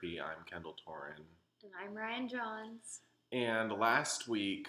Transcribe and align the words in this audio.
Therapy. 0.00 0.20
I'm 0.20 0.44
Kendall 0.50 0.74
Torin. 0.86 1.22
And 1.62 1.72
I'm 1.82 1.94
Ryan 1.94 2.28
Johns. 2.28 3.00
And 3.32 3.72
last 3.72 4.28
week 4.28 4.68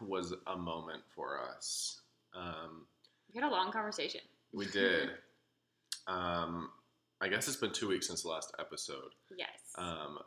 was 0.00 0.34
a 0.46 0.56
moment 0.56 1.02
for 1.14 1.40
us. 1.56 2.00
Um, 2.34 2.86
We 3.32 3.40
had 3.40 3.48
a 3.48 3.52
long 3.52 3.72
conversation. 3.72 4.20
we 4.52 4.66
did. 4.66 5.10
um, 6.06 6.70
I 7.20 7.28
guess 7.28 7.46
it's 7.48 7.56
been 7.58 7.72
two 7.72 7.88
weeks 7.88 8.06
since 8.06 8.22
the 8.22 8.28
last 8.28 8.54
episode. 8.58 9.12
Yes. 9.36 9.48
Um, 9.76 10.18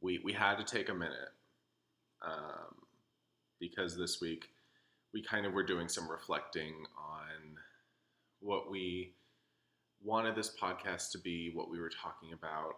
we 0.00 0.20
we 0.24 0.32
had 0.32 0.56
to 0.56 0.64
take 0.64 0.88
a 0.88 0.94
minute 0.94 1.32
um, 2.22 2.74
because 3.58 3.96
this 3.96 4.20
week 4.20 4.46
we 5.12 5.22
kind 5.22 5.44
of 5.44 5.52
were 5.52 5.64
doing 5.64 5.88
some 5.88 6.08
reflecting 6.08 6.72
on 6.96 7.56
what 8.40 8.70
we 8.70 9.12
wanted 10.02 10.36
this 10.36 10.54
podcast 10.56 11.10
to 11.12 11.18
be, 11.18 11.50
what 11.52 11.68
we 11.68 11.80
were 11.80 11.90
talking 11.90 12.32
about, 12.32 12.76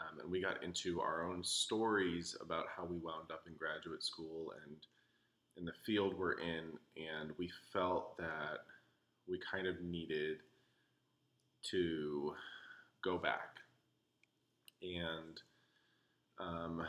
um, 0.00 0.20
and 0.20 0.30
we 0.30 0.40
got 0.40 0.62
into 0.62 1.00
our 1.00 1.24
own 1.24 1.44
stories 1.44 2.36
about 2.40 2.66
how 2.74 2.84
we 2.84 2.96
wound 2.96 3.30
up 3.32 3.42
in 3.46 3.54
graduate 3.54 4.02
school 4.02 4.52
and 4.64 4.76
in 5.56 5.64
the 5.64 5.72
field 5.84 6.18
we're 6.18 6.38
in, 6.40 6.78
and 6.96 7.32
we 7.38 7.50
felt 7.72 8.16
that 8.16 8.64
we 9.28 9.38
kind 9.50 9.66
of 9.66 9.80
needed 9.82 10.38
to 11.70 12.34
go 13.02 13.18
back. 13.18 13.56
And 14.82 15.40
um, 16.38 16.86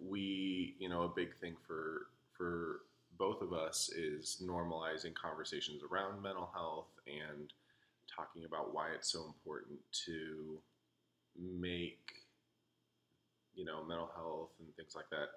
we 0.00 0.74
you 0.78 0.88
know 0.88 1.02
a 1.02 1.08
big 1.08 1.36
thing 1.40 1.56
for 1.66 2.06
for 2.36 2.80
both 3.18 3.42
of 3.42 3.52
us 3.52 3.90
is 3.90 4.42
normalizing 4.42 5.14
conversations 5.14 5.82
around 5.90 6.22
mental 6.22 6.48
health 6.54 6.88
and 7.06 7.52
talking 8.14 8.44
about 8.46 8.74
why 8.74 8.88
it's 8.94 9.12
so 9.12 9.26
important 9.26 9.78
to 10.06 10.58
make 11.38 12.12
you 13.60 13.66
know 13.66 13.84
mental 13.84 14.08
health 14.16 14.56
and 14.58 14.74
things 14.76 14.96
like 14.96 15.10
that 15.10 15.28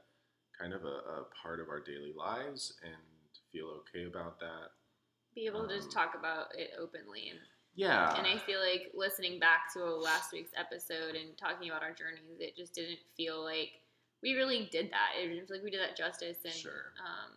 kind 0.57 0.71
of 0.71 0.85
a, 0.85 0.95
a 1.19 1.25
part 1.35 1.59
of 1.59 1.67
our 1.67 1.81
daily 1.81 2.13
lives 2.16 2.73
and 2.83 2.95
feel 3.52 3.67
okay 3.83 4.05
about 4.07 4.39
that 4.39 4.71
Be 5.35 5.45
able 5.45 5.67
to 5.67 5.75
just 5.75 5.89
um, 5.89 6.03
talk 6.07 6.15
about 6.17 6.47
it 6.57 6.71
openly. 6.80 7.27
And, 7.31 7.39
yeah 7.75 8.15
and 8.17 8.25
I 8.25 8.38
feel 8.38 8.59
like 8.61 8.91
listening 8.95 9.39
back 9.39 9.73
to 9.73 9.83
last 9.83 10.31
week's 10.31 10.53
episode 10.55 11.15
and 11.19 11.35
talking 11.38 11.69
about 11.69 11.83
our 11.83 11.91
journeys, 11.91 12.39
it 12.39 12.55
just 12.55 12.73
didn't 12.73 12.99
feel 13.17 13.43
like 13.43 13.71
we 14.21 14.35
really 14.35 14.69
did 14.71 14.89
that. 14.91 15.19
It 15.19 15.27
didn't 15.27 15.47
feel 15.47 15.58
like 15.58 15.63
we 15.65 15.71
did 15.71 15.81
that 15.81 15.97
justice. 15.97 16.37
And 16.45 16.53
Sure. 16.53 16.93
um, 17.03 17.33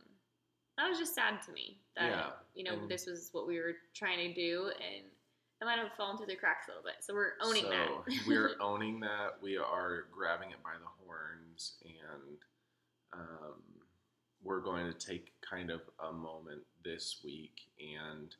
that 0.76 0.88
was 0.88 0.98
just 0.98 1.14
sad 1.14 1.42
to 1.46 1.52
me 1.52 1.80
that, 1.96 2.10
Yeah, 2.10 2.30
you 2.54 2.64
know, 2.64 2.74
and- 2.78 2.88
this 2.88 3.06
was 3.06 3.30
what 3.32 3.46
we 3.48 3.58
were 3.58 3.74
trying 3.94 4.18
to 4.28 4.34
do. 4.34 4.70
And 4.76 5.04
it 5.60 5.64
might 5.64 5.78
have 5.78 5.92
fallen 5.96 6.16
through 6.16 6.26
the 6.26 6.36
cracks 6.36 6.66
a 6.68 6.70
little 6.70 6.84
bit. 6.84 6.96
So 7.00 7.14
we're 7.14 7.32
owning 7.42 7.64
so 7.64 7.70
that. 7.70 8.26
we're 8.26 8.52
owning 8.60 9.00
that. 9.00 9.36
We 9.42 9.56
are 9.56 10.04
grabbing 10.12 10.50
it 10.50 10.62
by 10.62 10.72
the 10.78 11.04
horns, 11.04 11.74
and 11.84 12.38
um, 13.12 13.62
we're 14.42 14.60
going 14.60 14.92
to 14.92 15.06
take 15.06 15.32
kind 15.40 15.70
of 15.70 15.80
a 16.08 16.12
moment 16.12 16.62
this 16.84 17.20
week 17.24 17.54
and 17.80 18.34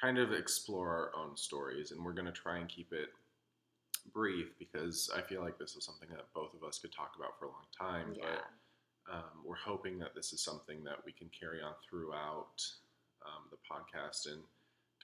kind 0.00 0.18
of 0.18 0.32
explore 0.32 0.88
our 0.88 1.20
own 1.20 1.36
stories. 1.36 1.90
And 1.90 2.04
we're 2.04 2.12
going 2.12 2.26
to 2.26 2.32
try 2.32 2.58
and 2.58 2.68
keep 2.68 2.92
it 2.92 3.08
brief 4.12 4.56
because 4.58 5.10
I 5.16 5.22
feel 5.22 5.42
like 5.42 5.58
this 5.58 5.74
is 5.74 5.84
something 5.84 6.08
that 6.10 6.32
both 6.34 6.54
of 6.54 6.66
us 6.66 6.78
could 6.78 6.92
talk 6.92 7.12
about 7.18 7.38
for 7.38 7.46
a 7.46 7.48
long 7.48 7.66
time. 7.76 8.14
yeah. 8.16 8.24
But 9.06 9.14
um, 9.14 9.42
we're 9.44 9.56
hoping 9.56 9.98
that 9.98 10.14
this 10.14 10.32
is 10.32 10.42
something 10.42 10.82
that 10.84 10.98
we 11.04 11.12
can 11.12 11.28
carry 11.38 11.60
on 11.62 11.72
throughout 11.88 12.62
um, 13.24 13.44
the 13.50 13.56
podcast 13.56 14.26
and 14.32 14.42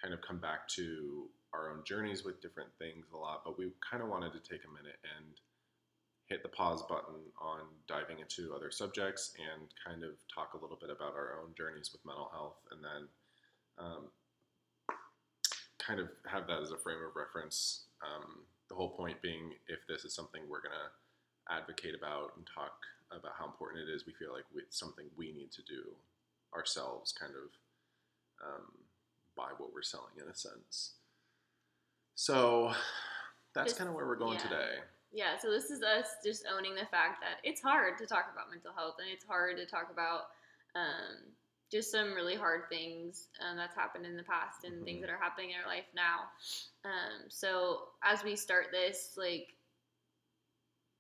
kind 0.02 0.12
of 0.12 0.20
come 0.20 0.38
back 0.38 0.66
to 0.66 1.28
our 1.54 1.70
own 1.70 1.84
journeys 1.84 2.24
with 2.24 2.42
different 2.42 2.70
things 2.78 3.06
a 3.14 3.16
lot. 3.16 3.42
But 3.44 3.56
we 3.58 3.70
kind 3.88 4.02
of 4.02 4.08
wanted 4.08 4.32
to 4.32 4.40
take 4.42 4.64
a 4.66 4.74
minute 4.74 4.98
and 5.16 5.38
hit 6.26 6.42
the 6.42 6.48
pause 6.48 6.82
button 6.88 7.20
on 7.40 7.60
diving 7.86 8.18
into 8.18 8.54
other 8.54 8.70
subjects 8.70 9.34
and 9.38 9.68
kind 9.84 10.02
of 10.02 10.16
talk 10.32 10.54
a 10.54 10.60
little 10.60 10.78
bit 10.80 10.90
about 10.90 11.14
our 11.14 11.38
own 11.40 11.54
journeys 11.56 11.90
with 11.92 12.04
mental 12.04 12.30
health 12.32 12.56
and 12.72 12.80
then 12.82 13.02
um, 13.78 14.02
kind 15.78 16.00
of 16.00 16.08
have 16.26 16.46
that 16.46 16.62
as 16.62 16.70
a 16.70 16.78
frame 16.78 17.02
of 17.04 17.14
reference. 17.14 17.84
Um, 18.02 18.42
the 18.68 18.74
whole 18.74 18.90
point 18.90 19.20
being, 19.20 19.52
if 19.68 19.86
this 19.86 20.04
is 20.04 20.14
something 20.14 20.42
we're 20.48 20.62
going 20.62 20.74
to 20.74 21.54
advocate 21.54 21.94
about 21.94 22.32
and 22.36 22.46
talk 22.46 22.80
about 23.10 23.32
how 23.38 23.44
important 23.44 23.86
it 23.86 23.92
is, 23.92 24.06
we 24.06 24.14
feel 24.14 24.32
like 24.32 24.44
it's 24.56 24.78
something 24.78 25.04
we 25.16 25.32
need 25.32 25.52
to 25.52 25.62
do 25.68 25.92
ourselves, 26.54 27.12
kind 27.12 27.34
of 27.36 27.52
um, 28.40 28.72
buy 29.36 29.50
what 29.58 29.72
we're 29.72 29.82
selling 29.82 30.14
in 30.20 30.28
a 30.28 30.34
sense. 30.34 30.94
So 32.14 32.72
that's 33.54 33.72
kind 33.72 33.88
of 33.88 33.94
where 33.96 34.06
we're 34.06 34.16
going 34.16 34.34
yeah. 34.34 34.48
today. 34.48 34.74
Yeah, 35.12 35.36
so 35.38 35.50
this 35.50 35.70
is 35.70 35.82
us 35.82 36.06
just 36.24 36.44
owning 36.50 36.74
the 36.74 36.86
fact 36.86 37.20
that 37.20 37.38
it's 37.44 37.60
hard 37.60 37.98
to 37.98 38.06
talk 38.06 38.30
about 38.32 38.50
mental 38.50 38.72
health 38.74 38.94
and 38.98 39.08
it's 39.12 39.24
hard 39.24 39.56
to 39.58 39.66
talk 39.66 39.90
about 39.92 40.28
um, 40.74 41.32
just 41.70 41.90
some 41.90 42.14
really 42.14 42.34
hard 42.34 42.62
things 42.70 43.28
um, 43.40 43.56
that's 43.56 43.74
happened 43.74 44.06
in 44.06 44.16
the 44.16 44.22
past 44.22 44.64
and 44.64 44.84
things 44.84 44.98
Mhm. 44.98 45.00
that 45.02 45.10
are 45.10 45.18
happening 45.18 45.50
in 45.50 45.56
our 45.60 45.66
life 45.66 45.86
now. 45.94 46.30
Um, 46.84 47.28
so 47.28 47.88
as 48.02 48.24
we 48.24 48.36
start 48.36 48.70
this, 48.70 49.16
like 49.16 49.54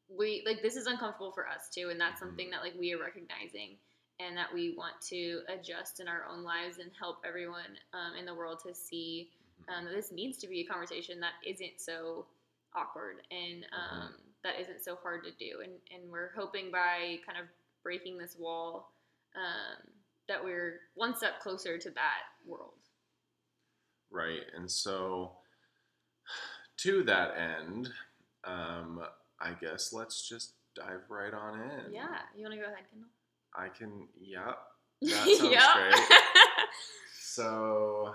we 0.08 0.42
like 0.44 0.60
this 0.60 0.76
is 0.76 0.86
uncomfortable 0.86 1.32
for 1.32 1.48
us 1.48 1.70
too, 1.70 1.88
and 1.90 2.00
that's 2.00 2.20
something 2.20 2.50
that 2.50 2.60
like 2.62 2.74
we 2.78 2.92
are 2.92 2.98
recognizing 2.98 3.78
and 4.26 4.36
that 4.36 4.52
we 4.52 4.74
want 4.76 4.94
to 5.00 5.40
adjust 5.48 6.00
in 6.00 6.08
our 6.08 6.24
own 6.30 6.42
lives 6.42 6.78
and 6.78 6.90
help 6.98 7.18
everyone 7.26 7.78
um, 7.94 8.16
in 8.18 8.24
the 8.24 8.34
world 8.34 8.60
to 8.66 8.74
see 8.74 9.30
um, 9.68 9.84
that 9.84 9.94
this 9.94 10.12
needs 10.12 10.38
to 10.38 10.48
be 10.48 10.60
a 10.60 10.64
conversation 10.64 11.20
that 11.20 11.32
isn't 11.46 11.78
so 11.78 12.26
awkward 12.74 13.16
and 13.30 13.64
um, 13.72 14.14
that 14.44 14.54
isn't 14.60 14.82
so 14.82 14.96
hard 15.02 15.24
to 15.24 15.30
do. 15.32 15.60
And, 15.62 15.72
and 15.92 16.10
we're 16.10 16.32
hoping 16.36 16.70
by 16.70 17.18
kind 17.26 17.38
of 17.38 17.46
breaking 17.82 18.18
this 18.18 18.36
wall 18.38 18.92
um, 19.36 19.88
that 20.28 20.42
we're 20.42 20.80
one 20.94 21.16
step 21.16 21.40
closer 21.40 21.78
to 21.78 21.90
that 21.90 22.22
world. 22.46 22.74
Right. 24.10 24.42
And 24.54 24.70
so, 24.70 25.32
to 26.78 27.02
that 27.04 27.34
end, 27.36 27.90
um, 28.44 29.00
I 29.40 29.52
guess 29.60 29.92
let's 29.92 30.28
just 30.28 30.54
dive 30.74 31.02
right 31.08 31.32
on 31.32 31.60
in. 31.60 31.92
Yeah. 31.92 32.18
You 32.36 32.42
want 32.42 32.54
to 32.54 32.60
go 32.60 32.66
ahead, 32.66 32.84
Kendall? 32.90 33.08
I 33.54 33.68
can, 33.68 34.08
yep. 34.20 34.58
That 35.02 35.10
sounds 35.28 35.40
Yep. 35.40 35.60
great. 35.74 36.18
So, 37.20 38.14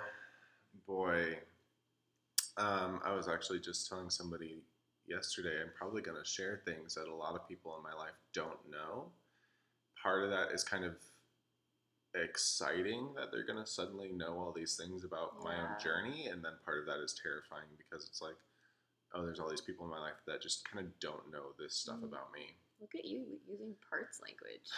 boy, 0.86 1.38
um, 2.58 3.02
I 3.04 3.14
was 3.14 3.28
actually 3.28 3.60
just 3.60 3.88
telling 3.90 4.10
somebody 4.10 4.64
yesterday 5.08 5.62
I'm 5.62 5.72
probably 5.76 6.02
going 6.02 6.22
to 6.22 6.28
share 6.30 6.62
things 6.66 6.96
that 6.96 7.08
a 7.08 7.14
lot 7.14 7.36
of 7.36 7.48
people 7.48 7.76
in 7.78 7.84
my 7.84 7.94
life 7.94 8.14
don't 8.34 8.60
know. 8.70 9.12
Part 10.02 10.24
of 10.24 10.30
that 10.32 10.52
is 10.52 10.64
kind 10.64 10.86
of 10.86 10.96
exciting 12.16 13.10
that 13.16 13.32
they're 13.32 13.46
going 13.46 13.64
to 13.64 13.70
suddenly 13.70 14.12
know 14.12 14.40
all 14.40 14.52
these 14.56 14.76
things 14.76 15.04
about 15.04 15.44
my 15.44 15.56
own 15.56 15.70
journey. 15.82 16.28
And 16.28 16.44
then 16.44 16.54
part 16.66 16.80
of 16.80 16.86
that 16.88 17.04
is 17.04 17.14
terrifying 17.22 17.68
because 17.78 18.08
it's 18.08 18.22
like, 18.22 18.38
oh, 19.14 19.24
there's 19.26 19.40
all 19.40 19.50
these 19.50 19.62
people 19.62 19.86
in 19.86 19.92
my 19.92 20.00
life 20.00 20.20
that 20.26 20.42
just 20.42 20.68
kind 20.70 20.86
of 20.86 21.00
don't 21.00 21.32
know 21.32 21.54
this 21.60 21.74
stuff 21.76 21.98
Mm. 22.00 22.06
about 22.06 22.32
me. 22.34 22.56
Look 22.80 22.94
at 22.96 23.06
you 23.06 23.40
using 23.48 23.76
parts 23.90 24.20
language. 24.22 24.70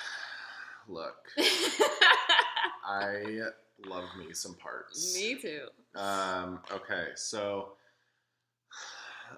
Look, 0.90 1.28
I 2.84 3.42
love 3.86 4.06
me 4.18 4.34
some 4.34 4.56
parts. 4.56 5.16
Me 5.16 5.36
too. 5.36 5.68
Um, 5.96 6.62
okay, 6.72 7.10
so 7.14 7.74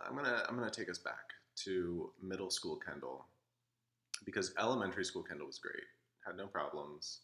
I'm 0.07 0.15
gonna 0.15 0.45
I'm 0.48 0.56
gonna 0.56 0.71
take 0.71 0.89
us 0.89 0.98
back 0.98 1.33
to 1.65 2.09
middle 2.24 2.50
school 2.50 2.77
Kendall 2.77 3.25
because 4.24 4.53
elementary 4.57 5.03
school 5.03 5.24
Kendall 5.24 5.48
was 5.48 5.59
great, 5.59 5.83
had 6.25 6.38
no 6.38 6.48
problems, 6.48 7.19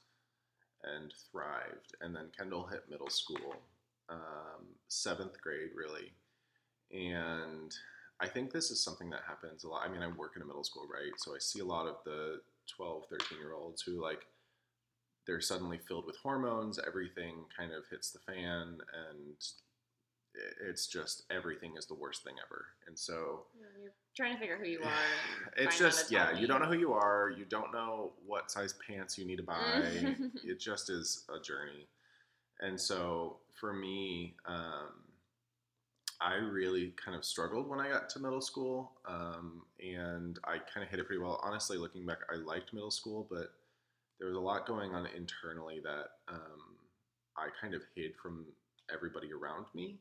and 0.84 1.14
thrived. 1.32 1.96
And 2.02 2.14
then 2.14 2.30
Kendall 2.38 2.68
hit 2.68 2.84
middle 2.90 3.10
school, 3.10 3.56
um, 4.10 4.66
seventh 4.90 5.40
grade 5.42 5.70
really, 5.74 6.12
and 6.92 7.74
I 8.20 8.28
think 8.28 8.52
this 8.52 8.72
is 8.72 8.84
something 8.84 9.10
that 9.12 9.22
happens 9.26 9.64
a 9.64 9.70
lot. 9.70 9.88
I 9.88 9.90
mean, 9.90 10.04
I 10.04 10.08
work 10.10 10.34
in 10.36 10.42
a 10.42 10.46
middle 10.46 10.66
school, 10.66 10.86
right? 10.92 11.14
So 11.16 11.34
I 11.34 11.40
see 11.40 11.60
a 11.60 11.66
lot 11.66 11.88
of 11.88 11.96
the 12.04 12.42
12, 12.76 13.06
13 13.10 13.38
year 13.38 13.54
olds 13.54 13.82
who 13.82 14.02
like 14.02 14.26
they're 15.26 15.42
suddenly 15.42 15.78
filled 15.78 16.06
with 16.06 16.18
hormones. 16.18 16.80
Everything 16.86 17.46
kind 17.56 17.72
of 17.74 17.84
hits 17.92 18.12
the 18.12 18.20
fan, 18.20 18.78
and 18.94 19.36
it's 20.70 20.88
just 20.88 21.24
everything 21.32 21.74
is 21.78 21.86
the 21.86 21.96
worst 21.96 22.24
thing 22.24 22.36
ever. 22.46 22.66
And 22.88 22.98
so 22.98 23.46
You're 23.60 23.92
trying 24.16 24.36
to 24.36 24.40
figure 24.40 24.56
out 24.56 24.62
who 24.62 24.70
you 24.70 24.80
are. 24.84 25.52
it's 25.58 25.78
just 25.78 26.12
yeah, 26.12 26.32
you 26.38 26.48
don't 26.48 26.62
know 26.62 26.68
who 26.68 26.78
you 26.78 26.94
are. 26.94 27.34
You 27.36 27.46
don't 27.46 27.74
know 27.74 28.14
what 28.26 28.52
size 28.52 28.74
pants 28.88 29.18
you 29.18 29.26
need 29.26 29.38
to 29.38 29.44
buy. 29.44 29.84
it 30.44 30.60
just 30.60 30.90
is 30.90 31.26
a 31.30 31.42
journey. 31.42 31.88
And 32.62 32.80
so 32.80 33.38
for 33.60 33.74
me, 33.74 34.36
um, 34.48 34.90
I 36.20 36.36
really 36.36 36.94
kind 37.04 37.16
of 37.16 37.24
struggled 37.24 37.70
when 37.70 37.80
I 37.80 37.90
got 37.90 38.10
to 38.10 38.20
middle 38.20 38.42
school, 38.42 38.94
um, 39.08 39.62
and 39.80 40.40
I 40.44 40.58
kind 40.74 40.84
of 40.84 40.90
hit 40.90 41.00
it 41.00 41.06
pretty 41.06 41.22
well. 41.22 41.40
Honestly, 41.44 41.78
looking 41.78 42.06
back, 42.06 42.20
I 42.32 42.38
liked 42.38 42.74
middle 42.74 42.92
school, 42.92 43.28
but 43.30 43.52
there 44.18 44.28
was 44.28 44.36
a 44.36 44.42
lot 44.42 44.66
going 44.66 44.96
on 44.96 45.06
internally 45.16 45.80
that 45.84 46.08
um, 46.28 46.78
I 47.38 47.50
kind 47.62 47.76
of 47.76 47.84
hid 47.96 48.14
from 48.22 48.46
everybody 48.92 49.32
around 49.32 49.66
me. 49.76 50.00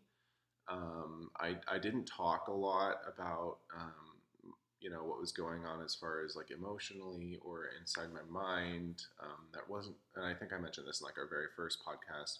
Um, 0.69 1.31
I, 1.39 1.57
I 1.71 1.79
didn't 1.79 2.07
talk 2.07 2.49
a 2.49 2.53
lot 2.53 2.97
about, 3.07 3.59
um, 3.77 4.53
you 4.81 4.91
know, 4.91 5.05
what 5.05 5.21
was 5.21 5.33
going 5.33 5.67
on 5.67 5.85
as 5.85 5.95
far 5.95 6.25
as 6.25 6.35
like 6.35 6.51
emotionally 6.51 7.39
or 7.45 7.67
inside 7.79 8.09
my 8.12 8.23
mind. 8.29 9.03
Um, 9.23 9.47
that 9.53 9.69
wasn't, 9.69 9.97
and 10.17 10.25
I 10.25 10.33
think 10.33 10.53
I 10.53 10.59
mentioned 10.59 10.89
this 10.89 11.01
in 11.01 11.05
like 11.05 11.19
our 11.19 11.29
very 11.29 11.47
first 11.55 11.79
podcast. 11.87 12.39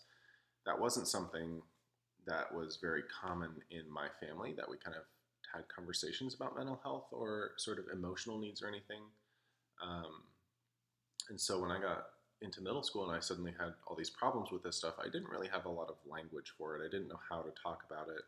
That 0.65 0.81
wasn't 0.81 1.09
something 1.09 1.61
that 2.27 2.53
was 2.53 2.79
very 2.81 3.03
common 3.23 3.51
in 3.71 3.91
my 3.91 4.09
family 4.21 4.53
that 4.57 4.69
we 4.69 4.77
kind 4.77 4.97
of 4.97 5.05
had 5.55 5.65
conversations 5.69 6.35
about 6.35 6.57
mental 6.57 6.81
health 6.83 7.07
or 7.13 7.53
sort 7.57 7.79
of 7.79 7.85
emotional 7.93 8.39
needs 8.39 8.63
or 8.63 8.69
anything. 8.69 9.03
Um, 9.83 10.23
and 11.29 11.41
so 11.41 11.61
when 11.61 11.71
I 11.71 11.81
got 11.81 12.07
into 12.43 12.61
middle 12.61 12.83
school 12.83 13.09
and 13.09 13.17
I 13.17 13.21
suddenly 13.21 13.53
had 13.59 13.73
all 13.87 13.97
these 13.97 14.11
problems 14.11 14.51
with 14.51 14.63
this 14.63 14.77
stuff, 14.77 14.95
I 15.01 15.05
didn't 15.05 15.31
really 15.31 15.49
have 15.49 15.65
a 15.65 15.71
lot 15.71 15.89
of 15.89 15.97
language 16.09 16.53
for 16.59 16.77
it. 16.77 16.85
I 16.85 16.91
didn't 16.91 17.09
know 17.09 17.21
how 17.29 17.43
to 17.43 17.51
talk 17.63 17.83
about 17.89 18.09
it. 18.09 18.23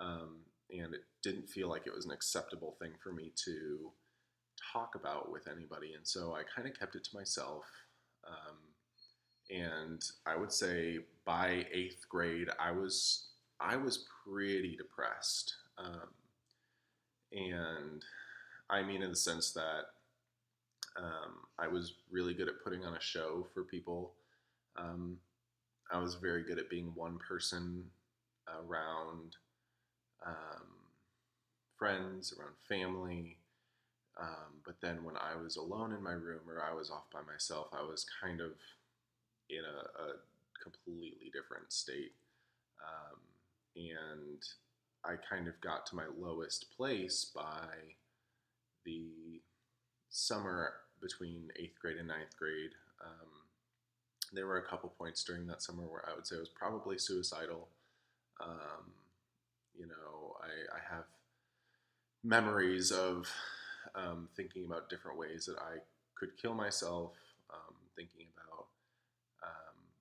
Um, 0.00 0.36
and 0.70 0.94
it 0.94 1.04
didn't 1.22 1.48
feel 1.48 1.68
like 1.68 1.86
it 1.86 1.94
was 1.94 2.04
an 2.04 2.12
acceptable 2.12 2.76
thing 2.80 2.92
for 3.02 3.12
me 3.12 3.32
to 3.44 3.92
talk 4.72 4.94
about 4.94 5.30
with 5.30 5.48
anybody. 5.48 5.94
And 5.94 6.06
so 6.06 6.34
I 6.34 6.42
kind 6.42 6.68
of 6.68 6.78
kept 6.78 6.96
it 6.96 7.04
to 7.04 7.16
myself. 7.16 7.64
Um, 8.26 8.56
and 9.50 10.02
I 10.26 10.36
would 10.36 10.52
say 10.52 10.98
by 11.24 11.66
eighth 11.72 12.08
grade, 12.08 12.48
I 12.58 12.70
was 12.72 13.28
I 13.60 13.76
was 13.76 14.06
pretty 14.24 14.76
depressed. 14.76 15.54
Um, 15.78 16.08
and 17.32 18.04
I 18.70 18.82
mean, 18.82 19.02
in 19.02 19.10
the 19.10 19.16
sense 19.16 19.52
that 19.52 19.84
um, 20.96 21.34
I 21.58 21.68
was 21.68 21.94
really 22.10 22.34
good 22.34 22.48
at 22.48 22.62
putting 22.62 22.84
on 22.84 22.94
a 22.94 23.00
show 23.00 23.46
for 23.52 23.62
people. 23.64 24.12
Um, 24.76 25.18
I 25.90 25.98
was 25.98 26.14
very 26.14 26.42
good 26.42 26.58
at 26.58 26.70
being 26.70 26.92
one 26.94 27.18
person 27.18 27.84
around 28.48 29.36
um, 30.26 30.66
friends, 31.78 32.34
around 32.38 32.54
family. 32.68 33.36
Um, 34.20 34.60
but 34.64 34.76
then 34.80 35.04
when 35.04 35.16
I 35.16 35.40
was 35.40 35.56
alone 35.56 35.92
in 35.92 36.02
my 36.02 36.12
room 36.12 36.40
or 36.48 36.62
I 36.62 36.72
was 36.72 36.90
off 36.90 37.10
by 37.12 37.20
myself, 37.30 37.68
I 37.72 37.82
was 37.82 38.06
kind 38.22 38.40
of 38.40 38.52
in 39.50 39.60
a, 39.64 40.02
a 40.02 40.14
completely 40.62 41.30
different 41.32 41.72
state. 41.72 42.12
Um, 42.80 43.20
and 43.76 44.42
I 45.04 45.14
kind 45.28 45.48
of 45.48 45.60
got 45.60 45.86
to 45.86 45.96
my 45.96 46.06
lowest 46.18 46.74
place 46.76 47.30
by 47.34 47.68
the 48.84 49.40
summer 50.10 50.72
between 51.00 51.50
eighth 51.56 51.78
grade 51.80 51.96
and 51.98 52.08
ninth 52.08 52.36
grade. 52.38 52.70
Um, 53.04 53.28
there 54.32 54.46
were 54.46 54.58
a 54.58 54.66
couple 54.66 54.88
points 54.96 55.22
during 55.24 55.46
that 55.46 55.62
summer 55.62 55.84
where 55.86 56.08
I 56.08 56.14
would 56.14 56.26
say 56.26 56.36
I 56.36 56.40
was 56.40 56.48
probably 56.48 56.98
suicidal. 56.98 57.68
Um, 58.40 58.92
you 59.78 59.86
know, 59.86 60.36
I, 60.40 60.76
I, 60.76 60.94
have 60.94 61.04
memories 62.24 62.90
of 62.90 63.28
um, 63.94 64.28
thinking 64.36 64.64
about 64.64 64.90
different 64.90 65.18
ways 65.18 65.46
that 65.46 65.58
I 65.58 65.78
could 66.16 66.36
kill 66.40 66.54
myself, 66.54 67.12
um, 67.52 67.74
thinking 67.94 68.26
about, 68.36 68.66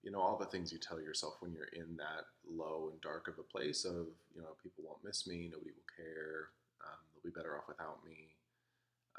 you 0.04 0.12
know, 0.12 0.20
all 0.20 0.38
the 0.38 0.46
things 0.46 0.72
you 0.72 0.78
tell 0.78 1.02
yourself 1.02 1.36
when 1.40 1.54
you're 1.54 1.72
in 1.74 1.96
that 1.96 2.26
low 2.50 2.90
and 2.92 3.02
dark 3.02 3.28
of 3.30 3.40
a 3.40 3.44
place 3.44 3.86
of, 3.86 4.08
you 4.36 4.42
know, 4.42 4.56
people 4.62 4.84
won't 4.86 5.04
miss 5.04 5.26
me, 5.26 5.50
nobody 5.52 5.72
will 5.72 5.96
care, 5.96 6.50
um, 6.84 7.00
they'll 7.14 7.32
be 7.32 7.36
better 7.36 7.58
off 7.58 7.68
without 7.68 8.00
me. 8.06 8.36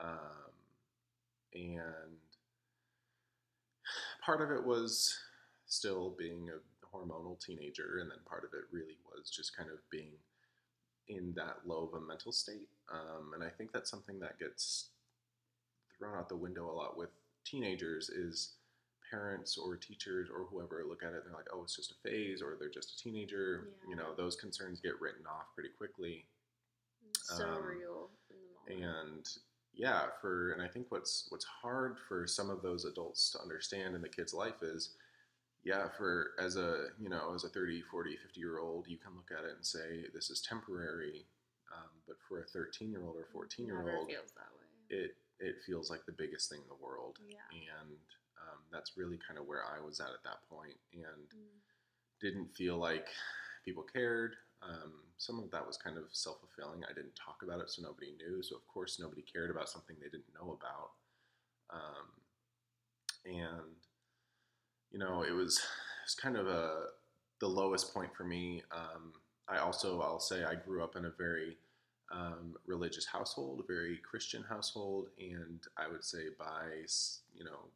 Um, 0.02 0.52
and 1.54 2.18
part 4.24 4.42
of 4.42 4.50
it 4.50 4.64
was 4.64 5.16
still 5.66 6.14
being 6.18 6.50
a 6.50 6.96
hormonal 6.96 7.40
teenager, 7.44 7.98
and 8.00 8.10
then 8.10 8.18
part 8.28 8.44
of 8.44 8.50
it 8.52 8.64
really 8.70 8.98
was 9.10 9.30
just 9.30 9.56
kind 9.56 9.70
of 9.70 9.78
being 9.90 10.12
in 11.08 11.32
that 11.36 11.58
low 11.66 11.88
of 11.92 12.02
a 12.02 12.06
mental 12.06 12.32
state. 12.32 12.68
Um, 12.92 13.32
and 13.34 13.42
I 13.42 13.48
think 13.48 13.72
that's 13.72 13.90
something 13.90 14.18
that 14.20 14.38
gets 14.38 14.88
thrown 15.96 16.18
out 16.18 16.28
the 16.28 16.36
window 16.36 16.70
a 16.70 16.72
lot 16.72 16.98
with 16.98 17.10
teenagers 17.44 18.10
is 18.10 18.52
parents 19.14 19.56
or 19.56 19.76
teachers 19.76 20.28
or 20.30 20.46
whoever 20.50 20.82
look 20.88 21.02
at 21.02 21.12
it 21.12 21.22
and 21.24 21.26
they're 21.26 21.36
like, 21.36 21.48
oh, 21.52 21.62
it's 21.62 21.76
just 21.76 21.92
a 21.92 22.08
phase 22.08 22.42
or 22.42 22.56
they're 22.58 22.68
just 22.68 22.94
a 22.98 23.02
teenager. 23.02 23.68
Yeah. 23.68 23.90
You 23.90 23.96
know, 23.96 24.14
those 24.16 24.36
concerns 24.36 24.80
get 24.80 25.00
written 25.00 25.26
off 25.26 25.46
pretty 25.54 25.70
quickly. 25.76 26.26
So 27.22 27.44
um, 27.44 27.62
real 27.64 28.10
And 28.68 29.26
yeah, 29.74 30.06
for 30.20 30.52
and 30.52 30.62
I 30.62 30.68
think 30.68 30.86
what's 30.90 31.26
what's 31.30 31.44
hard 31.44 31.96
for 32.08 32.26
some 32.26 32.50
of 32.50 32.62
those 32.62 32.84
adults 32.84 33.30
to 33.32 33.40
understand 33.40 33.94
in 33.94 34.02
the 34.02 34.08
kid's 34.08 34.34
life 34.34 34.62
is 34.62 34.94
yeah, 35.64 35.88
for 35.96 36.32
as 36.38 36.56
a, 36.56 36.88
you 37.00 37.08
know, 37.08 37.32
as 37.34 37.44
a 37.44 37.48
30, 37.48 37.80
40, 37.90 38.16
50 38.16 38.38
year 38.38 38.58
old, 38.58 38.86
you 38.86 38.98
can 38.98 39.16
look 39.16 39.30
at 39.32 39.44
it 39.44 39.56
and 39.56 39.64
say 39.64 40.04
this 40.12 40.28
is 40.28 40.42
temporary. 40.42 41.24
Um, 41.74 41.88
but 42.06 42.16
for 42.28 42.40
a 42.40 42.44
13 42.44 42.90
year 42.90 43.02
old 43.02 43.16
or 43.16 43.26
14 43.32 43.64
year 43.64 43.96
old, 43.96 44.10
it 44.90 45.16
it 45.40 45.56
feels 45.66 45.90
like 45.90 46.04
the 46.06 46.12
biggest 46.12 46.50
thing 46.50 46.60
in 46.60 46.68
the 46.68 46.84
world. 46.84 47.18
Yeah. 47.26 47.48
And 47.80 47.96
um, 48.40 48.60
that's 48.72 48.96
really 48.96 49.18
kind 49.26 49.38
of 49.38 49.46
where 49.46 49.62
I 49.64 49.84
was 49.84 50.00
at 50.00 50.08
at 50.08 50.24
that 50.24 50.48
point 50.50 50.76
and 50.92 51.28
mm. 51.34 52.20
didn't 52.20 52.54
feel 52.54 52.76
like 52.76 53.06
people 53.64 53.82
cared. 53.82 54.34
Um, 54.62 54.92
some 55.18 55.38
of 55.38 55.50
that 55.50 55.66
was 55.66 55.76
kind 55.76 55.96
of 55.96 56.04
self 56.12 56.38
fulfilling. 56.40 56.84
I 56.84 56.92
didn't 56.92 57.14
talk 57.14 57.42
about 57.42 57.60
it, 57.60 57.70
so 57.70 57.82
nobody 57.82 58.12
knew. 58.18 58.42
So 58.42 58.56
of 58.56 58.66
course, 58.66 58.98
nobody 59.00 59.22
cared 59.22 59.50
about 59.50 59.68
something 59.68 59.96
they 60.00 60.08
didn't 60.08 60.34
know 60.34 60.58
about. 60.58 60.90
Um, 61.70 62.06
and 63.26 63.76
you 64.90 64.98
know, 64.98 65.22
it 65.22 65.32
was 65.32 65.58
it 65.58 66.06
was 66.06 66.14
kind 66.14 66.36
of 66.36 66.46
a 66.46 66.86
the 67.40 67.48
lowest 67.48 67.92
point 67.92 68.14
for 68.16 68.24
me. 68.24 68.62
Um, 68.72 69.12
I 69.48 69.58
also 69.58 70.00
I'll 70.00 70.20
say 70.20 70.44
I 70.44 70.54
grew 70.54 70.82
up 70.82 70.96
in 70.96 71.04
a 71.04 71.10
very 71.10 71.56
um, 72.12 72.54
religious 72.66 73.06
household, 73.06 73.60
a 73.60 73.72
very 73.72 73.98
Christian 73.98 74.44
household, 74.48 75.08
and 75.18 75.60
I 75.76 75.88
would 75.88 76.04
say 76.04 76.24
by 76.38 76.84
you 77.34 77.44
know 77.44 77.68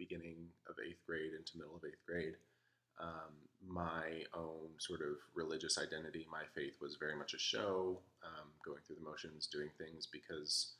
beginning 0.00 0.48
of 0.64 0.80
eighth 0.80 1.04
grade 1.06 1.36
into 1.36 1.60
middle 1.60 1.76
of 1.76 1.84
eighth 1.84 2.00
grade, 2.08 2.40
um, 3.00 3.36
my 3.60 4.24
own 4.34 4.72
sort 4.78 5.00
of 5.00 5.20
religious 5.34 5.78
identity, 5.78 6.26
my 6.32 6.44
faith 6.54 6.80
was 6.80 6.96
very 6.96 7.16
much 7.16 7.34
a 7.34 7.38
show, 7.38 8.00
um, 8.24 8.48
going 8.64 8.80
through 8.86 8.96
the 8.96 9.04
motions, 9.04 9.46
doing 9.46 9.68
things 9.76 10.08
because, 10.08 10.76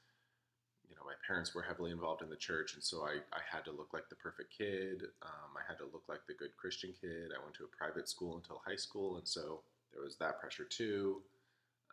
you 0.89 0.97
know, 0.97 1.05
my 1.05 1.17
parents 1.27 1.55
were 1.55 1.63
heavily 1.63 1.93
involved 1.93 2.23
in 2.23 2.31
the 2.31 2.37
church, 2.37 2.75
and 2.75 2.83
so 2.83 3.05
I, 3.05 3.21
I 3.33 3.41
had 3.45 3.65
to 3.67 3.73
look 3.73 3.93
like 3.93 4.09
the 4.09 4.17
perfect 4.17 4.57
kid. 4.57 5.05
Um, 5.23 5.51
I 5.57 5.65
had 5.69 5.79
to 5.79 5.89
look 5.93 6.05
like 6.09 6.25
the 6.27 6.35
good 6.35 6.57
Christian 6.57 6.93
kid. 7.01 7.33
I 7.37 7.43
went 7.43 7.55
to 7.57 7.65
a 7.65 7.77
private 7.77 8.09
school 8.09 8.37
until 8.37 8.63
high 8.67 8.81
school, 8.81 9.17
and 9.17 9.29
so 9.29 9.61
there 9.93 10.03
was 10.03 10.17
that 10.17 10.41
pressure 10.41 10.65
too. 10.65 11.23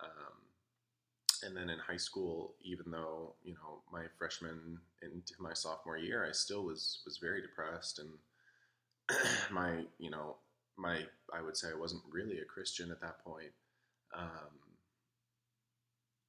Um, 0.03 0.46
and 1.43 1.55
then 1.55 1.69
in 1.69 1.79
high 1.79 1.97
school, 1.97 2.55
even 2.61 2.91
though 2.91 3.33
you 3.43 3.53
know 3.53 3.81
my 3.91 4.03
freshman 4.17 4.79
into 5.01 5.33
my 5.39 5.53
sophomore 5.53 5.97
year, 5.97 6.25
I 6.27 6.31
still 6.31 6.63
was 6.63 6.99
was 7.05 7.17
very 7.17 7.41
depressed 7.41 7.99
and 7.99 8.09
my, 9.51 9.83
you 9.99 10.09
know, 10.09 10.35
my, 10.77 11.01
I 11.33 11.41
would 11.41 11.57
say 11.57 11.69
I 11.73 11.79
wasn't 11.79 12.03
really 12.09 12.39
a 12.39 12.45
Christian 12.45 12.91
at 12.91 13.01
that 13.01 13.23
point. 13.23 13.51
Um, 14.15 14.53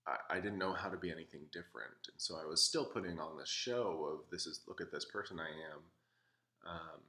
I, 0.06 0.36
I 0.36 0.40
didn't 0.40 0.58
know 0.58 0.72
how 0.72 0.88
to 0.88 0.96
be 0.96 1.10
anything 1.10 1.42
different. 1.52 2.08
And 2.10 2.18
so 2.18 2.36
I 2.42 2.46
was 2.46 2.62
still 2.62 2.84
putting 2.84 3.18
on 3.18 3.38
this 3.38 3.48
show 3.48 4.08
of 4.12 4.30
this 4.30 4.46
is, 4.46 4.60
look 4.66 4.80
at 4.80 4.92
this 4.92 5.04
person 5.04 5.38
I 5.40 5.48
am 5.48 6.72
um, 6.72 7.00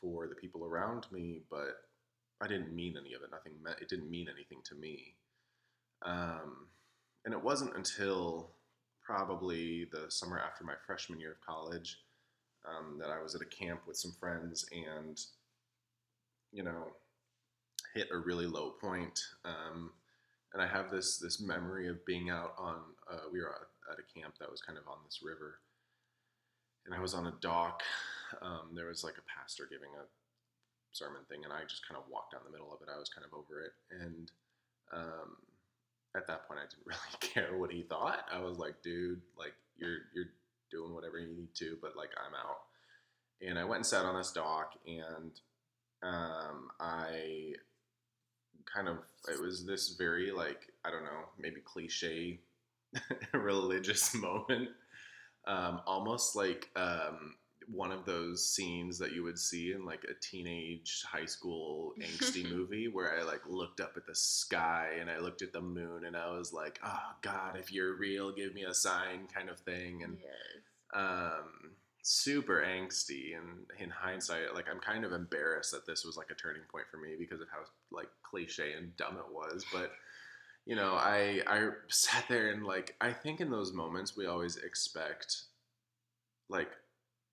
for 0.00 0.26
the 0.26 0.34
people 0.34 0.64
around 0.64 1.06
me, 1.12 1.40
but 1.50 1.82
I 2.40 2.48
didn't 2.48 2.74
mean 2.74 2.96
any 2.98 3.14
of 3.14 3.22
it. 3.22 3.30
Nothing 3.30 3.52
it 3.80 3.88
didn't 3.88 4.10
mean 4.10 4.28
anything 4.32 4.58
to 4.64 4.74
me. 4.74 5.14
Um, 6.02 6.68
and 7.24 7.32
it 7.32 7.42
wasn't 7.42 7.76
until 7.76 8.50
probably 9.02 9.86
the 9.92 10.10
summer 10.10 10.38
after 10.38 10.64
my 10.64 10.74
freshman 10.86 11.20
year 11.20 11.32
of 11.32 11.40
college 11.40 11.98
um, 12.66 12.98
that 12.98 13.10
I 13.10 13.22
was 13.22 13.34
at 13.34 13.42
a 13.42 13.46
camp 13.46 13.82
with 13.86 13.96
some 13.96 14.12
friends 14.18 14.66
and, 14.72 15.20
you 16.52 16.62
know, 16.62 16.92
hit 17.94 18.08
a 18.12 18.16
really 18.16 18.46
low 18.46 18.70
point. 18.70 19.20
Um, 19.44 19.90
and 20.52 20.62
I 20.62 20.66
have 20.66 20.90
this 20.90 21.18
this 21.18 21.40
memory 21.40 21.88
of 21.88 22.04
being 22.06 22.30
out 22.30 22.54
on. 22.56 22.76
Uh, 23.10 23.26
we 23.32 23.40
were 23.40 23.50
at 23.90 23.98
a 23.98 24.20
camp 24.20 24.34
that 24.38 24.50
was 24.50 24.62
kind 24.62 24.78
of 24.78 24.86
on 24.88 24.98
this 25.04 25.20
river, 25.22 25.58
and 26.86 26.94
I 26.94 27.00
was 27.00 27.12
on 27.12 27.26
a 27.26 27.34
dock. 27.40 27.82
Um, 28.40 28.70
there 28.74 28.86
was 28.86 29.02
like 29.02 29.18
a 29.18 29.28
pastor 29.28 29.66
giving 29.68 29.90
a 29.98 30.06
sermon 30.92 31.22
thing, 31.28 31.42
and 31.44 31.52
I 31.52 31.62
just 31.68 31.86
kind 31.86 31.98
of 31.98 32.08
walked 32.10 32.32
down 32.32 32.42
the 32.46 32.52
middle 32.52 32.72
of 32.72 32.80
it. 32.82 32.88
I 32.88 32.98
was 32.98 33.10
kind 33.10 33.26
of 33.26 33.34
over 33.34 33.62
it, 33.62 33.72
and 33.90 34.30
um, 34.92 35.36
at 36.16 36.26
that 36.26 36.46
point, 36.46 36.60
I 36.60 36.68
didn't 36.68 36.86
really 36.86 37.18
care 37.20 37.58
what 37.58 37.72
he 37.72 37.82
thought. 37.82 38.26
I 38.32 38.40
was 38.40 38.58
like, 38.58 38.82
dude, 38.82 39.20
like 39.38 39.54
you're 39.76 39.98
you're 40.14 40.32
doing 40.70 40.94
whatever 40.94 41.18
you 41.18 41.28
need 41.28 41.54
to, 41.54 41.76
but 41.80 41.96
like 41.96 42.10
I'm 42.18 42.34
out. 42.34 42.60
And 43.46 43.58
I 43.58 43.64
went 43.64 43.78
and 43.78 43.86
sat 43.86 44.04
on 44.04 44.16
this 44.16 44.32
dock, 44.32 44.74
and 44.86 45.32
um, 46.02 46.68
I 46.80 47.54
kind 48.72 48.88
of 48.88 48.98
it 49.28 49.40
was 49.40 49.64
this 49.66 49.96
very 49.96 50.30
like 50.30 50.72
I 50.84 50.90
don't 50.90 51.04
know 51.04 51.28
maybe 51.38 51.60
cliche 51.64 52.40
religious 53.32 54.14
moment, 54.14 54.70
um, 55.46 55.80
almost 55.86 56.36
like 56.36 56.70
um, 56.76 57.34
one 57.68 57.92
of 57.92 58.04
those 58.04 58.46
scenes 58.46 58.98
that 58.98 59.12
you 59.12 59.22
would 59.22 59.38
see 59.38 59.72
in 59.72 59.84
like 59.84 60.04
a 60.04 60.14
teenage 60.20 61.02
high 61.10 61.26
school 61.26 61.92
angsty 62.00 62.48
movie 62.54 62.88
where 62.88 63.18
I 63.18 63.22
like 63.22 63.42
looked 63.48 63.80
up 63.80 63.92
at 63.96 64.06
the 64.06 64.14
sky 64.14 64.90
and 65.00 65.10
I 65.10 65.18
looked 65.18 65.42
at 65.42 65.52
the 65.52 65.60
moon 65.60 66.04
and 66.04 66.16
I 66.16 66.30
was 66.30 66.52
like, 66.52 66.78
oh 66.84 67.12
God, 67.22 67.56
if 67.58 67.72
you're 67.72 67.96
real, 67.96 68.32
give 68.32 68.54
me 68.54 68.64
a 68.64 68.74
sign 68.74 69.28
kind 69.32 69.48
of 69.48 69.58
thing. 69.60 70.02
And 70.02 70.18
yes. 70.20 70.30
um, 70.94 71.72
super 72.02 72.62
angsty. 72.66 73.36
And 73.36 73.66
in 73.80 73.90
hindsight, 73.90 74.54
like 74.54 74.66
I'm 74.70 74.80
kind 74.80 75.04
of 75.04 75.12
embarrassed 75.12 75.72
that 75.72 75.86
this 75.86 76.04
was 76.04 76.16
like 76.16 76.30
a 76.30 76.34
turning 76.34 76.62
point 76.70 76.86
for 76.90 76.98
me 76.98 77.16
because 77.18 77.40
of 77.40 77.48
how 77.50 77.60
like 77.90 78.08
cliche 78.22 78.74
and 78.74 78.96
dumb 78.96 79.16
it 79.16 79.34
was. 79.34 79.64
But 79.72 79.92
you 80.66 80.76
know, 80.76 80.94
I 80.94 81.42
I 81.46 81.68
sat 81.88 82.26
there 82.28 82.50
and 82.50 82.64
like 82.64 82.94
I 83.00 83.12
think 83.12 83.40
in 83.40 83.50
those 83.50 83.72
moments 83.72 84.16
we 84.16 84.26
always 84.26 84.56
expect 84.56 85.42
like 86.48 86.70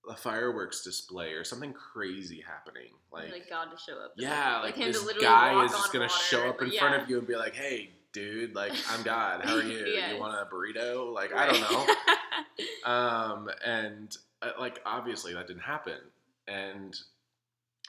a 0.09 0.15
fireworks 0.15 0.83
display 0.83 1.33
or 1.33 1.43
something 1.43 1.73
crazy 1.73 2.43
happening. 2.45 2.89
Like, 3.11 3.31
like 3.31 3.49
God 3.49 3.65
to 3.65 3.77
show 3.77 3.97
up. 3.99 4.13
yeah, 4.17 4.59
like, 4.61 4.75
him 4.75 4.91
to 4.91 4.99
this 4.99 5.13
guy 5.21 5.63
is 5.65 5.71
just 5.71 5.93
gonna 5.93 6.05
water, 6.05 6.23
show 6.23 6.49
up 6.49 6.61
in 6.61 6.71
yeah. 6.71 6.79
front 6.79 7.01
of 7.01 7.09
you 7.09 7.19
and 7.19 7.27
be 7.27 7.35
like, 7.35 7.55
"Hey, 7.55 7.91
dude, 8.13 8.55
like 8.55 8.73
I'm 8.89 9.03
God. 9.03 9.43
How 9.43 9.57
are 9.57 9.63
you? 9.63 9.85
Yes. 9.85 10.13
You 10.13 10.19
want 10.19 10.35
a 10.35 10.53
burrito? 10.53 11.13
Like 11.13 11.33
I 11.33 11.47
don't 11.47 11.61
know." 11.61 11.85
know. 11.85 11.95
um, 12.91 13.49
and 13.63 14.15
uh, 14.41 14.51
like 14.59 14.81
obviously 14.85 15.33
that 15.33 15.47
didn't 15.47 15.61
happen 15.61 15.99
and 16.47 16.97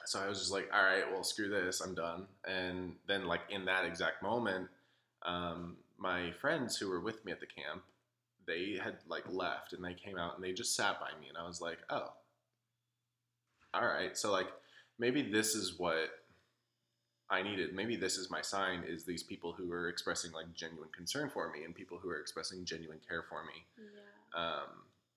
so 0.05 0.19
i 0.19 0.27
was 0.27 0.39
just 0.39 0.51
like 0.51 0.69
all 0.73 0.83
right 0.83 1.11
well 1.11 1.23
screw 1.23 1.49
this 1.49 1.81
i'm 1.81 1.95
done 1.95 2.25
and 2.47 2.93
then 3.07 3.25
like 3.25 3.41
in 3.49 3.65
that 3.65 3.85
exact 3.85 4.21
moment 4.21 4.67
um, 5.25 5.77
my 5.97 6.31
friends 6.41 6.75
who 6.75 6.89
were 6.89 6.99
with 6.99 7.23
me 7.23 7.31
at 7.31 7.39
the 7.39 7.45
camp 7.45 7.81
they 8.47 8.79
had 8.83 8.97
like 9.07 9.23
left 9.29 9.73
and 9.73 9.83
they 9.83 9.93
came 9.93 10.17
out 10.17 10.35
and 10.35 10.43
they 10.43 10.51
just 10.51 10.75
sat 10.75 10.99
by 10.99 11.09
me 11.19 11.27
and 11.27 11.37
i 11.37 11.45
was 11.45 11.61
like 11.61 11.79
oh 11.89 12.13
all 13.73 13.85
right 13.85 14.17
so 14.17 14.31
like 14.31 14.47
maybe 14.99 15.21
this 15.21 15.55
is 15.55 15.79
what 15.79 16.09
i 17.29 17.41
needed. 17.41 17.73
Maybe 17.73 17.95
this 17.95 18.17
is 18.17 18.29
my 18.29 18.41
sign 18.41 18.83
is 18.87 19.05
these 19.05 19.23
people 19.23 19.53
who 19.53 19.71
are 19.71 19.89
expressing 19.89 20.31
like 20.33 20.53
genuine 20.53 20.89
concern 20.95 21.31
for 21.33 21.49
me 21.51 21.63
and 21.63 21.73
people 21.73 21.97
who 21.97 22.09
are 22.09 22.19
expressing 22.19 22.63
genuine 22.65 22.99
care 23.07 23.23
for 23.27 23.43
me. 23.45 23.65
Yeah. 23.77 24.43
um, 24.43 24.69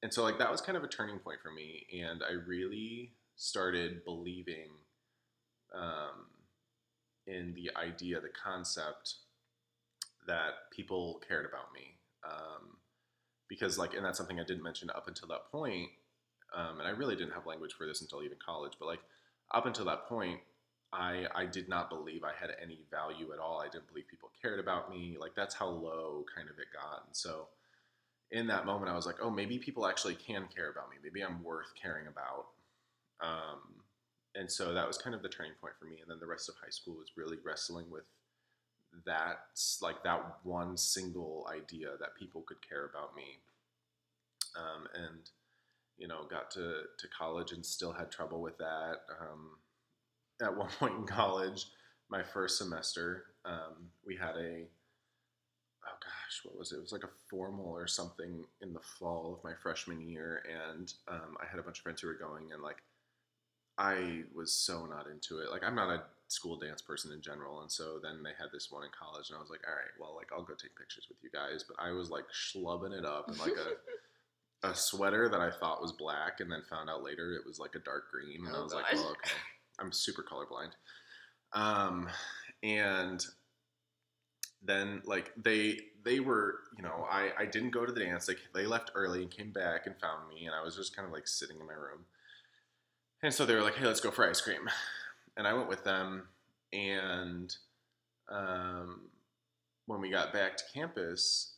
and 0.03 0.15
so 0.15 0.23
like 0.23 0.39
that 0.39 0.51
was 0.51 0.61
kind 0.61 0.79
of 0.79 0.85
a 0.85 0.89
turning 0.89 1.19
point 1.19 1.41
for 1.43 1.51
me 1.51 1.87
and 2.03 2.23
i 2.23 2.33
really 2.33 3.13
started 3.35 4.05
believing 4.05 4.71
um, 5.75 6.27
in 7.27 7.55
the 7.55 7.71
idea 7.77 8.21
the 8.21 8.29
concept 8.29 9.17
that 10.27 10.71
people 10.71 11.21
cared 11.27 11.47
about 11.47 11.73
me. 11.75 11.97
Um, 12.25 12.77
because 13.49 13.79
like 13.79 13.95
and 13.95 14.05
that's 14.05 14.19
something 14.19 14.41
i 14.41 14.45
didn't 14.45 14.63
mention 14.63 14.91
up 14.91 15.09
until 15.09 15.29
that 15.29 15.51
point 15.51 15.89
um, 16.55 16.79
and 16.79 16.89
i 16.89 16.91
really 16.91 17.17
didn't 17.17 17.33
have 17.33 17.47
language 17.47 17.75
for 17.75 17.87
this 17.87 18.01
until 18.01 18.23
even 18.23 18.39
college 18.45 18.73
but 18.79 18.87
like 18.87 19.01
up 19.53 19.67
until 19.67 19.85
that 19.85 20.07
point 20.07 20.41
I, 20.93 21.27
I 21.35 21.47
did 21.47 21.69
not 21.69 21.91
believe 21.91 22.23
I 22.25 22.33
had 22.39 22.51
any 22.63 22.81
value 22.91 23.33
at 23.33 23.39
all. 23.39 23.61
I 23.61 23.69
didn't 23.69 23.89
believe 23.89 24.09
people 24.09 24.31
cared 24.41 24.61
about 24.61 24.89
me. 24.89 25.17
Like 25.21 25.35
that's 25.35 25.55
how 25.55 25.69
low 25.69 26.25
kind 26.35 26.49
of 26.49 26.59
it 26.59 26.69
got. 26.73 27.05
And 27.07 27.15
so 27.15 27.49
in 28.31 28.47
that 28.49 28.67
moment, 28.67 28.91
I 28.91 28.95
was 28.95 29.07
like, 29.07 29.17
oh, 29.21 29.31
maybe 29.31 29.59
people 29.59 29.87
actually 29.87 30.15
can 30.15 30.47
care 30.55 30.71
about 30.71 30.91
me. 30.91 30.97
Maybe 31.03 31.23
I'm 31.23 31.43
worth 31.43 31.73
caring 31.81 32.07
about. 32.07 32.47
Um, 33.21 33.61
and 34.35 34.51
so 34.51 34.75
that 34.75 34.87
was 34.87 34.99
kind 34.99 35.15
of 35.15 35.23
the 35.23 35.29
turning 35.29 35.53
point 35.61 35.75
for 35.79 35.87
me. 35.87 35.99
And 36.01 36.11
then 36.11 36.19
the 36.21 36.27
rest 36.27 36.49
of 36.49 36.55
high 36.63 36.71
school 36.71 36.95
was 36.95 37.13
really 37.17 37.39
wrestling 37.45 37.87
with 37.91 38.05
that, 39.05 39.39
like 39.83 40.03
that 40.05 40.39
one 40.43 40.77
single 40.77 41.49
idea 41.51 41.91
that 42.01 42.17
people 42.19 42.43
could 42.43 42.67
care 42.67 42.87
about 42.87 43.15
me. 43.15 43.39
Um, 44.57 44.87
and 44.95 45.31
you 45.99 46.09
know, 46.09 46.27
got 46.29 46.51
to, 46.53 46.83
to 46.99 47.09
college 47.17 47.53
and 47.53 47.65
still 47.65 47.93
had 47.93 48.11
trouble 48.11 48.43
with 48.43 48.59
that. 48.59 48.97
Um, 49.21 49.51
at 50.43 50.57
one 50.57 50.69
point 50.79 50.95
in 50.95 51.07
college, 51.07 51.67
my 52.11 52.23
first 52.23 52.59
semester, 52.59 53.25
um, 53.45 53.91
we 54.07 54.17
had 54.17 54.37
a 54.37 54.67
oh 55.87 55.99
gosh, 56.01 56.41
what 56.45 56.59
was 56.59 56.73
it? 56.73 56.77
It 56.77 56.83
was 56.83 56.93
like 56.93 57.05
a 57.05 57.31
formal 57.31 57.71
or 57.71 57.87
something 57.87 58.45
in 58.61 58.73
the 58.73 58.81
fall 58.99 59.35
of 59.35 59.45
my 59.45 59.55
freshman 59.63 60.01
year, 60.01 60.43
and 60.75 60.93
um, 61.09 61.37
I 61.41 61.47
had 61.49 61.59
a 61.59 61.63
bunch 61.63 61.79
of 61.79 61.83
friends 61.83 62.01
who 62.01 62.09
were 62.09 62.15
going, 62.15 62.53
and 62.53 62.63
like 62.63 62.83
I 63.79 64.23
was 64.35 64.53
so 64.53 64.87
not 64.87 65.07
into 65.07 65.39
it. 65.39 65.51
Like 65.51 65.63
I'm 65.65 65.75
not 65.75 65.91
a 65.91 66.03
school 66.29 66.59
dance 66.59 66.83
person 66.83 67.13
in 67.13 67.21
general, 67.23 67.61
and 67.61 67.71
so 67.71 67.99
then 68.03 68.23
they 68.23 68.31
had 68.39 68.49
this 68.53 68.69
one 68.71 68.85
in 68.85 68.91
college, 68.99 69.31
and 69.31 69.37
I 69.37 69.41
was 69.41 69.51
like, 69.51 69.61
all 69.67 69.75
right, 69.75 69.95
well, 70.01 70.15
like 70.17 70.29
I'll 70.33 70.45
go 70.45 70.55
take 70.55 70.77
pictures 70.77 71.07
with 71.09 71.19
you 71.23 71.31
guys, 71.33 71.65
but 71.67 71.77
I 71.83 71.93
was 71.93 72.11
like 72.11 72.25
schlubbing 72.33 72.93
it 72.99 73.05
up 73.05 73.29
in 73.31 73.39
like 73.39 73.53
a 73.57 74.67
a 74.69 74.75
sweater 74.75 75.29
that 75.29 75.41
I 75.41 75.51
thought 75.51 75.83
was 75.83 75.93
black, 75.93 76.41
and 76.41 76.51
then 76.51 76.63
found 76.69 76.91
out 76.91 77.03
later 77.03 77.35
it 77.35 77.47
was 77.47 77.59
like 77.59 77.75
a 77.75 77.81
dark 77.81 78.11
green, 78.11 78.45
and 78.47 78.55
I 78.57 78.59
Oh, 78.59 78.65
was 78.65 78.75
like, 78.75 78.85
gosh. 78.91 78.95
well, 78.95 79.11
okay, 79.11 79.31
I'm 79.79 79.93
super 79.93 80.25
colorblind. 80.25 80.73
Um, 81.53 82.09
and 82.63 83.25
then 84.63 85.03
like 85.05 85.33
they 85.37 85.79
they 86.05 86.19
were 86.19 86.61
you 86.77 86.83
know 86.83 87.07
I 87.11 87.31
I 87.39 87.47
didn't 87.47 87.71
go 87.71 87.87
to 87.87 87.93
the 87.93 88.01
dance 88.01 88.27
like 88.27 88.39
they 88.55 88.67
left 88.67 88.91
early 88.95 89.23
and 89.23 89.31
came 89.31 89.53
back 89.53 89.87
and 89.87 89.95
found 90.01 90.29
me 90.29 90.47
and 90.47 90.55
I 90.55 90.63
was 90.65 90.75
just 90.77 90.97
kind 90.97 91.07
of 91.07 91.13
like 91.13 91.29
sitting 91.29 91.61
in 91.61 91.67
my 91.67 91.75
room 91.75 92.07
and 93.23 93.33
so 93.33 93.47
they 93.47 93.55
were 93.55 93.63
like 93.63 93.77
hey 93.77 93.87
let's 93.87 94.01
go 94.01 94.11
for 94.11 94.29
ice 94.29 94.41
cream 94.41 94.69
and 95.37 95.47
I 95.47 95.53
went 95.53 95.69
with 95.69 95.85
them 95.85 96.29
and 96.73 97.55
um, 98.31 99.03
when 99.87 100.01
we 100.01 100.11
got 100.11 100.33
back 100.33 100.57
to 100.57 100.65
campus 100.75 101.55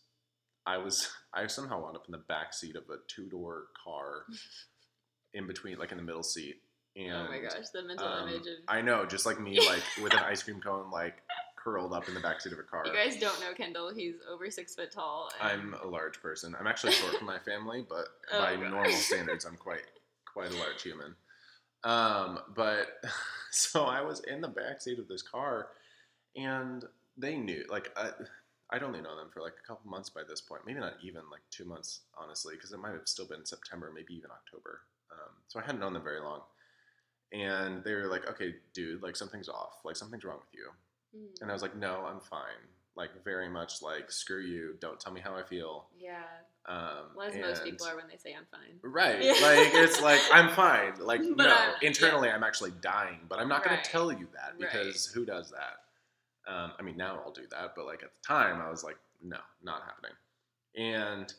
I 0.67 0.79
was 0.79 1.09
I 1.35 1.47
somehow 1.47 1.83
wound 1.83 1.97
up 1.97 2.05
in 2.07 2.13
the 2.13 2.19
back 2.19 2.53
seat 2.55 2.77
of 2.77 2.85
a 2.91 2.97
two 3.09 3.27
door 3.29 3.65
car 3.83 4.25
in 5.35 5.47
between 5.47 5.79
like 5.79 5.93
in 5.93 5.99
the 5.99 6.05
middle 6.05 6.23
seat 6.23 6.57
and 6.97 7.13
oh 7.13 7.27
my 7.31 7.39
gosh, 7.39 7.69
the 7.73 7.83
mental 7.83 8.07
um, 8.07 8.29
image 8.29 8.43
of 8.47 8.55
I 8.67 8.81
know 8.83 9.07
just 9.07 9.27
like 9.27 9.41
me 9.41 9.59
like 9.67 9.83
with 10.03 10.13
an 10.15 10.21
ice 10.21 10.43
cream 10.43 10.61
cone 10.61 10.91
like 10.91 11.23
curled 11.57 11.93
up 11.93 12.09
in 12.09 12.15
the 12.15 12.21
backseat 12.21 12.53
of 12.53 12.59
a 12.59 12.63
car 12.63 12.85
you 12.87 12.93
guys 12.93 13.19
don't 13.19 13.39
know 13.41 13.53
Kendall. 13.55 13.93
He's 13.95 14.15
over 14.31 14.51
six 14.51 14.75
foot 14.75 14.91
tall. 14.93 15.29
And 15.41 15.51
I'm 15.51 15.75
a 15.83 15.87
large 15.87 16.21
person. 16.23 16.55
I'm 16.59 16.67
actually 16.67 16.93
short 16.93 17.17
for 17.17 17.25
my 17.25 17.39
family, 17.41 17.85
but 17.89 18.07
Oh, 18.33 18.39
by 18.41 18.57
gosh. 18.57 18.71
normal 18.71 18.93
standards, 18.93 19.45
I'm 19.45 19.57
quite 19.57 19.83
quite 20.33 20.51
a 20.53 20.57
large 20.57 20.83
human. 20.83 21.15
Um, 21.85 22.41
but 22.55 22.87
so 23.51 23.85
I 23.85 24.01
was 24.03 24.21
in 24.21 24.41
the 24.41 24.49
backseat 24.49 24.99
of 24.99 25.09
this 25.09 25.23
car, 25.23 25.69
and 26.37 26.85
they 27.17 27.37
knew. 27.37 27.65
Like 27.69 27.91
I, 27.97 28.11
I'd 28.71 28.83
only 28.83 29.01
known 29.01 29.17
them 29.17 29.31
for 29.33 29.41
like 29.41 29.55
a 29.63 29.67
couple 29.67 29.91
months 29.91 30.11
by 30.11 30.23
this 30.29 30.41
point. 30.41 30.63
Maybe 30.67 30.81
not 30.81 30.95
even 31.03 31.23
like 31.31 31.43
two 31.51 31.65
months, 31.65 32.01
honestly, 32.17 32.55
because 32.55 32.73
it 32.73 32.79
might 32.81 32.93
have 32.93 33.07
still 33.09 33.27
been 33.27 33.45
September, 33.47 33.93
maybe 33.95 34.15
even 34.15 34.31
October. 34.31 34.81
Um, 35.13 35.33
so 35.49 35.59
I 35.59 35.63
hadn't 35.65 35.81
known 35.81 35.95
them 35.95 36.05
very 36.05 36.21
long. 36.21 36.41
And 37.33 37.85
they 37.85 37.95
were 37.95 38.07
like, 38.07 38.29
"Okay, 38.29 38.55
dude, 38.73 39.03
like 39.03 39.17
something's 39.17 39.49
off. 39.49 39.81
Like 39.85 39.97
something's 39.97 40.25
wrong 40.25 40.39
with 40.39 40.53
you." 40.55 40.69
Mm, 41.17 41.41
And 41.43 41.51
I 41.51 41.53
was 41.55 41.63
like, 41.63 41.77
no, 41.77 42.05
I'm 42.07 42.21
fine. 42.21 42.69
Like, 42.97 43.11
very 43.25 43.49
much 43.49 43.81
like, 43.81 44.11
screw 44.11 44.41
you. 44.43 44.75
Don't 44.81 44.99
tell 45.01 45.13
me 45.13 45.21
how 45.21 45.35
I 45.37 45.43
feel. 45.43 45.87
yeah, 45.99 46.25
Um, 46.69 47.07
well, 47.17 47.29
as 47.29 47.35
most 47.37 47.65
people 47.65 47.87
are 47.87 47.97
when 47.97 48.05
they 48.11 48.19
say 48.19 48.35
I'm 48.39 48.45
fine. 48.51 48.79
Right. 48.83 49.23
Yeah. 49.23 49.33
Like, 49.33 49.73
it's 49.73 50.03
like, 50.03 50.21
I'm 50.33 50.51
fine. 50.51 50.93
Like, 51.01 51.23
But 51.37 51.45
no, 51.47 51.55
I'm- 51.55 51.75
internally, 51.81 52.29
I'm 52.29 52.45
actually 52.45 52.73
dying, 52.83 53.21
but 53.29 53.39
I'm 53.39 53.49
not 53.49 53.65
going 53.65 53.75
Right. 53.77 53.85
to 53.85 53.91
tell 53.91 54.13
you 54.13 54.29
that 54.35 54.51
Right. 54.51 54.59
because 54.61 55.07
who 55.07 55.25
does 55.25 55.51
that? 55.51 56.53
Um, 56.53 56.73
I 56.79 56.83
mean, 56.83 56.97
now 56.99 57.21
I'll 57.25 57.33
do 57.33 57.47
that, 57.51 57.73
but 57.75 57.87
like 57.87 58.03
at 58.03 58.13
the 58.15 58.21
time, 58.27 58.61
I 58.61 58.69
was 58.71 58.85
like, 58.85 58.99
no, 59.23 59.39
not 59.63 59.83
happening. 59.83 60.13
And 60.77 61.33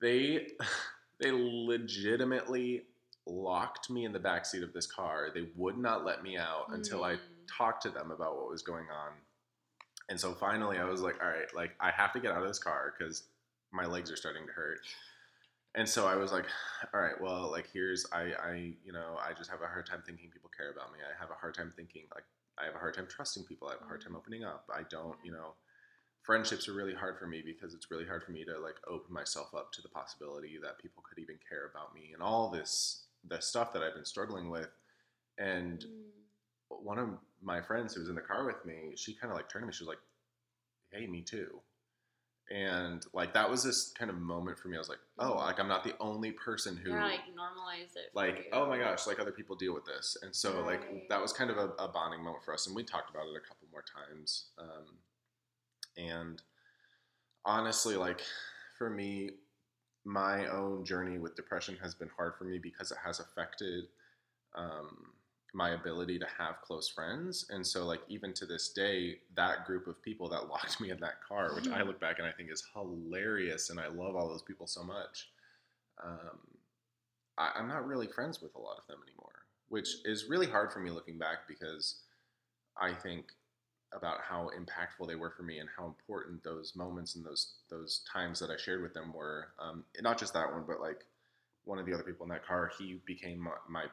they, 0.00 0.48
they 1.20 1.30
legitimately 1.32 2.82
locked 3.26 3.90
me 3.90 4.04
in 4.04 4.12
the 4.12 4.18
backseat 4.20 4.62
of 4.64 4.72
this 4.72 4.86
car. 4.86 5.28
They 5.32 5.48
would 5.56 5.78
not 5.78 6.04
let 6.04 6.22
me 6.22 6.36
out 6.36 6.66
until 6.70 7.04
I 7.04 7.14
Mm. 7.14 7.20
talked 7.56 7.82
to 7.82 7.90
them 7.90 8.10
about 8.10 8.36
what 8.36 8.48
was 8.50 8.62
going 8.62 8.86
on. 8.90 9.12
And 10.08 10.18
so 10.18 10.32
finally, 10.32 10.78
I 10.78 10.84
was 10.84 11.02
like, 11.02 11.22
all 11.22 11.28
right, 11.28 11.52
like 11.54 11.72
I 11.80 11.90
have 11.90 12.12
to 12.14 12.20
get 12.20 12.32
out 12.32 12.42
of 12.42 12.48
this 12.48 12.58
car 12.58 12.94
because 12.98 13.24
my 13.72 13.86
legs 13.86 14.10
are 14.10 14.16
starting 14.16 14.46
to 14.46 14.52
hurt. 14.52 14.80
And 15.74 15.88
so 15.88 16.06
I 16.06 16.16
was 16.16 16.32
like, 16.32 16.46
all 16.94 17.00
right, 17.00 17.20
well, 17.20 17.50
like 17.50 17.68
here's 17.72 18.06
I, 18.12 18.32
I, 18.42 18.74
you 18.84 18.92
know, 18.92 19.16
I 19.20 19.32
just 19.32 19.50
have 19.50 19.62
a 19.62 19.66
hard 19.66 19.86
time 19.86 20.02
thinking 20.06 20.30
people 20.30 20.50
care 20.56 20.70
about 20.70 20.92
me. 20.92 20.98
I 21.00 21.18
have 21.20 21.30
a 21.30 21.34
hard 21.40 21.54
time 21.54 21.72
thinking 21.76 22.02
like 22.14 22.24
I 22.58 22.64
have 22.66 22.74
a 22.74 22.78
hard 22.78 22.94
time 22.94 23.06
trusting 23.08 23.44
people. 23.44 23.68
I 23.68 23.72
have 23.72 23.82
a 23.82 23.86
hard 23.86 24.02
time 24.02 24.16
opening 24.16 24.44
up. 24.44 24.64
I 24.74 24.82
don't, 24.90 25.16
you 25.22 25.32
know, 25.32 25.54
friendships 26.22 26.68
are 26.68 26.74
really 26.74 26.94
hard 26.94 27.18
for 27.18 27.26
me 27.26 27.42
because 27.44 27.74
it's 27.74 27.90
really 27.90 28.06
hard 28.06 28.22
for 28.24 28.32
me 28.32 28.44
to 28.44 28.58
like 28.58 28.76
open 28.88 29.12
myself 29.14 29.54
up 29.54 29.72
to 29.72 29.82
the 29.82 29.88
possibility 29.88 30.58
that 30.62 30.78
people 30.78 31.02
could 31.08 31.18
even 31.22 31.36
care 31.48 31.70
about 31.72 31.94
me 31.94 32.10
and 32.12 32.22
all 32.22 32.50
this 32.50 33.04
the 33.28 33.40
stuff 33.40 33.72
that 33.72 33.82
I've 33.82 33.94
been 33.94 34.04
struggling 34.04 34.50
with. 34.50 34.70
And 35.38 35.84
Mm. 35.84 36.84
one 36.84 36.98
of 36.98 37.10
my 37.42 37.60
friends 37.62 37.94
who 37.94 38.00
was 38.00 38.08
in 38.08 38.14
the 38.14 38.20
car 38.20 38.44
with 38.44 38.64
me, 38.64 38.92
she 38.96 39.14
kind 39.14 39.30
of 39.30 39.36
like 39.36 39.48
turned 39.48 39.62
to 39.62 39.66
me. 39.66 39.72
She 39.72 39.84
was 39.84 39.88
like, 39.88 40.00
"Hey, 40.92 41.06
me 41.06 41.22
too." 41.22 41.62
And 42.50 43.04
like 43.12 43.34
that 43.34 43.50
was 43.50 43.62
this 43.62 43.92
kind 43.92 44.10
of 44.10 44.16
moment 44.18 44.58
for 44.58 44.68
me. 44.68 44.76
I 44.76 44.78
was 44.78 44.88
like, 44.88 45.00
"Oh, 45.18 45.32
Mhm. 45.32 45.36
like 45.36 45.58
I'm 45.60 45.68
not 45.68 45.84
the 45.84 45.94
only 46.00 46.32
person 46.32 46.76
who 46.76 46.90
yeah, 46.92 47.04
like 47.04 47.20
normalize 47.36 47.94
it. 47.96 48.10
like, 48.14 48.46
oh 48.52 48.66
my 48.66 48.78
gosh, 48.78 49.06
like 49.06 49.18
other 49.20 49.32
people 49.32 49.54
deal 49.54 49.74
with 49.74 49.84
this." 49.84 50.16
And 50.22 50.34
so 50.34 50.62
like 50.62 51.08
that 51.08 51.20
was 51.20 51.32
kind 51.32 51.50
of 51.50 51.58
a, 51.58 51.68
a 51.78 51.88
bonding 51.88 52.22
moment 52.22 52.44
for 52.44 52.54
us. 52.54 52.66
And 52.66 52.74
we 52.74 52.84
talked 52.84 53.10
about 53.10 53.26
it 53.26 53.36
a 53.36 53.40
couple 53.40 53.68
more 53.70 53.82
times. 53.82 54.46
Um, 54.58 54.98
and 55.98 56.42
honestly, 57.44 57.96
like 57.96 58.22
for 58.76 58.88
me, 58.90 59.30
my 60.04 60.46
own 60.48 60.84
journey 60.84 61.18
with 61.18 61.34
depression 61.36 61.76
has 61.82 61.94
been 61.94 62.08
hard 62.16 62.34
for 62.36 62.44
me 62.44 62.58
because 62.58 62.90
it 62.92 62.98
has 63.04 63.20
affected 63.20 63.84
um, 64.54 65.12
my 65.54 65.70
ability 65.70 66.18
to 66.18 66.26
have 66.38 66.60
close 66.62 66.88
friends. 66.88 67.46
And 67.50 67.66
so, 67.66 67.84
like, 67.84 68.00
even 68.08 68.32
to 68.34 68.46
this 68.46 68.70
day, 68.70 69.18
that 69.34 69.64
group 69.64 69.86
of 69.86 70.02
people 70.02 70.28
that 70.30 70.48
locked 70.48 70.80
me 70.80 70.90
in 70.90 71.00
that 71.00 71.22
car, 71.26 71.54
which 71.54 71.68
I 71.68 71.82
look 71.82 72.00
back 72.00 72.18
and 72.18 72.26
I 72.26 72.32
think 72.32 72.50
is 72.50 72.64
hilarious, 72.74 73.70
and 73.70 73.80
I 73.80 73.88
love 73.88 74.16
all 74.16 74.28
those 74.28 74.42
people 74.42 74.66
so 74.66 74.82
much. 74.82 75.28
Um, 76.02 76.38
I, 77.38 77.52
I'm 77.56 77.68
not 77.68 77.86
really 77.86 78.06
friends 78.06 78.40
with 78.40 78.54
a 78.54 78.60
lot 78.60 78.78
of 78.78 78.86
them 78.86 78.98
anymore, 79.06 79.46
which 79.68 79.88
is 80.04 80.26
really 80.28 80.46
hard 80.46 80.72
for 80.72 80.80
me 80.80 80.90
looking 80.90 81.18
back 81.18 81.48
because 81.48 82.02
I 82.80 82.92
think 82.92 83.26
about 83.94 84.18
how 84.20 84.50
impactful 84.56 85.08
they 85.08 85.14
were 85.14 85.30
for 85.30 85.42
me 85.42 85.58
and 85.58 85.68
how 85.76 85.86
important 85.86 86.44
those 86.44 86.76
moments 86.76 87.14
and 87.14 87.24
those 87.24 87.54
those 87.70 88.02
times 88.12 88.38
that 88.38 88.50
I 88.50 88.56
shared 88.56 88.82
with 88.82 88.92
them 88.92 89.12
were. 89.14 89.48
Um, 89.58 89.84
not 90.02 90.18
just 90.18 90.34
that 90.34 90.52
one, 90.52 90.64
but 90.66 90.80
like 90.80 91.04
one 91.64 91.78
of 91.78 91.86
the 91.86 91.94
other 91.94 92.02
people 92.02 92.24
in 92.24 92.30
that 92.30 92.46
car, 92.46 92.70
he 92.78 93.00
became 93.06 93.38
my, 93.40 93.52
my 93.68 93.84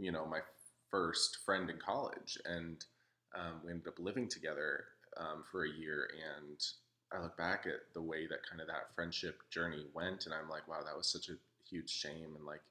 you 0.00 0.12
know 0.12 0.26
my 0.26 0.40
first 0.94 1.38
friend 1.44 1.68
in 1.70 1.76
college, 1.76 2.38
and 2.44 2.84
um, 3.34 3.54
we 3.64 3.72
ended 3.72 3.88
up 3.88 3.98
living 3.98 4.28
together 4.28 4.84
um, 5.16 5.42
for 5.50 5.64
a 5.64 5.68
year. 5.68 6.08
And 6.38 6.64
I 7.12 7.20
look 7.20 7.36
back 7.36 7.66
at 7.66 7.92
the 7.94 8.00
way 8.00 8.28
that 8.28 8.48
kind 8.48 8.60
of 8.60 8.68
that 8.68 8.94
friendship 8.94 9.40
journey 9.50 9.86
went, 9.92 10.26
and 10.26 10.32
I'm 10.32 10.48
like, 10.48 10.68
wow, 10.68 10.84
that 10.84 10.96
was 10.96 11.08
such 11.08 11.28
a 11.30 11.38
huge 11.68 11.90
shame, 11.90 12.36
and 12.36 12.46
like. 12.46 12.62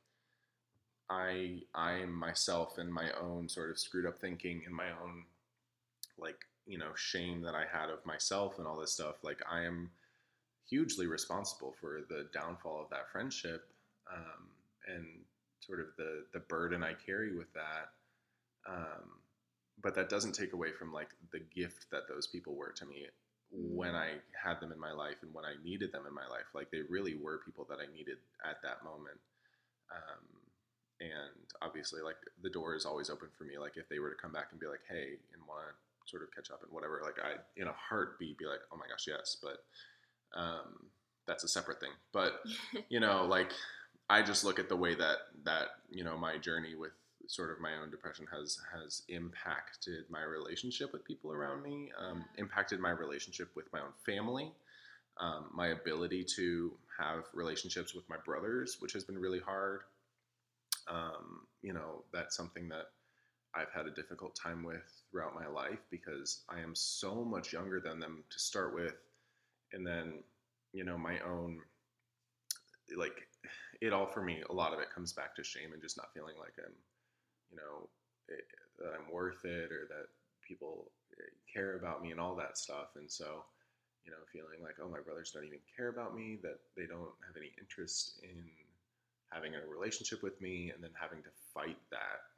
I 1.09 1.59
I 1.75 2.05
myself 2.05 2.77
and 2.77 2.91
my 2.91 3.11
own 3.21 3.49
sort 3.49 3.69
of 3.69 3.77
screwed 3.77 4.05
up 4.05 4.17
thinking 4.21 4.63
and 4.65 4.73
my 4.73 4.87
own 5.03 5.25
like 6.17 6.37
you 6.65 6.77
know 6.77 6.91
shame 6.95 7.41
that 7.41 7.53
I 7.53 7.65
had 7.69 7.89
of 7.89 8.03
myself 8.05 8.57
and 8.57 8.65
all 8.65 8.79
this 8.79 8.93
stuff. 8.93 9.17
Like 9.21 9.41
I 9.51 9.63
am 9.63 9.91
hugely 10.67 11.05
responsible 11.05 11.75
for 11.79 11.99
the 12.07 12.29
downfall 12.33 12.81
of 12.81 12.89
that 12.91 13.11
friendship 13.11 13.67
um, 14.11 14.47
and 14.87 15.05
sort 15.59 15.81
of 15.81 15.87
the 15.97 16.23
the 16.31 16.39
burden 16.39 16.83
I 16.83 16.93
carry 16.93 17.35
with 17.35 17.51
that. 17.53 17.91
Um, 18.67 19.19
but 19.81 19.95
that 19.95 20.09
doesn't 20.09 20.33
take 20.33 20.53
away 20.53 20.71
from 20.71 20.93
like 20.93 21.09
the 21.31 21.39
gift 21.39 21.87
that 21.91 22.07
those 22.07 22.27
people 22.27 22.55
were 22.55 22.71
to 22.71 22.85
me 22.85 23.07
when 23.51 23.93
I 23.93 24.13
had 24.41 24.59
them 24.59 24.71
in 24.71 24.79
my 24.79 24.91
life 24.91 25.17
and 25.21 25.33
when 25.33 25.45
I 25.45 25.53
needed 25.63 25.91
them 25.91 26.05
in 26.07 26.13
my 26.13 26.27
life. 26.27 26.47
Like 26.55 26.71
they 26.71 26.81
really 26.89 27.15
were 27.15 27.41
people 27.45 27.65
that 27.69 27.77
I 27.79 27.91
needed 27.93 28.17
at 28.43 28.61
that 28.63 28.83
moment. 28.83 29.19
Um, 29.91 30.23
and 31.01 31.45
obviously, 31.61 32.01
like 32.01 32.15
the 32.41 32.49
door 32.49 32.75
is 32.75 32.85
always 32.85 33.09
open 33.09 33.27
for 33.37 33.43
me. 33.43 33.57
Like 33.57 33.77
if 33.77 33.89
they 33.89 33.99
were 33.99 34.09
to 34.09 34.15
come 34.15 34.31
back 34.31 34.47
and 34.51 34.59
be 34.59 34.67
like, 34.67 34.81
"Hey," 34.89 35.19
and 35.33 35.41
want 35.47 35.61
to 35.67 36.09
sort 36.09 36.23
of 36.23 36.33
catch 36.33 36.51
up 36.51 36.61
and 36.63 36.71
whatever, 36.71 37.01
like 37.03 37.19
I 37.19 37.35
in 37.59 37.67
a 37.67 37.73
heartbeat 37.73 38.37
be 38.37 38.45
like, 38.45 38.59
oh 38.71 38.77
my 38.77 38.87
gosh, 38.87 39.07
yes. 39.07 39.37
But 39.41 39.63
um, 40.39 40.87
that's 41.27 41.43
a 41.43 41.47
separate 41.47 41.79
thing. 41.79 41.91
But 42.11 42.41
you 42.89 42.99
know, 42.99 43.25
like 43.25 43.51
I 44.09 44.21
just 44.21 44.43
look 44.43 44.59
at 44.59 44.69
the 44.69 44.75
way 44.75 44.95
that 44.95 45.17
that 45.43 45.67
you 45.89 46.03
know 46.03 46.17
my 46.17 46.37
journey 46.37 46.75
with 46.75 46.91
sort 47.27 47.51
of 47.51 47.59
my 47.59 47.75
own 47.81 47.89
depression 47.89 48.25
has 48.31 48.59
has 48.73 49.03
impacted 49.07 50.05
my 50.09 50.21
relationship 50.23 50.91
with 50.91 51.05
people 51.05 51.31
around 51.31 51.63
me, 51.63 51.91
um, 51.97 52.25
impacted 52.37 52.79
my 52.79 52.91
relationship 52.91 53.49
with 53.55 53.71
my 53.71 53.79
own 53.79 53.93
family, 54.05 54.51
um, 55.19 55.49
my 55.53 55.67
ability 55.67 56.23
to 56.35 56.73
have 56.99 57.25
relationships 57.33 57.93
with 57.93 58.07
my 58.09 58.17
brothers, 58.25 58.77
which 58.79 58.93
has 58.93 59.03
been 59.03 59.17
really 59.17 59.39
hard. 59.39 59.81
Um, 60.87 61.47
you 61.61 61.73
know, 61.73 62.03
that's 62.11 62.35
something 62.35 62.67
that 62.69 62.87
I've 63.55 63.71
had 63.71 63.85
a 63.85 63.91
difficult 63.91 64.35
time 64.35 64.63
with 64.63 64.83
throughout 65.11 65.35
my 65.35 65.47
life 65.47 65.79
because 65.91 66.41
I 66.49 66.59
am 66.59 66.73
so 66.75 67.23
much 67.23 67.53
younger 67.53 67.79
than 67.79 67.99
them 67.99 68.23
to 68.29 68.39
start 68.39 68.73
with. 68.73 68.95
And 69.71 69.85
then, 69.85 70.23
you 70.73 70.83
know, 70.83 70.97
my 70.97 71.19
own, 71.19 71.59
like, 72.97 73.13
it 73.81 73.93
all 73.93 74.07
for 74.07 74.21
me, 74.21 74.43
a 74.49 74.53
lot 74.53 74.73
of 74.73 74.79
it 74.79 74.89
comes 74.93 75.13
back 75.13 75.35
to 75.35 75.43
shame 75.43 75.73
and 75.73 75.81
just 75.81 75.97
not 75.97 76.13
feeling 76.13 76.35
like 76.39 76.53
I'm, 76.57 76.73
you 77.53 77.57
know, 77.61 77.87
it, 78.27 78.41
eh, 78.41 78.65
that 78.81 78.97
I'm 78.97 79.13
worth 79.13 79.45
it 79.45 79.69
or 79.69 79.85
that 79.93 80.09
people 80.41 80.89
eh, 81.21 81.29
care 81.45 81.77
about 81.77 82.01
me 82.01 82.09
and 82.09 82.19
all 82.19 82.35
that 82.35 82.57
stuff. 82.57 82.97
And 82.97 83.05
so, 83.05 83.45
you 84.03 84.11
know, 84.11 84.17
feeling 84.33 84.65
like, 84.65 84.81
oh, 84.81 84.89
my 84.89 84.99
brothers 84.99 85.31
don't 85.31 85.45
even 85.45 85.61
care 85.77 85.89
about 85.89 86.15
me, 86.17 86.39
that 86.41 86.57
they 86.75 86.89
don't 86.89 87.13
have 87.21 87.37
any 87.37 87.53
interest 87.61 88.19
in 88.23 88.43
having 89.29 89.53
a 89.53 89.61
relationship 89.69 90.21
with 90.21 90.41
me, 90.41 90.71
and 90.73 90.83
then 90.83 90.91
having 90.99 91.21
to 91.21 91.29
fight 91.53 91.77
that 91.91 92.33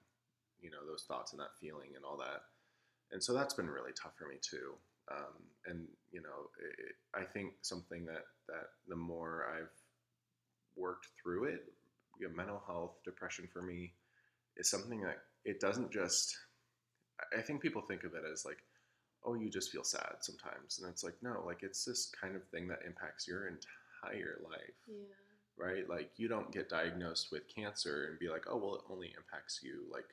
you 0.61 0.71
know 0.71 0.85
those 0.89 1.03
thoughts 1.03 1.31
and 1.31 1.39
that 1.39 1.53
feeling 1.59 1.89
and 1.95 2.03
all 2.03 2.17
that 2.17 2.43
and 3.11 3.23
so 3.23 3.33
that's 3.33 3.53
been 3.53 3.69
really 3.69 3.91
tough 3.91 4.13
for 4.17 4.27
me 4.27 4.35
too 4.41 4.73
um, 5.11 5.37
and 5.67 5.85
you 6.11 6.21
know 6.21 6.49
it, 6.59 6.95
i 7.13 7.23
think 7.23 7.53
something 7.61 8.05
that 8.05 8.25
that 8.47 8.69
the 8.87 8.95
more 8.95 9.45
i've 9.55 9.75
worked 10.75 11.07
through 11.21 11.45
it 11.45 11.71
you 12.19 12.27
know, 12.27 12.35
mental 12.35 12.61
health 12.65 12.95
depression 13.03 13.47
for 13.51 13.61
me 13.61 13.93
is 14.57 14.69
something 14.69 15.01
that 15.01 15.17
it 15.43 15.59
doesn't 15.59 15.91
just 15.91 16.37
i 17.37 17.41
think 17.41 17.61
people 17.61 17.81
think 17.81 18.03
of 18.03 18.13
it 18.13 18.23
as 18.31 18.45
like 18.45 18.59
oh 19.25 19.33
you 19.33 19.49
just 19.49 19.71
feel 19.71 19.83
sad 19.83 20.15
sometimes 20.21 20.79
and 20.79 20.89
it's 20.89 21.03
like 21.03 21.15
no 21.21 21.43
like 21.45 21.63
it's 21.63 21.83
this 21.85 22.11
kind 22.19 22.35
of 22.35 22.43
thing 22.49 22.67
that 22.67 22.79
impacts 22.85 23.27
your 23.27 23.47
entire 23.47 24.39
life 24.43 24.77
yeah. 24.87 24.95
right 25.57 25.89
like 25.89 26.11
you 26.17 26.27
don't 26.27 26.51
get 26.51 26.69
diagnosed 26.69 27.29
with 27.31 27.43
cancer 27.53 28.07
and 28.09 28.19
be 28.19 28.29
like 28.29 28.45
oh 28.49 28.57
well 28.57 28.75
it 28.75 28.81
only 28.89 29.13
impacts 29.17 29.61
you 29.63 29.83
like 29.91 30.05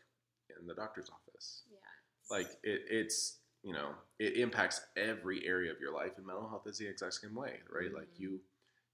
in 0.60 0.66
the 0.66 0.74
doctor's 0.74 1.10
office. 1.10 1.62
Yeah. 1.70 2.36
Like 2.36 2.50
it, 2.62 2.82
it's 2.90 3.38
you 3.62 3.72
know 3.72 3.90
it 4.18 4.36
impacts 4.36 4.80
every 4.96 5.46
area 5.46 5.70
of 5.70 5.80
your 5.80 5.92
life, 5.92 6.12
and 6.16 6.26
mental 6.26 6.48
health 6.48 6.66
is 6.66 6.78
the 6.78 6.88
exact 6.88 7.14
same 7.14 7.34
way, 7.34 7.60
right? 7.72 7.86
Mm-hmm. 7.86 7.96
Like 7.96 8.08
you 8.16 8.40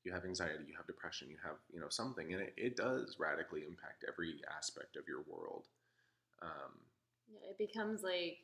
you 0.04 0.12
have 0.12 0.24
anxiety, 0.24 0.64
you 0.66 0.76
have 0.76 0.87
depression, 0.87 1.28
you 1.30 1.37
have 1.42 1.56
you 1.72 1.80
know 1.80 1.88
something, 1.88 2.32
and 2.32 2.42
it, 2.42 2.54
it 2.56 2.76
does 2.76 3.16
radically 3.18 3.62
impact 3.66 4.04
every 4.06 4.40
aspect 4.56 4.96
of 4.96 5.04
your 5.08 5.22
world. 5.28 5.64
Um, 6.42 6.78
yeah, 7.32 7.50
it 7.50 7.58
becomes 7.58 8.02
like, 8.02 8.38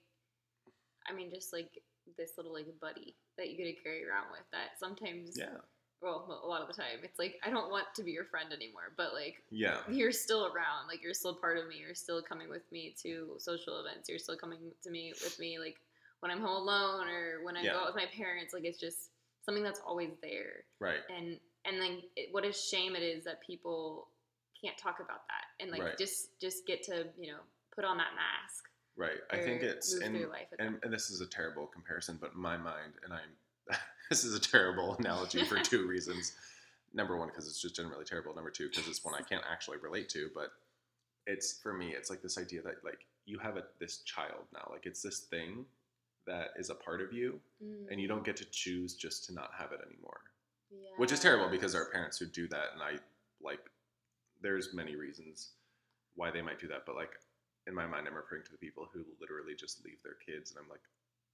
I 1.08 1.14
mean, 1.14 1.30
just 1.30 1.52
like 1.52 1.70
this 2.18 2.32
little 2.36 2.52
like 2.52 2.66
buddy 2.80 3.14
that 3.38 3.50
you 3.50 3.56
get 3.56 3.64
to 3.64 3.82
carry 3.82 4.06
around 4.06 4.26
with. 4.32 4.44
That 4.52 4.78
sometimes 4.78 5.36
yeah 5.36 5.62
well, 6.04 6.40
a 6.44 6.46
lot 6.46 6.60
of 6.60 6.68
the 6.68 6.74
time, 6.74 7.00
it's 7.02 7.18
like 7.18 7.40
I 7.44 7.48
don't 7.48 7.70
want 7.70 7.86
to 7.96 8.02
be 8.02 8.12
your 8.12 8.26
friend 8.26 8.52
anymore, 8.52 8.92
but 8.96 9.14
like 9.14 9.42
yeah, 9.50 9.78
you're 9.88 10.12
still 10.12 10.44
around. 10.44 10.86
Like 10.86 11.02
you're 11.02 11.14
still 11.14 11.34
part 11.34 11.56
of 11.56 11.66
me. 11.66 11.76
You're 11.80 11.94
still 11.94 12.20
coming 12.20 12.50
with 12.50 12.70
me 12.70 12.94
to 13.02 13.36
social 13.38 13.80
events. 13.80 14.08
You're 14.08 14.18
still 14.18 14.36
coming 14.36 14.58
to 14.82 14.90
me 14.90 15.14
with 15.24 15.38
me 15.40 15.58
like 15.58 15.76
when 16.20 16.30
I'm 16.30 16.40
home 16.40 16.62
alone 16.62 17.08
or 17.08 17.42
when 17.42 17.56
I 17.56 17.62
yeah. 17.62 17.72
go 17.72 17.78
out 17.78 17.86
with 17.86 17.96
my 17.96 18.06
parents. 18.14 18.52
Like 18.52 18.64
it's 18.64 18.78
just 18.78 19.08
something 19.44 19.62
that's 19.62 19.80
always 19.86 20.10
there. 20.22 20.64
Right. 20.80 21.00
And 21.16 21.38
and 21.66 21.80
then 21.80 22.02
it, 22.16 22.28
what 22.32 22.44
a 22.44 22.52
shame 22.52 22.96
it 22.96 23.02
is 23.02 23.24
that 23.24 23.40
people 23.46 24.08
can't 24.62 24.76
talk 24.78 24.96
about 25.00 25.22
that 25.28 25.62
and 25.62 25.70
like 25.70 25.82
right. 25.82 25.98
just 25.98 26.40
just 26.40 26.66
get 26.66 26.82
to 26.84 27.06
you 27.18 27.32
know 27.32 27.38
put 27.74 27.84
on 27.84 27.96
that 27.98 28.14
mask. 28.14 28.64
Right. 28.96 29.18
I 29.30 29.38
think 29.38 29.62
it's 29.62 29.94
and, 29.94 30.16
and, 30.60 30.76
and 30.82 30.92
this 30.92 31.10
is 31.10 31.20
a 31.20 31.26
terrible 31.26 31.66
comparison, 31.66 32.16
but 32.20 32.36
my 32.36 32.56
mind, 32.56 32.92
and 33.02 33.12
I'm 33.12 33.76
this 34.10 34.24
is 34.24 34.34
a 34.34 34.40
terrible 34.40 34.94
analogy 34.98 35.44
for 35.44 35.58
two 35.58 35.86
reasons. 35.88 36.32
Number 36.92 37.16
one, 37.16 37.28
because 37.28 37.48
it's 37.48 37.60
just 37.60 37.74
generally 37.74 38.04
terrible. 38.04 38.34
Number 38.34 38.50
two, 38.50 38.68
because 38.68 38.86
it's 38.86 39.04
one 39.04 39.14
I 39.14 39.22
can't 39.22 39.42
actually 39.50 39.78
relate 39.78 40.08
to. 40.10 40.30
But 40.32 40.50
it's 41.26 41.58
for 41.60 41.72
me, 41.72 41.88
it's 41.88 42.08
like 42.08 42.22
this 42.22 42.38
idea 42.38 42.62
that 42.62 42.84
like 42.84 43.06
you 43.26 43.38
have 43.40 43.56
a 43.56 43.64
this 43.80 43.98
child 44.02 44.44
now, 44.52 44.68
like 44.70 44.86
it's 44.86 45.02
this 45.02 45.20
thing 45.20 45.64
that 46.26 46.48
is 46.58 46.70
a 46.70 46.74
part 46.74 47.00
of 47.00 47.12
you, 47.12 47.40
mm. 47.62 47.90
and 47.90 48.00
you 48.00 48.08
don't 48.08 48.24
get 48.24 48.36
to 48.38 48.44
choose 48.46 48.94
just 48.94 49.26
to 49.26 49.34
not 49.34 49.50
have 49.58 49.72
it 49.72 49.80
anymore. 49.86 50.20
Yeah. 50.70 50.88
Which 50.96 51.12
is 51.12 51.20
terrible 51.20 51.48
because 51.48 51.72
there 51.72 51.82
are 51.82 51.90
parents 51.90 52.18
who 52.18 52.26
do 52.26 52.48
that, 52.48 52.72
and 52.72 52.82
I 52.82 52.98
like. 53.42 53.60
There's 54.42 54.74
many 54.74 54.94
reasons 54.94 55.52
why 56.16 56.30
they 56.30 56.42
might 56.42 56.60
do 56.60 56.68
that, 56.68 56.84
but 56.86 56.96
like 56.96 57.12
in 57.66 57.74
my 57.74 57.86
mind, 57.86 58.06
I'm 58.06 58.14
referring 58.14 58.42
to 58.44 58.52
the 58.52 58.58
people 58.58 58.88
who 58.92 59.04
literally 59.20 59.54
just 59.54 59.84
leave 59.84 60.02
their 60.02 60.16
kids, 60.26 60.50
and 60.50 60.60
I'm 60.62 60.68
like, 60.68 60.80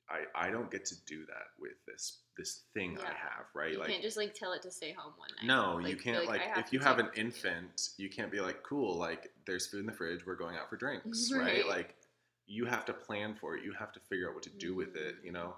I, 0.08 0.46
I 0.46 0.50
don't 0.50 0.70
get 0.70 0.84
to 0.86 0.94
do 1.06 1.24
that 1.26 1.54
with 1.58 1.72
this 1.86 2.18
this 2.36 2.62
thing 2.74 2.92
yeah. 2.92 3.04
I 3.04 3.08
have, 3.08 3.46
right? 3.54 3.72
You 3.72 3.78
like, 3.78 3.88
can't 3.88 4.02
just 4.02 4.16
like 4.16 4.34
tell 4.34 4.52
it 4.52 4.62
to 4.62 4.70
stay 4.70 4.92
home 4.92 5.12
one 5.16 5.28
night. 5.36 5.46
No, 5.46 5.76
like, 5.76 5.90
you 5.90 5.96
can't. 5.96 6.26
Like, 6.26 6.40
like 6.40 6.58
if 6.58 6.72
you 6.72 6.80
have 6.80 6.98
an 6.98 7.08
infant, 7.16 7.90
you 7.96 8.08
can't 8.08 8.30
be 8.30 8.40
like, 8.40 8.62
cool, 8.62 8.96
like 8.96 9.30
there's 9.46 9.66
food 9.66 9.80
in 9.80 9.86
the 9.86 9.92
fridge, 9.92 10.26
we're 10.26 10.36
going 10.36 10.56
out 10.56 10.68
for 10.68 10.76
drinks, 10.76 11.30
right? 11.34 11.64
right? 11.64 11.68
Like 11.68 11.96
you 12.50 12.66
have 12.66 12.84
to 12.86 12.92
plan 12.92 13.36
for 13.40 13.56
it. 13.56 13.64
You 13.64 13.72
have 13.78 13.92
to 13.92 14.00
figure 14.00 14.28
out 14.28 14.34
what 14.34 14.42
to 14.42 14.50
do 14.50 14.74
with 14.74 14.96
it. 14.96 15.16
You 15.24 15.32
know, 15.32 15.54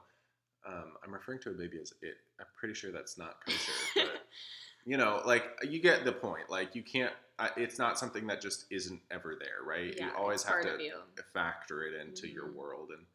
um, 0.66 0.92
I'm 1.05 1.12
referring 1.12 1.40
to 1.40 1.50
a 1.50 1.55
baby 1.55 1.78
as 1.81 1.92
it. 2.02 2.14
I'm 2.38 2.46
pretty 2.57 2.74
sure 2.74 2.92
that's 2.92 3.18
not 3.18 3.37
kosher, 3.46 3.72
but 3.96 4.26
you 4.85 4.96
know, 4.96 5.22
like 5.24 5.44
you 5.68 5.81
get 5.81 6.05
the 6.05 6.12
point. 6.12 6.50
Like 6.50 6.74
you 6.74 6.83
can't. 6.83 7.12
it's 7.57 7.78
not 7.78 7.98
something 7.98 8.26
that 8.28 8.40
just 8.40 8.66
isn't 8.70 9.00
ever 9.11 9.37
there, 9.38 9.66
right? 9.66 9.94
Yeah, 9.96 10.07
you 10.07 10.12
always 10.16 10.42
have 10.44 10.62
to 10.62 10.90
factor 11.33 11.85
it 11.85 12.00
into 12.00 12.26
mm-hmm. 12.26 12.35
your 12.35 12.52
world 12.52 12.90
and 12.90 13.07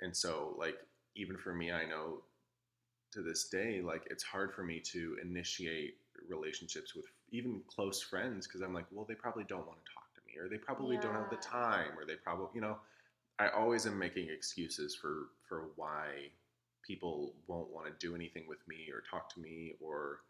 and 0.00 0.16
so, 0.16 0.54
like, 0.58 0.76
even 1.16 1.36
for 1.36 1.52
me, 1.52 1.72
I 1.72 1.84
know 1.84 2.22
to 3.12 3.22
this 3.22 3.48
day, 3.48 3.80
like, 3.82 4.02
it's 4.10 4.22
hard 4.22 4.54
for 4.54 4.62
me 4.62 4.80
to 4.92 5.16
initiate 5.22 5.96
relationships 6.28 6.94
with 6.94 7.06
even 7.30 7.62
close 7.68 8.02
friends 8.02 8.46
because 8.46 8.60
I'm 8.60 8.74
like, 8.74 8.86
well, 8.92 9.06
they 9.08 9.14
probably 9.14 9.44
don't 9.44 9.66
want 9.66 9.78
to 9.84 9.92
talk 9.92 10.14
to 10.14 10.20
me, 10.26 10.38
or 10.40 10.48
they 10.48 10.58
probably 10.58 10.96
yeah. 10.96 11.02
don't 11.02 11.14
have 11.14 11.30
the 11.30 11.36
time, 11.36 11.98
or 11.98 12.04
they 12.06 12.14
probably, 12.14 12.48
you 12.54 12.60
know, 12.60 12.76
I 13.38 13.48
always 13.48 13.86
am 13.86 13.98
making 13.98 14.28
excuses 14.28 14.94
for 14.94 15.28
for 15.48 15.70
why 15.76 16.30
people 16.86 17.34
won't 17.46 17.70
want 17.70 17.86
to 17.86 18.06
do 18.06 18.14
anything 18.14 18.44
with 18.48 18.66
me 18.66 18.88
or 18.92 19.02
talk 19.08 19.32
to 19.34 19.40
me 19.40 19.74
or 19.80 20.20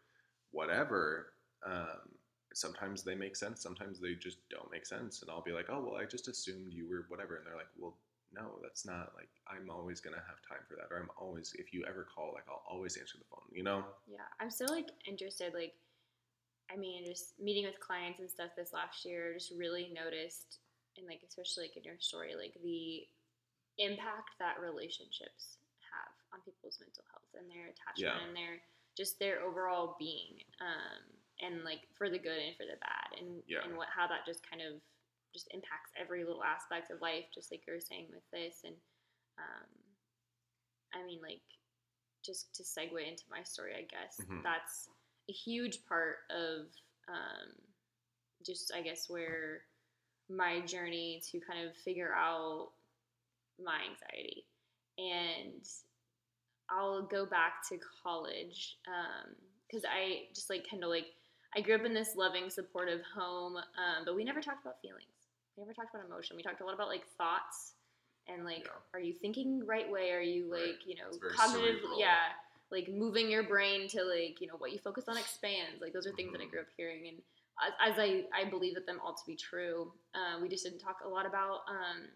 whatever. 0.51 1.33
Um, 1.65 2.09
sometimes 2.53 3.03
they 3.03 3.15
make 3.15 3.35
sense, 3.35 3.61
sometimes 3.61 3.99
they 3.99 4.15
just 4.15 4.37
don't 4.49 4.71
make 4.71 4.85
sense, 4.85 5.21
and 5.21 5.31
I'll 5.31 5.41
be 5.43 5.51
like, 5.51 5.67
oh 5.69 5.81
well, 5.83 6.01
I 6.01 6.05
just 6.05 6.27
assumed 6.27 6.73
you 6.73 6.87
were 6.87 7.05
whatever, 7.07 7.35
and 7.37 7.45
they're 7.45 7.55
like, 7.55 7.71
well, 7.77 7.95
no, 8.33 8.59
that's 8.61 8.85
not 8.85 9.13
like 9.15 9.29
I'm 9.47 9.69
always 9.69 9.99
gonna 9.99 10.17
have 10.17 10.41
time 10.47 10.63
for 10.67 10.75
that, 10.75 10.93
or 10.93 10.99
I'm 11.01 11.09
always 11.17 11.53
if 11.57 11.73
you 11.73 11.83
ever 11.87 12.07
call, 12.13 12.31
like 12.33 12.45
I'll 12.49 12.63
always 12.69 12.97
answer 12.97 13.17
the 13.17 13.25
phone, 13.29 13.45
you 13.51 13.63
know? 13.63 13.83
Yeah, 14.07 14.27
I'm 14.39 14.51
still 14.51 14.69
like 14.69 14.89
interested. 15.07 15.53
Like, 15.53 15.73
I 16.71 16.77
mean, 16.77 17.05
just 17.05 17.39
meeting 17.39 17.65
with 17.65 17.79
clients 17.79 18.19
and 18.19 18.29
stuff 18.29 18.51
this 18.55 18.73
last 18.73 19.05
year, 19.05 19.33
just 19.33 19.53
really 19.57 19.91
noticed, 19.93 20.59
and 20.99 21.07
like 21.07 21.23
especially 21.23 21.71
like 21.71 21.77
in 21.79 21.83
your 21.87 21.97
story, 21.99 22.35
like 22.35 22.53
the 22.61 23.07
impact 23.79 24.35
that 24.43 24.59
relationships 24.59 25.57
have 25.87 26.11
on 26.35 26.43
people's 26.43 26.77
mental 26.83 27.07
health 27.09 27.31
and 27.39 27.47
their 27.49 27.71
attachment 27.71 28.19
Yeah. 28.19 28.27
and 28.27 28.35
their 28.35 28.59
just 28.99 29.17
their 29.17 29.39
overall 29.41 29.95
being, 29.97 30.43
um, 30.59 30.99
and 31.39 31.63
like 31.63 31.87
for 31.95 32.09
the 32.11 32.19
good 32.19 32.37
and 32.37 32.55
for 32.59 32.67
the 32.67 32.75
bad, 32.83 33.15
and 33.17 33.41
Yeah. 33.47 33.63
and 33.63 33.77
what 33.79 33.87
how 33.87 34.05
that 34.07 34.25
just 34.27 34.43
kind 34.43 34.61
of 34.61 34.81
just 35.31 35.47
impacts 35.53 35.91
every 35.95 36.25
little 36.25 36.43
aspect 36.43 36.91
of 36.91 36.99
life, 37.01 37.25
just 37.33 37.49
like 37.51 37.63
you 37.65 37.73
were 37.73 37.79
saying 37.79 38.07
with 38.11 38.27
this, 38.31 38.61
and 38.65 38.75
um, 39.39 39.69
I 40.93 41.05
mean, 41.05 41.21
like 41.21 41.41
just 42.25 42.53
to 42.55 42.63
segue 42.63 42.99
into 43.07 43.23
my 43.31 43.43
story, 43.43 43.73
I 43.75 43.83
guess 43.87 44.19
Mhm. 44.19 44.43
that's 44.43 44.89
a 45.29 45.31
huge 45.31 45.85
part 45.85 46.17
of 46.29 46.67
um, 47.07 47.55
just, 48.45 48.73
I 48.73 48.81
guess, 48.81 49.09
where 49.09 49.63
my 50.29 50.61
journey 50.61 51.21
to 51.31 51.39
kind 51.39 51.67
of 51.67 51.75
figure 51.77 52.13
out 52.13 52.69
my 53.63 53.79
anxiety. 53.89 54.45
And 54.97 55.67
I'll 56.69 57.01
go 57.01 57.25
back 57.25 57.67
to 57.69 57.77
college 58.03 58.77
because 59.67 59.83
I 59.85 60.27
just 60.35 60.49
like 60.49 60.69
kind 60.69 60.83
of 60.83 60.89
like, 60.89 61.07
I 61.55 61.61
grew 61.61 61.75
up 61.75 61.85
in 61.85 61.93
this 61.93 62.15
loving, 62.15 62.49
supportive 62.49 63.01
home, 63.15 63.57
um, 63.57 64.05
but 64.05 64.15
we 64.15 64.23
never 64.23 64.41
talked 64.41 64.61
about 64.63 64.81
feelings. 64.81 65.05
We 65.57 65.63
never 65.63 65.73
talked 65.73 65.93
about 65.93 66.05
emotion. 66.05 66.35
We 66.37 66.43
talked 66.43 66.61
a 66.61 66.65
lot 66.65 66.75
about 66.75 66.87
like 66.89 67.05
thoughts 67.17 67.73
and 68.27 68.45
like, 68.45 68.65
Yeah. 68.65 68.71
are 68.93 68.99
you 68.99 69.13
thinking 69.13 69.65
right 69.65 69.89
way? 69.89 70.11
Are 70.11 70.21
you 70.21 70.51
Right. 70.51 70.67
like, 70.67 70.85
you 70.85 70.95
know, 70.95 71.09
cognitive? 71.35 71.79
cerebral. 71.81 71.99
Yeah, 71.99 72.33
like 72.69 72.87
moving 72.87 73.31
your 73.31 73.43
brain 73.43 73.87
to 73.89 74.03
like, 74.03 74.39
you 74.39 74.47
know, 74.47 74.55
what 74.57 74.71
you 74.71 74.77
focus 74.79 75.05
on 75.07 75.17
expands. 75.17 75.81
Like 75.81 75.91
those 75.91 76.05
are 76.05 76.13
things 76.13 76.31
that 76.33 76.41
I 76.41 76.45
Mhm. 76.45 76.51
grew 76.51 76.59
up 76.61 76.67
hearing, 76.77 77.07
and 77.07 77.23
as, 77.65 77.93
as 77.93 77.99
I 77.99 78.23
I 78.33 78.49
believe 78.49 78.75
that 78.75 78.85
them 78.85 78.99
all 79.03 79.13
to 79.13 79.23
be 79.27 79.35
true. 79.35 79.91
Uh, 80.13 80.39
we 80.41 80.47
just 80.49 80.63
didn't 80.63 80.79
talk 80.79 80.97
a 81.05 81.07
lot 81.07 81.25
about 81.25 81.61
um, 81.69 82.07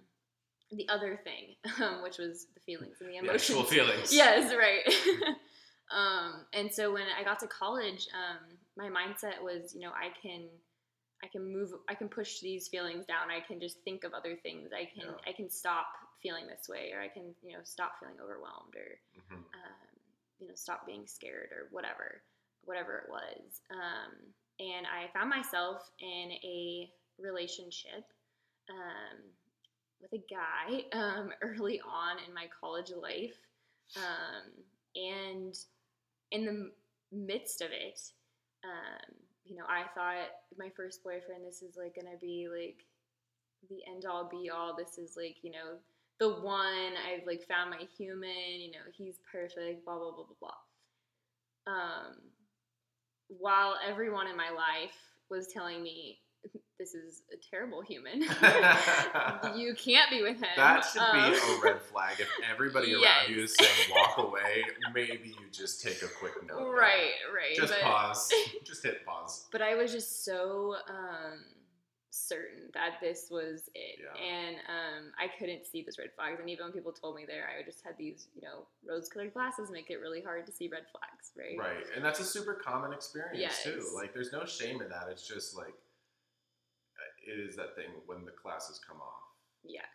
the 0.71 0.87
other 0.89 1.19
thing, 1.23 1.55
um, 1.83 2.01
which 2.03 2.17
was 2.17 2.47
the 2.53 2.59
feelings 2.61 2.97
and 3.01 3.09
the 3.09 3.19
The 3.27 3.33
actual 3.33 3.63
feelings. 3.63 4.11
Yes, 4.13 4.53
right. 4.53 4.81
um, 5.91 6.45
and 6.53 6.71
so 6.73 6.91
when 6.93 7.03
I 7.19 7.23
got 7.23 7.39
to 7.39 7.47
college, 7.47 8.07
um, 8.13 8.57
my 8.77 8.89
mindset 8.89 9.41
was, 9.41 9.73
you 9.75 9.81
know, 9.81 9.91
I 9.91 10.09
can, 10.21 10.47
I 11.23 11.27
can 11.27 11.51
move, 11.51 11.69
I 11.87 11.93
can 11.93 12.09
push 12.09 12.39
these 12.39 12.67
feelings 12.67 13.05
down. 13.05 13.29
I 13.29 13.39
can 13.45 13.59
just 13.59 13.77
think 13.83 14.03
of 14.03 14.13
other 14.13 14.35
things. 14.35 14.71
I 14.73 14.85
can, 14.85 15.09
Yeah. 15.09 15.29
I 15.29 15.33
can 15.33 15.49
stop 15.49 15.87
feeling 16.21 16.47
this 16.47 16.67
way, 16.69 16.91
or 16.93 17.01
I 17.01 17.07
can, 17.09 17.35
you 17.43 17.53
know, 17.53 17.63
stop 17.63 17.99
feeling 17.99 18.15
overwhelmed, 18.21 18.75
or 18.75 18.99
Mhm. 19.19 19.35
um, 19.53 19.99
you 20.39 20.47
know, 20.47 20.55
stop 20.55 20.85
being 20.85 21.05
scared, 21.05 21.51
or 21.51 21.67
whatever, 21.71 22.23
whatever 22.63 22.97
it 22.99 23.09
was. 23.09 23.61
And 24.59 24.85
I 24.85 25.11
found 25.13 25.29
myself 25.29 25.89
in 25.99 26.31
a 26.43 26.89
relationship. 27.19 28.05
Um, 28.69 29.19
with 30.03 30.21
a 30.21 30.23
guy 30.29 30.83
um, 30.97 31.31
early 31.41 31.81
on 31.81 32.17
in 32.27 32.33
my 32.33 32.45
college 32.59 32.91
life. 33.01 33.37
Um, 33.97 34.51
and 34.95 35.57
in 36.31 36.45
the 36.45 36.71
midst 37.11 37.61
of 37.61 37.69
it, 37.71 37.99
um, 38.63 39.15
you 39.45 39.55
know, 39.55 39.65
I 39.67 39.83
thought 39.95 40.29
my 40.57 40.69
first 40.75 41.03
boyfriend, 41.03 41.45
this 41.45 41.61
is 41.61 41.75
like 41.75 41.95
gonna 41.95 42.17
be 42.21 42.47
like 42.47 42.85
the 43.69 43.81
end 43.91 44.05
all 44.05 44.29
be 44.29 44.49
all. 44.49 44.75
This 44.75 44.97
is 44.97 45.17
like, 45.17 45.37
you 45.41 45.51
know, 45.51 45.77
the 46.19 46.29
one. 46.29 46.93
I've 47.07 47.25
like 47.25 47.45
found 47.47 47.71
my 47.71 47.85
human, 47.97 48.59
you 48.59 48.71
know, 48.71 48.85
he's 48.95 49.19
perfect, 49.29 49.85
blah, 49.85 49.97
blah, 49.97 50.11
blah, 50.11 50.25
blah, 50.25 50.35
blah. 50.39 51.73
Um, 51.73 52.15
while 53.39 53.75
everyone 53.87 54.27
in 54.27 54.35
my 54.37 54.49
life 54.49 54.95
was 55.29 55.47
telling 55.53 55.81
me, 55.83 56.19
this 56.79 56.93
is 56.93 57.21
a 57.31 57.37
terrible 57.49 57.81
human. 57.81 58.21
you 59.57 59.73
can't 59.75 60.09
be 60.09 60.21
with 60.21 60.37
him. 60.37 60.49
That 60.57 60.83
should 60.83 61.01
Um, 61.01 61.31
be 61.31 61.37
a 61.37 61.59
red 61.63 61.81
flag. 61.81 62.19
If 62.19 62.29
everybody 62.51 62.93
around 62.93 63.29
you 63.29 63.43
is 63.43 63.55
saying 63.57 63.91
walk 63.95 64.17
away, 64.17 64.63
maybe 64.93 65.29
you 65.29 65.49
just 65.51 65.81
take 65.81 66.01
a 66.01 66.07
quick 66.07 66.33
note. 66.45 66.57
there. 66.57 66.65
Right, 66.67 67.11
right. 67.33 67.55
Just 67.55 67.71
but, 67.73 67.81
pause. 67.81 68.33
Just 68.65 68.83
hit 68.83 69.05
pause. 69.05 69.47
but 69.51 69.61
I 69.61 69.75
was 69.75 69.91
just 69.93 70.25
so 70.25 70.75
um, 70.89 71.39
certain 72.13 72.69
that 72.75 73.01
this 73.01 73.27
was 73.31 73.69
it, 73.73 73.97
Yeah. 73.97 74.13
and 74.21 74.55
um, 74.69 75.11
I 75.17 75.27
couldn't 75.39 75.65
see 75.65 75.81
those 75.81 75.97
red 75.97 76.11
flags. 76.15 76.39
And 76.39 76.47
even 76.49 76.65
when 76.65 76.73
people 76.73 76.91
told 76.93 77.15
me 77.15 77.25
there, 77.25 77.49
I 77.49 77.63
just 77.65 77.83
had 77.83 77.97
these, 77.97 78.27
you 78.35 78.41
know, 78.43 78.67
rose-colored 78.87 79.33
glasses 79.33 79.71
make 79.71 79.89
it 79.89 79.97
really 79.97 80.21
hard 80.21 80.45
to 80.45 80.51
see 80.51 80.67
red 80.67 80.83
flags, 80.91 81.31
right? 81.35 81.57
Right. 81.57 81.85
And 81.95 82.05
that's 82.05 82.19
a 82.19 82.23
super 82.23 82.53
common 82.53 82.93
experience 82.93 83.63
too. 83.63 83.81
Like 83.95 84.13
there's 84.13 84.31
no 84.31 84.45
shame 84.45 84.81
in 84.81 84.89
that. 84.89 85.07
It's 85.09 85.27
just 85.27 85.57
like 85.57 85.73
uh, 85.73 87.31
it 87.31 87.39
is 87.39 87.55
that 87.55 87.75
thing 87.75 87.89
when 88.05 88.25
the 88.25 88.31
classes 88.31 88.79
come 88.87 88.97
off. 89.01 89.23
Yes. 89.63 89.85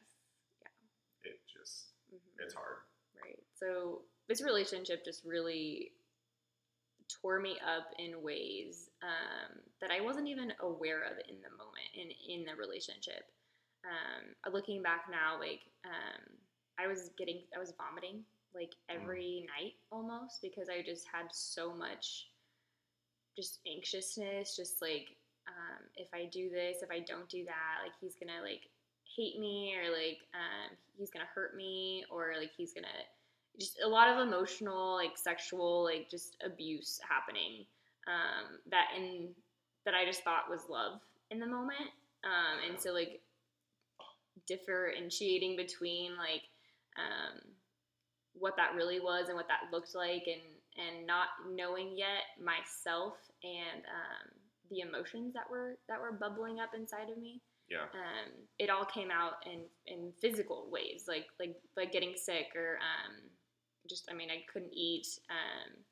Yeah. 0.60 1.30
It 1.30 1.40
just 1.46 1.90
Mhm. 2.12 2.18
it's 2.44 2.54
hard. 2.54 2.78
Right. 3.22 3.38
So 3.54 4.02
this 4.26 4.42
relationship 4.42 5.04
just 5.04 5.24
really 5.24 5.92
tore 7.22 7.38
me 7.40 7.58
up 7.64 7.92
in 7.98 8.20
ways 8.22 8.87
um, 9.02 9.58
that 9.80 9.90
I 9.90 10.00
wasn't 10.00 10.28
even 10.28 10.52
aware 10.60 11.02
of 11.02 11.18
in 11.28 11.36
the 11.42 11.50
moment 11.50 11.90
in 11.94 12.10
in 12.10 12.44
the 12.44 12.54
relationship. 12.54 13.24
Um, 13.86 14.52
looking 14.52 14.82
back 14.82 15.06
now, 15.10 15.38
like 15.38 15.60
um, 15.84 16.34
I 16.78 16.86
was 16.86 17.10
getting, 17.16 17.42
I 17.54 17.58
was 17.58 17.72
vomiting 17.78 18.24
like 18.54 18.74
every 18.88 19.46
night 19.46 19.74
almost 19.92 20.40
because 20.42 20.68
I 20.68 20.82
just 20.82 21.06
had 21.12 21.26
so 21.30 21.72
much 21.74 22.26
just 23.36 23.60
anxiousness, 23.70 24.56
just 24.56 24.82
like 24.82 25.14
um, 25.46 25.84
if 25.96 26.08
I 26.12 26.28
do 26.30 26.50
this, 26.50 26.82
if 26.82 26.90
I 26.90 27.00
don't 27.00 27.28
do 27.28 27.44
that, 27.44 27.84
like 27.84 27.92
he's 28.00 28.16
gonna 28.16 28.42
like 28.42 28.68
hate 29.16 29.38
me 29.38 29.74
or 29.78 29.90
like 29.90 30.18
um, 30.34 30.76
he's 30.96 31.10
gonna 31.10 31.28
hurt 31.32 31.56
me 31.56 32.04
or 32.10 32.34
like 32.38 32.50
he's 32.56 32.72
gonna 32.72 32.88
just 33.60 33.78
a 33.84 33.88
lot 33.88 34.08
of 34.08 34.26
emotional 34.26 34.94
like 34.94 35.16
sexual 35.16 35.84
like 35.84 36.08
just 36.10 36.36
abuse 36.44 37.00
happening 37.08 37.64
um, 38.08 38.58
that 38.70 38.86
in 38.96 39.28
that 39.84 39.94
I 39.94 40.04
just 40.04 40.24
thought 40.24 40.50
was 40.50 40.62
love 40.68 41.00
in 41.30 41.38
the 41.38 41.46
moment 41.46 41.90
um, 42.24 42.70
and 42.70 42.80
so 42.80 42.92
like 42.92 43.20
differentiating 44.46 45.56
between 45.56 46.16
like 46.16 46.42
um, 46.96 47.38
what 48.34 48.56
that 48.56 48.74
really 48.74 49.00
was 49.00 49.28
and 49.28 49.36
what 49.36 49.48
that 49.48 49.70
looked 49.72 49.94
like 49.94 50.24
and 50.26 50.42
and 50.78 51.06
not 51.06 51.28
knowing 51.50 51.94
yet 51.96 52.22
myself 52.42 53.14
and 53.42 53.82
um, 53.84 54.30
the 54.70 54.80
emotions 54.80 55.34
that 55.34 55.48
were 55.50 55.76
that 55.88 56.00
were 56.00 56.12
bubbling 56.12 56.60
up 56.60 56.70
inside 56.74 57.10
of 57.10 57.18
me 57.18 57.40
Yeah. 57.68 57.84
um, 57.94 58.30
it 58.58 58.70
all 58.70 58.84
came 58.84 59.10
out 59.10 59.34
in 59.46 59.64
in 59.86 60.12
physical 60.20 60.68
ways, 60.70 61.04
like 61.08 61.26
like 61.40 61.56
like 61.76 61.92
getting 61.92 62.14
sick 62.16 62.46
or 62.54 62.78
um, 62.78 63.14
just 63.88 64.08
I 64.10 64.14
mean 64.14 64.30
I 64.30 64.44
couldn't 64.52 64.72
eat, 64.74 65.06
um, 65.30 65.84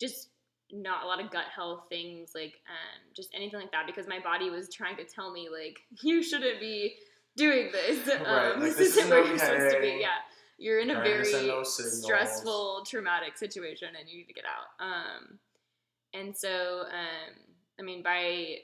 just 0.00 0.28
not 0.72 1.04
a 1.04 1.06
lot 1.06 1.22
of 1.22 1.30
gut 1.30 1.46
health 1.54 1.84
things, 1.88 2.32
like 2.34 2.60
um, 2.68 3.00
just 3.14 3.30
anything 3.34 3.60
like 3.60 3.72
that, 3.72 3.86
because 3.86 4.06
my 4.06 4.20
body 4.20 4.50
was 4.50 4.68
trying 4.72 4.96
to 4.96 5.04
tell 5.04 5.32
me 5.32 5.48
like 5.48 5.78
you 6.02 6.22
shouldn't 6.22 6.60
be 6.60 6.94
doing 7.36 7.70
this. 7.72 8.06
Right, 8.06 8.52
Um, 8.54 8.60
like, 8.60 8.76
this, 8.76 8.96
isn't 8.96 9.10
where 9.10 9.24
you're 9.26 9.38
supposed 9.38 9.74
to 9.74 9.80
be. 9.80 9.98
Yeah, 10.00 10.08
you're 10.58 10.80
in 10.80 10.90
a 10.90 11.00
very 11.00 11.24
send 11.24 11.48
those 11.48 11.76
signals. 11.76 12.04
stressful, 12.04 12.84
traumatic 12.86 13.36
situation, 13.38 13.88
and 13.98 14.08
you 14.08 14.18
need 14.18 14.26
to 14.26 14.32
get 14.34 14.44
out. 14.44 14.84
Um, 14.84 15.38
and 16.14 16.36
so 16.36 16.84
um, 16.86 17.34
I 17.78 17.82
mean 17.82 18.02
by 18.02 18.56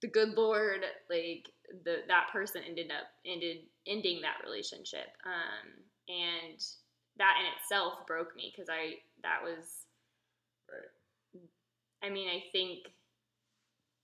the 0.00 0.08
good 0.08 0.30
lord 0.30 0.80
like 1.08 1.48
the 1.84 1.98
that 2.08 2.26
person 2.32 2.62
ended 2.66 2.90
up 2.90 3.06
ended 3.24 3.58
ending 3.86 4.20
that 4.22 4.44
relationship 4.44 5.06
um 5.24 5.70
and 6.08 6.58
that 7.18 7.34
in 7.40 7.46
itself 7.56 8.06
broke 8.06 8.34
me 8.34 8.52
because 8.52 8.68
i 8.68 8.94
that 9.22 9.42
was 9.44 9.86
Right. 10.70 10.88
I 12.02 12.08
mean 12.08 12.28
i 12.28 12.42
think 12.52 12.80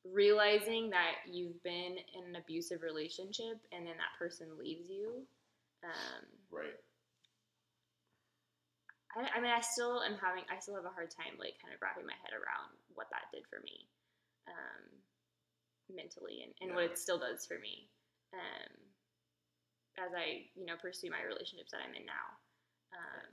realizing 0.04 0.90
that 0.90 1.16
you've 1.30 1.62
been 1.62 1.96
in 2.16 2.24
an 2.30 2.36
abusive 2.36 2.82
relationship 2.82 3.60
and 3.72 3.86
then 3.86 3.94
that 3.98 4.16
person 4.18 4.46
leaves 4.58 4.88
you 4.88 5.22
um 5.84 6.24
Right. 6.50 6.74
I, 9.16 9.38
I 9.38 9.40
mean, 9.40 9.52
I 9.52 9.60
still 9.60 10.02
am 10.02 10.16
having, 10.20 10.44
I 10.52 10.60
still 10.60 10.76
have 10.76 10.84
a 10.84 10.92
hard 10.92 11.10
time, 11.10 11.36
like, 11.40 11.56
kind 11.60 11.72
of 11.72 11.80
wrapping 11.80 12.04
my 12.06 12.16
head 12.24 12.36
around 12.36 12.76
what 12.94 13.08
that 13.10 13.32
did 13.32 13.44
for 13.48 13.60
me, 13.64 13.88
um, 14.48 14.84
mentally, 15.88 16.44
and, 16.44 16.52
and 16.60 16.74
what 16.76 16.84
it 16.84 16.98
still 16.98 17.18
does 17.18 17.46
for 17.46 17.58
me, 17.58 17.88
um, 18.36 18.70
as 19.96 20.12
I, 20.12 20.48
you 20.54 20.66
know, 20.66 20.76
pursue 20.80 21.10
my 21.10 21.24
relationships 21.24 21.72
that 21.72 21.80
I'm 21.82 21.96
in 21.96 22.04
now. 22.04 22.26
Um, 22.92 23.30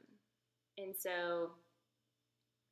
and 0.79 0.95
so, 0.95 1.51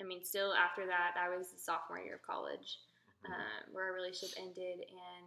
I 0.02 0.04
mean, 0.04 0.24
still 0.24 0.54
after 0.54 0.86
that, 0.86 1.12
that 1.16 1.30
was 1.36 1.52
the 1.52 1.60
sophomore 1.60 2.00
year 2.00 2.16
of 2.16 2.22
college 2.24 2.80
Mhm. 3.24 3.34
um, 3.34 3.74
where 3.74 3.86
our 3.86 3.94
relationship 3.94 4.38
ended, 4.38 4.80
and 4.82 5.26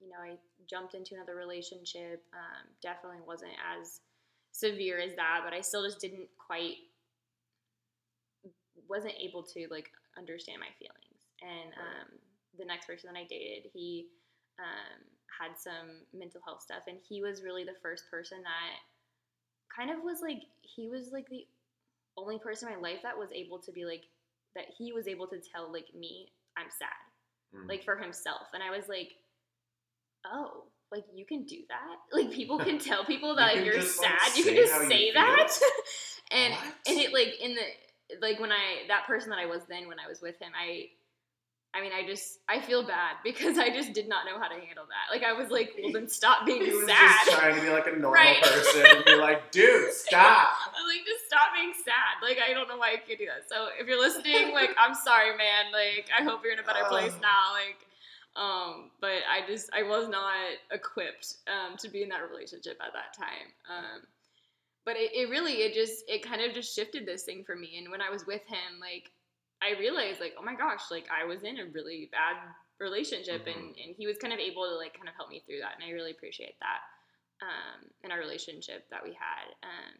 you 0.00 0.08
know, 0.08 0.18
I 0.20 0.36
jumped 0.68 0.94
into 0.94 1.14
another 1.14 1.36
relationship. 1.36 2.24
Um, 2.32 2.68
definitely 2.82 3.20
wasn't 3.26 3.52
as 3.80 4.00
severe 4.50 4.98
as 4.98 5.14
that, 5.16 5.40
but 5.44 5.52
I 5.54 5.60
still 5.60 5.84
just 5.84 6.00
didn't 6.00 6.28
quite 6.36 6.76
wasn't 8.88 9.14
able 9.20 9.42
to 9.42 9.66
like 9.70 9.90
understand 10.18 10.60
my 10.60 10.70
feelings. 10.78 11.22
And 11.40 11.72
Right. 11.76 12.02
um, 12.02 12.18
the 12.58 12.64
next 12.64 12.86
person 12.86 13.12
that 13.12 13.18
I 13.18 13.24
dated, 13.24 13.70
he 13.72 14.08
um, 14.58 15.00
had 15.28 15.58
some 15.58 16.04
mental 16.12 16.40
health 16.44 16.62
stuff, 16.62 16.84
and 16.88 16.98
he 17.08 17.22
was 17.22 17.42
really 17.42 17.64
the 17.64 17.78
first 17.82 18.10
person 18.10 18.42
that 18.42 18.76
kind 19.74 19.90
of 19.90 20.04
was 20.04 20.20
like 20.20 20.42
he 20.60 20.88
was 20.88 21.10
like 21.12 21.28
the 21.28 21.46
only 22.16 22.38
person 22.38 22.68
in 22.68 22.74
my 22.74 22.80
life 22.90 23.00
that 23.02 23.16
was 23.18 23.30
able 23.32 23.58
to 23.60 23.72
be 23.72 23.84
like 23.84 24.02
that 24.54 24.66
he 24.76 24.92
was 24.92 25.08
able 25.08 25.26
to 25.28 25.38
tell 25.40 25.72
like 25.72 25.86
me 25.94 26.32
I'm 26.56 26.68
sad 26.70 26.88
Mhm. 27.54 27.68
like 27.68 27.84
for 27.84 27.96
himself. 27.96 28.48
And 28.54 28.62
i 28.62 28.70
was 28.70 28.88
like 28.88 29.12
oh 30.26 30.64
like 30.90 31.04
you 31.14 31.24
can 31.24 31.44
do 31.44 31.58
that? 31.68 31.96
Like 32.12 32.30
people 32.32 32.58
can 32.58 32.78
tell 32.90 33.04
people 33.04 33.30
You 33.30 33.36
that 33.36 33.64
you're 33.64 33.74
just, 33.74 33.98
like, 34.00 34.10
sad. 34.20 34.36
You 34.36 34.44
can 34.44 34.56
just 34.56 34.88
say 34.88 35.12
that. 35.14 35.58
And 36.30 36.54
What? 36.54 36.62
and 36.88 36.98
it 36.98 37.12
like 37.12 37.38
in 37.40 37.54
the 37.54 37.62
like 38.22 38.40
when 38.40 38.52
i 38.52 38.84
that 38.88 39.06
person 39.06 39.28
that 39.30 39.38
i 39.38 39.44
was 39.46 39.60
then 39.68 39.86
when 39.88 39.98
i 40.00 40.08
was 40.08 40.20
with 40.22 40.38
him 40.40 40.52
i 40.58 40.86
I 41.74 41.80
mean, 41.80 41.92
I 41.92 42.06
just 42.06 42.38
I 42.48 42.60
feel 42.60 42.86
bad 42.86 43.16
because 43.24 43.56
I 43.58 43.70
just 43.70 43.92
did 43.94 44.08
not 44.08 44.26
know 44.26 44.38
how 44.38 44.48
to 44.48 44.54
handle 44.54 44.84
that. 44.92 45.08
Like 45.10 45.22
I 45.24 45.32
was 45.32 45.50
like, 45.50 45.72
well, 45.82 45.92
then 45.92 46.06
stop 46.08 46.44
being 46.46 46.64
He 46.64 46.72
was 46.72 46.86
sad. 46.86 47.24
just 47.26 47.38
trying 47.38 47.54
to 47.54 47.60
be 47.62 47.70
like 47.70 47.86
a 47.86 47.92
normal 47.92 48.12
Right. 48.12 48.42
person 48.42 48.84
and 48.96 49.04
be 49.04 49.14
like, 49.16 49.50
dude, 49.52 49.90
stop. 49.92 50.48
I'm 50.76 50.86
like, 50.86 51.04
just 51.06 51.24
stop 51.26 51.48
being 51.56 51.72
sad. 51.84 52.20
Like, 52.22 52.38
I 52.46 52.52
don't 52.52 52.68
know 52.68 52.76
why 52.76 52.92
you 52.92 52.98
could 53.06 53.18
do 53.18 53.26
that. 53.26 53.48
So 53.48 53.68
if 53.80 53.86
you're 53.86 54.00
listening, 54.00 54.52
like, 54.52 54.70
I'm 54.78 54.94
sorry, 54.94 55.36
man. 55.36 55.72
Like, 55.72 56.10
I 56.16 56.22
hope 56.22 56.40
you're 56.44 56.52
in 56.52 56.58
a 56.58 56.62
better 56.62 56.84
place 56.88 57.14
now. 57.22 57.52
Like, 57.52 57.78
um, 58.36 58.90
but 59.00 59.20
I 59.30 59.46
just 59.46 59.70
I 59.74 59.82
was 59.82 60.08
not 60.08 60.34
equipped 60.70 61.36
um, 61.48 61.76
to 61.78 61.88
be 61.88 62.02
in 62.02 62.08
that 62.10 62.20
relationship 62.30 62.78
at 62.84 62.92
that 62.92 63.16
time. 63.16 63.48
Um, 63.68 64.00
but 64.84 64.96
it, 64.96 65.12
it 65.14 65.30
really 65.30 65.52
it 65.62 65.74
just 65.74 66.04
it 66.08 66.22
kind 66.22 66.42
of 66.42 66.52
just 66.54 66.74
shifted 66.74 67.06
this 67.06 67.22
thing 67.24 67.44
for 67.44 67.54
me. 67.56 67.78
And 67.78 67.90
when 67.90 68.00
I 68.02 68.10
was 68.10 68.26
with 68.26 68.44
him, 68.46 68.80
like, 68.80 69.10
I 69.62 69.78
realized 69.78 70.20
like, 70.20 70.34
oh 70.38 70.42
my 70.42 70.54
gosh, 70.54 70.82
like 70.90 71.06
I 71.10 71.24
was 71.24 71.42
in 71.44 71.58
a 71.60 71.66
really 71.72 72.08
bad 72.10 72.36
relationship, 72.80 73.46
and 73.46 73.76
and 73.78 73.94
he 73.96 74.06
was 74.06 74.18
kind 74.18 74.32
of 74.32 74.38
able 74.40 74.64
to 74.68 74.74
like 74.76 74.94
kind 74.94 75.08
of 75.08 75.14
help 75.14 75.30
me 75.30 75.42
through 75.46 75.60
that, 75.60 75.74
and 75.76 75.84
I 75.88 75.92
really 75.92 76.10
appreciate 76.10 76.54
that 76.60 76.80
um, 77.46 77.88
in 78.04 78.10
our 78.10 78.18
relationship 78.18 78.84
that 78.90 79.02
we 79.02 79.10
had. 79.10 79.46
Um, 79.62 79.98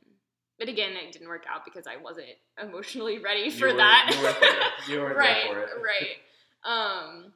but 0.58 0.68
again, 0.68 0.92
it 0.92 1.12
didn't 1.12 1.28
work 1.28 1.44
out 1.52 1.64
because 1.64 1.86
I 1.86 1.96
wasn't 1.96 2.28
emotionally 2.62 3.18
ready 3.18 3.50
for 3.50 3.68
You 3.68 3.72
were- 3.74 3.78
that. 3.78 4.10
you 4.14 4.22
there. 4.22 5.00
You 5.00 5.08
there 5.08 5.16
right, 5.16 5.50
for 5.52 5.60
it. 5.60 5.70
right. 5.82 6.16
Um, 6.64 7.32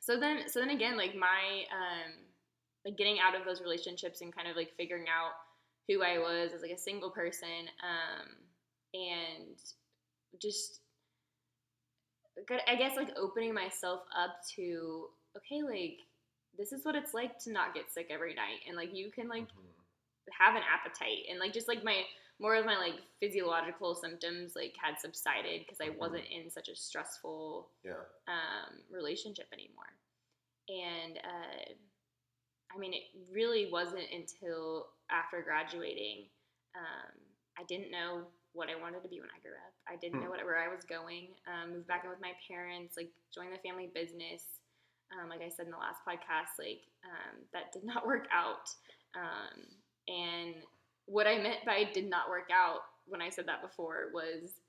so 0.00 0.18
then, 0.18 0.48
so 0.48 0.60
then 0.60 0.70
again, 0.70 0.96
like 0.96 1.14
my 1.14 1.64
um, 1.70 2.12
like 2.86 2.96
getting 2.96 3.18
out 3.20 3.38
of 3.38 3.44
those 3.44 3.60
relationships 3.60 4.22
and 4.22 4.34
kind 4.34 4.48
of 4.48 4.56
like 4.56 4.70
figuring 4.78 5.04
out 5.04 5.32
who 5.86 6.02
I 6.02 6.16
was 6.18 6.52
as 6.54 6.62
like 6.62 6.70
a 6.70 6.78
single 6.78 7.10
person, 7.10 7.68
um, 7.84 8.28
and 8.94 9.56
just 10.40 10.80
I 12.66 12.76
guess 12.76 12.96
like 12.96 13.10
opening 13.16 13.54
myself 13.54 14.02
up 14.16 14.36
to 14.56 15.08
okay, 15.36 15.62
like 15.62 16.00
this 16.56 16.72
is 16.72 16.84
what 16.84 16.94
it's 16.94 17.14
like 17.14 17.38
to 17.40 17.52
not 17.52 17.74
get 17.74 17.90
sick 17.92 18.08
every 18.10 18.34
night, 18.34 18.60
and 18.66 18.76
like 18.76 18.94
you 18.94 19.10
can 19.10 19.28
like 19.28 19.44
Mhm. 19.48 19.74
have 20.32 20.56
an 20.56 20.62
appetite 20.62 21.24
and 21.30 21.38
like 21.38 21.52
just 21.52 21.68
like 21.68 21.82
my 21.84 22.04
more 22.38 22.54
of 22.54 22.66
my 22.66 22.76
like 22.76 22.94
physiological 23.20 23.94
symptoms 23.94 24.54
like 24.54 24.74
had 24.80 24.98
subsided 25.00 25.60
because 25.60 25.80
I 25.80 25.88
Mhm. 25.88 25.98
wasn't 25.98 26.26
in 26.26 26.50
such 26.50 26.68
a 26.68 26.76
stressful 26.76 27.70
Yeah. 27.82 28.04
um, 28.26 28.82
relationship 28.90 29.48
anymore. 29.52 29.98
And 30.68 31.18
uh, 31.18 31.74
I 32.74 32.78
mean, 32.78 32.92
it 32.92 33.04
really 33.32 33.70
wasn't 33.72 34.10
until 34.12 34.90
after 35.10 35.42
graduating, 35.42 36.28
um, 36.74 37.18
I 37.58 37.64
didn't 37.64 37.90
know 37.90 38.26
what 38.52 38.68
I 38.68 38.80
wanted 38.80 39.02
to 39.02 39.08
be 39.08 39.20
when 39.20 39.30
I 39.30 39.40
grew 39.40 39.52
up. 39.54 39.74
I 39.88 39.96
didn't 39.96 40.20
know 40.20 40.26
Hmm. 40.26 40.38
what, 40.40 40.44
where 40.44 40.58
I 40.58 40.68
was 40.72 40.84
going. 40.84 41.28
Um, 41.46 41.72
moved 41.74 41.86
back 41.86 42.04
in 42.04 42.10
with 42.10 42.20
my 42.20 42.32
parents, 42.48 42.96
like 42.96 43.10
joined 43.34 43.52
the 43.52 43.58
family 43.66 43.90
business. 43.94 44.42
Um, 45.12 45.28
like 45.28 45.40
I 45.40 45.48
said 45.48 45.66
in 45.66 45.72
the 45.72 45.78
last 45.78 46.00
podcast, 46.06 46.58
like 46.58 46.82
um, 47.04 47.40
that 47.52 47.72
did 47.72 47.84
not 47.84 48.06
work 48.10 48.26
out. 48.32 48.68
Um, 49.16 49.64
and 50.08 50.54
what 51.06 51.26
I 51.26 51.38
meant 51.38 51.64
by 51.64 51.84
did 51.92 52.08
not 52.08 52.28
work 52.28 52.50
out 52.52 52.80
when 53.06 53.22
I 53.22 53.30
said 53.30 53.46
that 53.46 53.62
before 53.62 54.10
was 54.12 54.60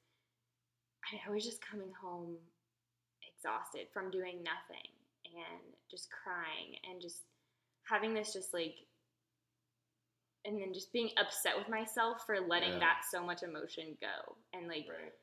I, 1.11 1.27
I 1.27 1.33
was 1.33 1.43
just 1.43 1.61
coming 1.61 1.91
home 2.01 2.35
exhausted 3.35 3.87
from 3.93 4.11
doing 4.11 4.43
nothing 4.43 4.87
and 5.25 5.61
just 5.89 6.09
crying 6.11 6.75
and 6.89 7.01
just 7.01 7.23
having 7.83 8.13
this 8.13 8.33
just 8.33 8.53
like 8.53 8.75
and 10.45 10.61
then 10.61 10.73
just 10.73 10.91
being 10.93 11.09
upset 11.17 11.57
with 11.57 11.69
myself 11.69 12.25
for 12.25 12.39
letting 12.39 12.71
Yeah. 12.73 12.79
that 12.79 13.01
so 13.09 13.23
much 13.23 13.43
emotion 13.43 13.97
go 14.01 14.35
and 14.53 14.67
like 14.67 14.87
Right. 14.89 15.13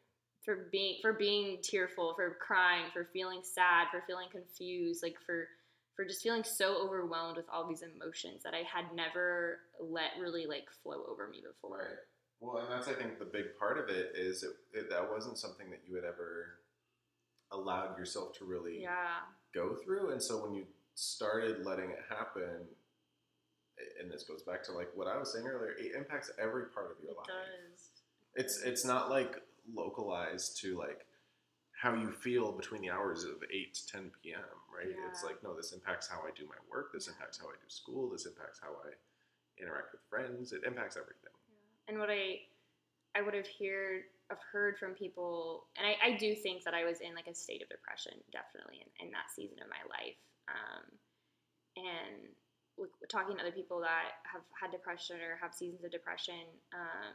for 0.45 0.69
being 0.71 0.99
for 1.03 1.13
being 1.13 1.61
tearful 1.63 2.15
for 2.15 2.35
crying 2.41 2.91
for 2.93 3.05
feeling 3.13 3.43
sad 3.43 3.89
for 3.91 4.03
feeling 4.07 4.29
confused 4.31 5.03
like 5.03 5.19
for 5.25 5.49
for 5.95 6.05
just 6.05 6.23
feeling 6.23 6.45
so 6.45 6.77
overwhelmed 6.77 7.37
with 7.37 7.49
all 7.51 7.67
these 7.67 7.83
emotions 7.83 8.43
that 8.43 8.55
i 8.55 8.63
had 8.63 8.85
never 8.95 9.61
let 9.81 10.11
really 10.21 10.47
like 10.47 10.69
flow 10.83 11.05
over 11.09 11.29
me 11.29 11.43
before 11.47 11.79
Right. 11.79 11.99
Well, 12.39 12.59
and 12.63 12.71
that's 12.71 12.87
I 12.87 12.93
think 12.93 13.19
the 13.19 13.25
big 13.25 13.57
part 13.59 13.79
of 13.79 13.89
it 13.89 14.13
is 14.15 14.43
it, 14.43 14.51
it, 14.75 14.91
that 14.91 15.11
wasn't 15.11 15.39
something 15.39 15.71
that 15.71 15.81
you 15.89 15.95
had 15.95 16.05
ever 16.05 16.59
allowed 17.51 17.97
yourself 17.99 18.37
to 18.39 18.45
really 18.45 18.81
yeah 18.83 19.21
go 19.55 19.75
through, 19.83 20.11
and 20.11 20.23
so 20.23 20.43
when 20.43 20.53
you 20.53 20.67
started 20.95 21.65
letting 21.65 21.91
it 21.91 22.01
happen, 22.11 22.67
and 24.01 24.11
this 24.11 24.23
goes 24.25 24.43
back 24.43 24.63
to 24.65 24.73
like 24.73 24.89
what 24.95 25.07
I 25.09 25.17
was 25.19 25.33
saying 25.33 25.47
earlier, 25.47 25.73
it 25.79 25.95
impacts 25.97 26.31
every 26.41 26.67
part 26.67 26.91
of 26.91 27.03
your 27.03 27.13
it 27.13 27.17
life. 27.19 27.27
does 27.27 27.89
It's 28.35 28.63
it's 28.63 28.85
not 28.85 29.11
like 29.11 29.37
localized 29.73 30.59
to 30.63 30.79
like 30.79 31.07
how 31.73 31.95
you 31.95 32.11
feel 32.11 32.53
between 32.53 32.81
the 32.81 32.91
hours 32.91 33.25
of 33.25 33.37
8 33.53 33.75
to 33.75 33.87
10 33.87 34.11
p.m., 34.23 34.41
right? 34.75 34.89
Yeah. 34.89 35.09
It's 35.11 35.23
like, 35.23 35.43
no, 35.45 35.55
this 35.55 35.73
impacts 35.73 36.09
how 36.09 36.21
I 36.25 36.31
do 36.35 36.47
my 36.49 36.57
work, 36.73 36.91
this 36.95 37.07
Yeah. 37.07 37.13
impacts 37.13 37.39
how 37.39 37.49
I 37.49 37.57
do 37.61 37.69
school, 37.69 38.09
this 38.09 38.25
impacts 38.25 38.59
how 38.63 38.73
I 38.73 38.97
interact 39.61 39.93
with 39.93 40.01
friends, 40.09 40.53
it 40.53 40.63
impacts 40.65 40.97
everything. 40.97 41.33
and 41.89 41.99
what 41.99 42.11
I 42.11 42.41
I 43.15 43.23
would 43.23 43.35
have 43.35 43.47
heard 43.61 44.05
I've 44.31 44.43
heard 44.53 44.77
from 44.79 44.95
people, 44.95 45.69
and 45.79 45.87
I, 45.87 46.15
I 46.15 46.17
do 46.17 46.35
think 46.35 46.65
that 46.65 46.75
I 46.75 46.85
was 46.85 47.01
in 47.01 47.15
like 47.15 47.29
a 47.29 47.35
state 47.35 47.63
of 47.63 47.69
depression, 47.69 48.15
definitely 48.33 48.83
in, 48.83 49.07
in 49.07 49.13
that 49.13 49.31
season 49.31 49.59
of 49.63 49.69
my 49.71 49.79
life. 49.89 50.19
Um, 50.51 50.85
and 51.77 52.35
talking 53.09 53.37
to 53.37 53.43
other 53.43 53.53
people 53.53 53.81
that 53.81 54.21
have 54.25 54.43
had 54.61 54.71
depression 54.71 55.17
or 55.17 55.37
have 55.41 55.55
seasons 55.55 55.85
of 55.85 55.91
depression, 55.91 56.35
um, 56.75 57.15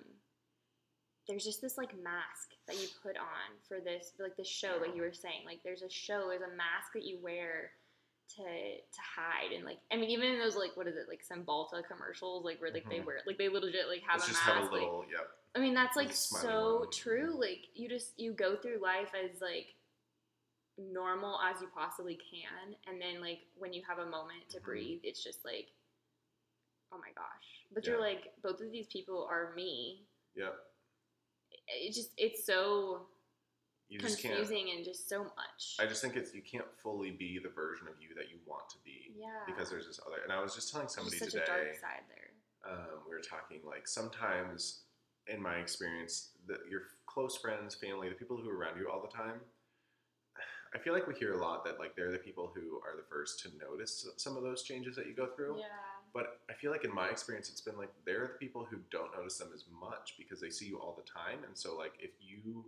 there's 1.27 1.45
just 1.45 1.61
this 1.61 1.77
like 1.77 1.93
mask 2.03 2.55
that 2.67 2.75
you 2.77 2.87
put 3.03 3.17
on 3.17 3.55
for 3.67 3.79
this, 3.79 4.13
like 4.19 4.35
this 4.37 4.47
show, 4.47 4.77
like 4.81 4.95
you 4.95 5.01
were 5.01 5.13
saying. 5.13 5.45
Like 5.45 5.59
there's 5.63 5.83
a 5.83 5.89
show, 5.89 6.27
there's 6.29 6.41
a 6.41 6.55
mask 6.55 6.93
that 6.93 7.03
you 7.05 7.19
wear 7.21 7.71
to 8.37 8.43
to 8.43 9.01
hide 9.01 9.51
and 9.53 9.65
like 9.65 9.79
I 9.91 9.97
mean 9.97 10.09
even 10.09 10.31
in 10.31 10.39
those 10.39 10.55
like 10.55 10.71
what 10.75 10.87
is 10.87 10.95
it 10.95 11.07
like 11.09 11.19
Cymbalta 11.19 11.83
commercials 11.85 12.45
like 12.45 12.61
where 12.61 12.71
like 12.71 12.87
they 12.89 12.99
Mhm. 12.99 13.05
wear 13.05 13.19
like 13.27 13.37
they 13.37 13.49
legit 13.49 13.89
like 13.89 14.03
have 14.07 14.23
a 14.23 14.25
just 14.25 14.31
mask 14.31 14.43
have 14.45 14.57
a 14.57 14.63
like, 14.63 14.71
little, 14.71 15.05
yep. 15.11 15.27
I 15.53 15.59
mean 15.59 15.73
that's 15.73 15.97
like 15.97 16.07
With 16.07 16.15
a 16.15 16.19
smiley 16.19 16.45
so 16.45 16.85
true 16.93 17.37
like 17.37 17.67
you 17.73 17.89
just 17.89 18.17
you 18.17 18.31
go 18.31 18.55
through 18.55 18.79
life 18.81 19.11
as 19.13 19.41
like 19.41 19.75
normal 20.91 21.39
as 21.41 21.61
you 21.61 21.67
possibly 21.73 22.15
can 22.15 22.75
and 22.87 23.01
then 23.01 23.21
like 23.21 23.39
when 23.55 23.71
you 23.73 23.81
have 23.87 23.99
a 23.99 24.05
moment 24.09 24.47
to 24.49 24.59
Mhm. 24.59 24.63
breathe 24.63 24.99
it's 25.03 25.23
just 25.23 25.43
like 25.45 25.69
oh 26.91 26.97
my 26.97 27.11
gosh 27.15 27.47
but 27.73 27.85
you're 27.85 27.99
like 27.99 28.33
both 28.43 28.59
of 28.61 28.71
these 28.71 28.87
people 28.87 29.25
are 29.29 29.53
me 29.55 30.05
Yep. 30.35 30.53
it 31.67 31.93
just 31.93 32.11
it's 32.17 32.45
so 32.45 33.07
You 33.89 33.99
just 33.99 34.19
can't. 34.19 34.35
confusing 34.35 34.71
and 34.75 34.83
just 34.85 35.07
so 35.09 35.23
much 35.23 35.75
I 35.79 35.85
just 35.85 36.01
think 36.01 36.15
it's 36.15 36.33
you 36.33 36.41
can't 36.41 36.65
fully 36.81 37.11
be 37.11 37.39
the 37.39 37.49
version 37.49 37.87
of 37.87 37.95
you 38.01 38.15
that 38.15 38.29
you 38.29 38.39
want 38.45 38.69
to 38.69 38.77
be 38.83 39.11
yeah 39.15 39.43
because 39.45 39.69
there's 39.69 39.87
this 39.87 39.99
other. 40.05 40.21
And 40.23 40.31
I 40.31 40.41
was 40.41 40.55
just 40.55 40.71
telling 40.71 40.87
somebody 40.87 41.17
such 41.17 41.31
today. 41.31 41.43
a 41.43 41.47
dark 41.47 41.75
side 41.75 42.03
there 42.09 42.31
um, 42.71 43.01
we 43.07 43.13
were 43.15 43.21
talking 43.21 43.59
like 43.65 43.87
sometimes 43.87 44.83
in 45.27 45.41
my 45.41 45.55
experience 45.57 46.31
that 46.47 46.59
your 46.69 46.81
close 47.05 47.37
friends 47.37 47.75
family 47.75 48.07
the 48.09 48.15
people 48.15 48.37
who 48.37 48.49
are 48.49 48.55
around 48.57 48.77
you 48.79 48.89
all 48.89 49.01
the 49.01 49.07
time 49.15 49.39
i 50.75 50.77
feel 50.77 50.93
like 50.93 51.07
we 51.07 51.15
hear 51.15 51.33
a 51.33 51.41
lot 51.41 51.63
that 51.65 51.79
like 51.79 51.95
they're 51.95 52.11
the 52.11 52.17
people 52.17 52.51
who 52.53 52.79
are 52.85 52.95
the 52.95 53.03
first 53.09 53.39
to 53.41 53.49
notice 53.59 54.07
some 54.17 54.37
of 54.37 54.43
those 54.43 54.63
changes 54.63 54.95
that 54.95 55.05
you 55.05 55.13
go 55.13 55.27
through. 55.27 55.57
Yeah. 55.59 55.65
But 56.13 56.39
i 56.49 56.53
feel 56.53 56.71
like 56.71 56.85
in 56.85 56.93
my 56.93 57.07
experience 57.07 57.49
it's 57.49 57.61
been 57.61 57.77
like 57.77 57.91
they're 58.05 58.27
the 58.33 58.39
people 58.45 58.65
who 58.69 58.77
don't 58.91 59.15
notice 59.15 59.37
them 59.37 59.49
as 59.53 59.65
much 59.79 60.15
because 60.17 60.39
they 60.39 60.49
see 60.49 60.67
you 60.67 60.79
all 60.79 60.95
the 60.95 61.07
time. 61.09 61.43
And 61.45 61.57
so 61.57 61.77
like 61.77 61.93
if 61.99 62.11
you 62.19 62.65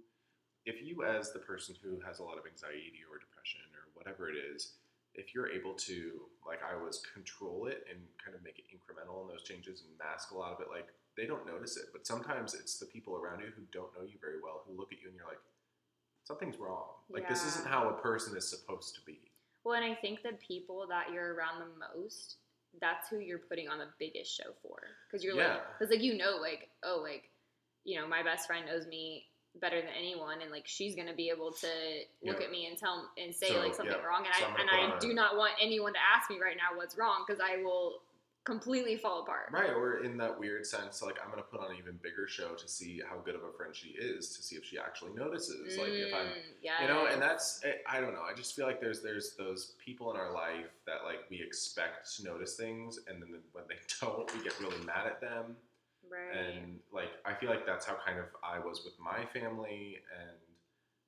if 0.65 0.81
you 0.81 1.03
as 1.03 1.33
the 1.33 1.39
person 1.39 1.75
who 1.83 1.99
has 2.07 2.19
a 2.19 2.23
lot 2.23 2.37
of 2.37 2.45
anxiety 2.45 3.03
or 3.09 3.19
depression 3.19 3.67
or 3.75 3.83
whatever 3.95 4.29
it 4.29 4.35
is 4.35 4.73
if 5.13 5.35
you're 5.35 5.51
able 5.51 5.73
to 5.73 6.21
like 6.47 6.61
i 6.63 6.73
was 6.73 7.03
control 7.13 7.67
it 7.67 7.85
and 7.91 7.99
kind 8.23 8.33
of 8.35 8.41
make 8.43 8.57
it 8.57 8.65
incremental 8.73 9.21
in 9.21 9.27
those 9.27 9.43
changes 9.43 9.83
and 9.85 9.91
mask 9.99 10.31
a 10.31 10.37
lot 10.37 10.51
of 10.53 10.59
it 10.59 10.67
like 10.71 10.87
they 11.15 11.25
don't 11.25 11.45
notice 11.45 11.77
it. 11.77 11.93
But 11.93 12.07
sometimes 12.07 12.53
it's 12.53 12.77
the 12.77 12.85
people 12.85 13.15
around 13.15 13.39
you 13.41 13.51
who 13.55 13.63
don't 13.71 13.93
know 13.95 14.03
you 14.03 14.17
very 14.19 14.41
well 14.41 14.63
who 14.67 14.77
look 14.77 14.91
at 14.91 15.01
you 15.01 15.09
and 15.09 15.15
you're 15.15 15.27
like 15.27 15.41
something's 16.23 16.57
wrong. 16.57 16.85
Like 17.09 17.27
this 17.29 17.45
isn't 17.45 17.67
how 17.67 17.89
a 17.89 17.93
person 18.01 18.35
is 18.37 18.49
supposed 18.49 18.95
to 18.95 19.01
be. 19.01 19.19
Well, 19.63 19.75
and 19.75 19.85
I 19.85 19.95
think 19.95 20.23
the 20.23 20.37
people 20.45 20.85
that 20.89 21.11
you're 21.13 21.33
around 21.35 21.59
the 21.61 21.97
most, 21.97 22.37
that's 22.81 23.09
who 23.09 23.19
you're 23.19 23.39
putting 23.39 23.69
on 23.69 23.77
the 23.79 23.87
biggest 23.99 24.35
show 24.35 24.51
for. 24.61 24.77
Because 25.09 25.23
you're 25.23 25.35
like, 25.35 25.61
because 25.79 25.91
like 25.91 26.01
you 26.03 26.17
know, 26.17 26.37
like 26.41 26.69
oh, 26.83 26.99
like 27.01 27.29
you 27.85 27.99
know, 27.99 28.07
my 28.07 28.23
best 28.23 28.47
friend 28.47 28.65
knows 28.65 28.87
me 28.87 29.25
better 29.61 29.79
than 29.79 29.91
anyone, 29.97 30.41
and 30.41 30.51
like 30.51 30.63
she's 30.65 30.95
gonna 30.95 31.13
be 31.13 31.29
able 31.29 31.51
to 31.51 31.67
look 32.23 32.39
Yeah. 32.39 32.45
at 32.45 32.51
me 32.51 32.65
and 32.67 32.77
tell 32.77 33.09
and 33.17 33.33
say 33.33 33.49
So, 33.49 33.59
like 33.59 33.75
something 33.75 33.95
yeah. 33.95 34.05
wrong, 34.05 34.25
and 34.25 34.35
So 34.35 34.45
I 34.45 34.61
and 34.61 34.95
I 34.95 34.99
do 34.99 35.13
not 35.13 35.37
want 35.37 35.53
anyone 35.61 35.93
to 35.93 35.99
ask 35.99 36.29
me 36.29 36.39
right 36.41 36.57
now 36.57 36.75
what's 36.77 36.97
wrong 36.97 37.23
because 37.27 37.39
I 37.41 37.61
will 37.63 38.01
completely 38.43 38.97
fall 38.97 39.21
apart. 39.21 39.49
Right, 39.51 39.69
or 39.69 40.03
in 40.03 40.17
that 40.17 40.37
weird 40.39 40.65
sense, 40.65 41.01
like 41.01 41.17
I'm 41.23 41.29
gonna 41.29 41.43
put 41.43 41.61
on 41.61 41.71
an 41.71 41.77
even 41.77 41.99
bigger 42.01 42.27
show 42.27 42.55
to 42.55 42.67
see 42.67 43.01
how 43.07 43.17
good 43.19 43.35
of 43.35 43.43
a 43.43 43.51
friend 43.55 43.75
she 43.75 43.89
is, 43.89 44.35
to 44.35 44.43
see 44.43 44.55
if 44.55 44.65
she 44.65 44.77
actually 44.77 45.13
notices. 45.13 45.77
Like 45.77 45.89
if 45.89 46.13
I'm 46.13 46.27
yeah, 46.61 46.81
you 46.81 46.87
know 46.87 47.07
and 47.07 47.21
that's 47.21 47.61
eh, 47.63 47.73
i 47.87 47.99
don't 47.99 48.13
know 48.13 48.21
i 48.21 48.33
just 48.33 48.55
feel 48.55 48.65
like 48.65 48.79
there's 48.79 49.01
there's 49.01 49.35
those 49.37 49.73
people 49.83 50.11
in 50.11 50.17
our 50.17 50.31
life 50.31 50.71
that 50.85 51.03
like 51.05 51.19
we 51.29 51.41
expect 51.41 52.15
to 52.15 52.23
notice 52.23 52.55
things 52.55 52.99
and 53.07 53.21
then 53.21 53.29
when 53.51 53.63
they 53.67 53.75
don't 54.01 54.33
we 54.35 54.43
get 54.43 54.57
really 54.59 54.77
mad 54.85 55.05
at 55.05 55.19
them 55.21 55.55
right. 56.09 56.37
and 56.37 56.79
like 56.93 57.09
i 57.25 57.33
feel 57.33 57.49
like 57.49 57.65
that's 57.65 57.85
how 57.85 57.95
kind 58.05 58.19
of 58.19 58.25
i 58.43 58.59
was 58.59 58.83
with 58.83 58.93
my 58.99 59.25
family 59.37 59.97
and 60.19 60.37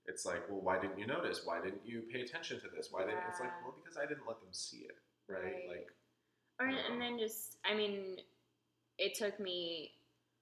it's 0.06 0.26
like 0.26 0.48
well 0.50 0.62
why 0.62 0.80
didn't 0.80 1.00
you 1.00 1.08
notice 1.08 1.42
why 1.46 1.62
didn't 1.62 1.82
you 1.86 2.04
pay 2.12 2.22
attention 2.22 2.60
to 2.60 2.68
this 2.76 2.90
why 2.92 3.02
didn't 3.02 3.20
it's 3.30 3.40
like 3.40 3.52
well 3.64 3.74
because 3.82 3.98
i 3.98 4.06
didn't 4.06 4.28
let 4.28 4.40
them 4.40 4.50
see 4.52 4.80
it 4.80 4.98
right, 5.28 5.44
Right. 5.44 5.54
like 5.70 5.88
Or, 6.60 6.68
and 6.68 7.02
then 7.02 7.20
just, 7.20 7.58
I 7.66 7.76
mean, 7.76 8.18
it 8.98 9.16
took 9.16 9.40
me 9.40 9.92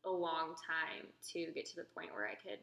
a 0.05 0.11
long 0.11 0.53
time 0.61 1.07
to 1.33 1.51
get 1.55 1.65
to 1.71 1.75
the 1.77 1.87
point 1.95 2.13
where 2.13 2.27
I 2.27 2.35
could. 2.35 2.59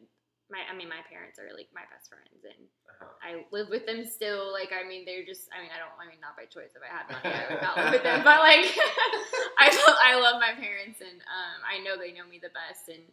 My, 0.50 0.66
I 0.66 0.74
mean, 0.74 0.90
my 0.90 1.02
parents 1.06 1.38
are 1.38 1.54
like 1.54 1.70
my 1.70 1.86
best 1.94 2.10
friends, 2.10 2.42
and 2.42 2.66
uh-huh. 2.90 3.14
I 3.22 3.46
live 3.54 3.70
with 3.70 3.86
them 3.86 4.02
still. 4.02 4.50
Like, 4.50 4.74
I 4.74 4.82
mean, 4.86 5.06
they're 5.06 5.24
just. 5.24 5.46
I 5.54 5.62
mean, 5.62 5.70
I 5.70 5.78
don't. 5.78 5.94
I 5.94 6.10
mean, 6.10 6.18
not 6.18 6.34
by 6.34 6.50
choice. 6.50 6.74
If 6.74 6.82
I 6.82 6.90
had 6.90 7.06
money, 7.06 7.30
I 7.30 7.46
would 7.54 7.62
not 7.62 7.76
live 7.78 7.92
with 7.94 8.02
them. 8.02 8.22
But 8.26 8.42
like, 8.42 8.66
I 9.62 9.70
love, 9.70 9.98
I 10.02 10.12
love 10.18 10.42
my 10.42 10.58
parents, 10.58 10.98
and 10.98 11.22
um, 11.22 11.58
I 11.62 11.78
know 11.86 11.94
they 11.94 12.10
know 12.10 12.26
me 12.26 12.42
the 12.42 12.50
best, 12.50 12.90
and 12.90 13.06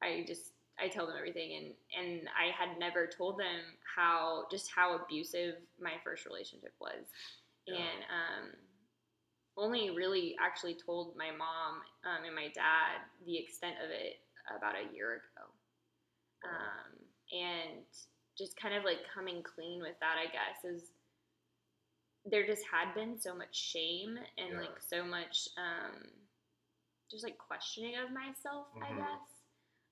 I 0.00 0.24
just 0.24 0.56
I 0.80 0.88
tell 0.88 1.06
them 1.06 1.16
everything, 1.16 1.52
and 1.60 1.68
and 1.92 2.28
I 2.32 2.56
had 2.56 2.78
never 2.80 3.06
told 3.06 3.38
them 3.38 3.76
how 3.84 4.48
just 4.50 4.72
how 4.72 4.96
abusive 4.96 5.60
my 5.76 6.00
first 6.04 6.24
relationship 6.24 6.72
was, 6.80 7.04
Yeah. 7.66 7.84
and 7.84 8.00
um, 8.08 8.44
only 9.58 9.90
really 9.90 10.36
actually 10.40 10.74
told 10.76 11.16
my 11.16 11.30
mom 11.30 11.82
um, 12.06 12.24
and 12.24 12.34
my 12.34 12.48
dad 12.54 13.02
the 13.26 13.36
extent 13.38 13.76
of 13.84 13.90
it 13.90 14.20
about 14.56 14.76
a 14.76 14.94
year 14.94 15.20
ago, 15.20 15.44
um, 16.44 16.90
and 17.32 17.84
just 18.38 18.56
kind 18.60 18.74
of 18.74 18.84
like 18.84 18.98
coming 19.12 19.42
clean 19.42 19.82
with 19.82 19.98
that, 20.00 20.16
I 20.18 20.26
guess 20.30 20.64
is 20.64 20.92
there 22.26 22.46
just 22.46 22.64
had 22.70 22.94
been 22.94 23.18
so 23.20 23.34
much 23.34 23.54
shame 23.56 24.18
and 24.38 24.52
Yeah. 24.52 24.58
like 24.58 24.80
so 24.80 25.04
much 25.04 25.48
um, 25.58 26.08
just 27.10 27.24
like 27.24 27.38
questioning 27.38 27.96
of 27.96 28.12
myself, 28.12 28.68
I 28.82 28.92
Mhm. 28.92 28.96
guess, 28.96 29.28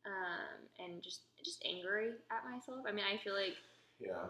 um, 0.07 0.69
and 0.79 1.03
just 1.03 1.23
just 1.45 1.65
angry 1.65 2.13
at 2.31 2.45
myself. 2.51 2.85
I 2.87 2.93
mean, 2.93 3.07
I 3.07 3.19
feel 3.19 3.35
like 3.35 3.57
yeah 3.99 4.29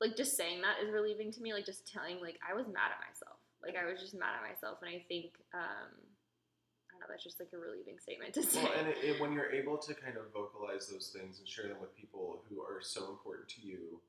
like 0.00 0.16
just 0.16 0.36
saying 0.36 0.62
that 0.62 0.82
is 0.84 0.92
relieving 0.92 1.32
to 1.32 1.42
me. 1.42 1.52
Like 1.52 1.66
just 1.66 1.86
telling 1.86 2.20
like 2.20 2.38
I 2.48 2.54
was 2.54 2.66
mad 2.66 2.92
at 2.94 3.00
myself. 3.08 3.39
Like 3.62 3.76
I 3.76 3.84
was 3.90 4.00
just 4.00 4.14
mad 4.14 4.36
at 4.40 4.42
myself, 4.48 4.78
and 4.82 4.88
I 4.90 5.04
think 5.08 5.32
um, 5.52 5.92
I 5.92 6.88
don't 6.92 7.00
know. 7.00 7.06
That's 7.08 7.22
just 7.24 7.38
like 7.40 7.50
a 7.52 7.58
relieving 7.58 7.98
statement 8.00 8.34
to 8.34 8.42
say. 8.42 8.62
Well, 8.62 8.72
and 8.78 8.88
it, 8.88 8.96
it, 9.02 9.20
when 9.20 9.32
you're 9.32 9.50
able 9.52 9.76
to 9.78 9.94
kind 9.94 10.16
of 10.16 10.32
vocalize 10.32 10.88
those 10.88 11.08
things 11.14 11.38
and 11.38 11.46
share 11.48 11.68
them 11.68 11.78
with 11.80 11.94
people 11.96 12.42
who 12.48 12.60
are 12.62 12.80
so 12.80 13.10
important 13.10 13.48
to 13.56 13.60
you, 13.62 14.00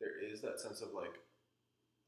there 0.00 0.18
is 0.18 0.40
that 0.42 0.58
sense 0.60 0.80
of 0.82 0.92
like, 0.92 1.14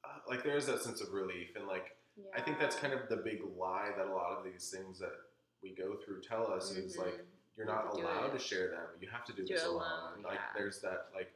uh, 0.05 0.19
like 0.29 0.43
there 0.43 0.57
is 0.57 0.67
that 0.67 0.83
sense 0.83 1.01
of 1.01 1.13
relief, 1.13 1.55
and 1.57 1.67
like 1.67 1.95
I 2.37 2.41
think 2.41 2.59
that's 2.59 2.77
kind 2.77 2.93
of 2.93 3.09
the 3.09 3.17
big 3.23 3.41
lie 3.57 3.91
that 3.97 4.07
a 4.07 4.13
lot 4.13 4.37
of 4.39 4.45
these 4.45 4.69
things 4.71 4.99
that 4.99 5.15
we 5.63 5.71
go 5.71 5.97
through 6.05 6.21
tell 6.23 6.51
us 6.53 6.71
is 6.73 6.97
like 6.99 7.15
Mhm. 7.15 7.27
you're 7.57 7.67
You 7.67 7.73
not 7.73 7.95
to 7.95 8.01
allowed 8.03 8.33
to 8.33 8.39
share 8.39 8.69
them. 8.71 8.87
You 9.01 9.09
have 9.09 9.25
to 9.27 9.33
do, 9.33 9.45
Do 9.45 9.55
this 9.55 9.65
alone. 9.65 9.83
alone, 10.17 10.23
Like 10.25 10.35
yeah. 10.35 10.53
there's 10.57 10.81
that 10.81 11.09
like 11.15 11.31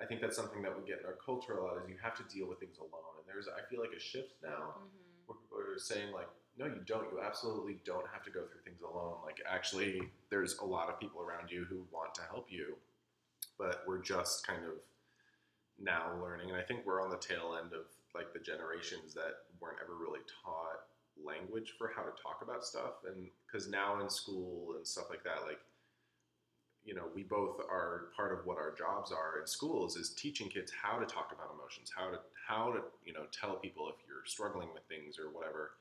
I 0.00 0.04
think 0.04 0.20
that's 0.20 0.36
something 0.36 0.60
that 0.62 0.76
we 0.76 0.86
get 0.86 1.00
in 1.00 1.06
our 1.06 1.16
culture 1.24 1.56
a 1.58 1.64
lot 1.64 1.76
is 1.78 1.88
you 1.88 1.96
have 2.02 2.16
to 2.16 2.24
deal 2.34 2.48
with 2.48 2.58
things 2.60 2.76
alone. 2.78 3.15
There's 3.26 3.48
I 3.48 3.62
feel 3.68 3.80
like 3.80 3.92
a 3.96 4.00
shift 4.00 4.40
now 4.42 4.74
Mhm. 4.78 5.26
where 5.26 5.38
people 5.38 5.58
are 5.58 5.78
saying 5.78 6.12
like, 6.12 6.28
no, 6.56 6.66
you 6.66 6.80
don't. 6.86 7.10
You 7.12 7.20
absolutely 7.20 7.74
don't 7.84 8.06
have 8.08 8.22
to 8.24 8.30
go 8.30 8.46
through 8.46 8.62
things 8.62 8.80
alone. 8.80 9.20
Like 9.24 9.42
actually, 9.46 10.10
there's 10.30 10.56
a 10.58 10.64
lot 10.64 10.88
of 10.88 10.98
people 10.98 11.20
around 11.20 11.50
you 11.50 11.64
who 11.64 11.86
want 11.90 12.14
to 12.14 12.22
help 12.22 12.50
you, 12.50 12.78
but 13.58 13.84
we're 13.86 14.00
just 14.00 14.46
kind 14.46 14.64
of 14.64 14.72
now 15.78 16.16
learning. 16.22 16.50
And 16.50 16.58
I 16.58 16.62
think 16.62 16.86
we're 16.86 17.02
on 17.02 17.10
the 17.10 17.18
tail 17.18 17.58
end 17.62 17.72
of 17.74 17.86
like 18.14 18.32
the 18.32 18.38
generations 18.40 19.12
that 19.14 19.44
weren't 19.60 19.78
ever 19.82 19.94
really 19.94 20.20
taught 20.42 20.86
language 21.22 21.74
for 21.76 21.88
how 21.94 22.02
to 22.02 22.12
talk 22.22 22.40
about 22.42 22.64
stuff. 22.64 23.04
And 23.04 23.30
because 23.46 23.68
now 23.68 24.00
in 24.00 24.08
school 24.08 24.74
and 24.76 24.86
stuff 24.86 25.10
like 25.10 25.22
that, 25.24 25.42
like 25.42 25.60
you 26.86 26.94
know, 26.94 27.02
we 27.14 27.24
both 27.24 27.58
are 27.68 28.06
part 28.16 28.32
of 28.32 28.46
what 28.46 28.56
our 28.56 28.72
jobs 28.72 29.10
are 29.12 29.40
in 29.40 29.46
schools 29.46 29.96
is 29.96 30.10
teaching 30.14 30.48
kids 30.48 30.72
how 30.80 30.98
to 30.98 31.04
talk 31.04 31.32
about 31.34 31.50
emotions, 31.52 31.90
how 31.94 32.10
to 32.10 32.18
how 32.48 32.72
to 32.72 32.80
you 33.04 33.12
know 33.12 33.24
tell 33.32 33.56
people 33.56 33.88
if 33.88 33.96
you're 34.06 34.24
struggling 34.24 34.68
with 34.72 34.84
things 34.88 35.18
or 35.18 35.30
whatever. 35.30 35.72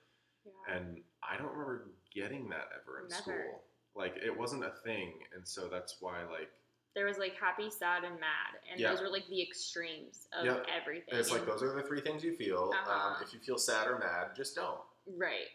Yeah. 0.46 0.76
And 0.76 0.98
I 1.24 1.38
don't 1.38 1.52
remember 1.52 1.90
getting 2.14 2.50
that 2.50 2.70
ever 2.82 3.02
in 3.04 3.08
Never. 3.10 3.22
school. 3.22 3.62
Like 3.96 4.16
it 4.18 4.36
wasn't 4.36 4.66
a 4.66 4.72
thing, 4.84 5.14
and 5.34 5.48
so 5.48 5.70
that's 5.70 5.98
why 6.02 6.24
like 6.24 6.50
there 6.96 7.06
was 7.06 7.18
like 7.18 7.36
happy, 7.40 7.70
sad, 7.70 8.04
and 8.04 8.16
mad, 8.20 8.58
and 8.72 8.80
Yeah. 8.80 8.92
those 8.92 9.02
were 9.02 9.10
like 9.10 9.28
the 9.28 9.42
extremes 9.42 10.28
of 10.34 10.46
Yep. 10.46 10.66
everything. 10.74 11.20
it's 11.20 11.32
like 11.32 11.46
those 11.46 11.62
are 11.62 11.74
the 11.76 11.84
three 11.84 12.02
things 12.02 12.24
you 12.24 12.34
feel. 12.36 12.72
Um, 12.74 12.88
Uh-huh. 12.88 13.24
if 13.24 13.34
you 13.34 13.40
feel 13.42 13.58
sad 13.60 13.88
or 13.88 14.00
mad, 14.00 14.36
just 14.36 14.56
don't. 14.56 14.82
right. 15.08 15.50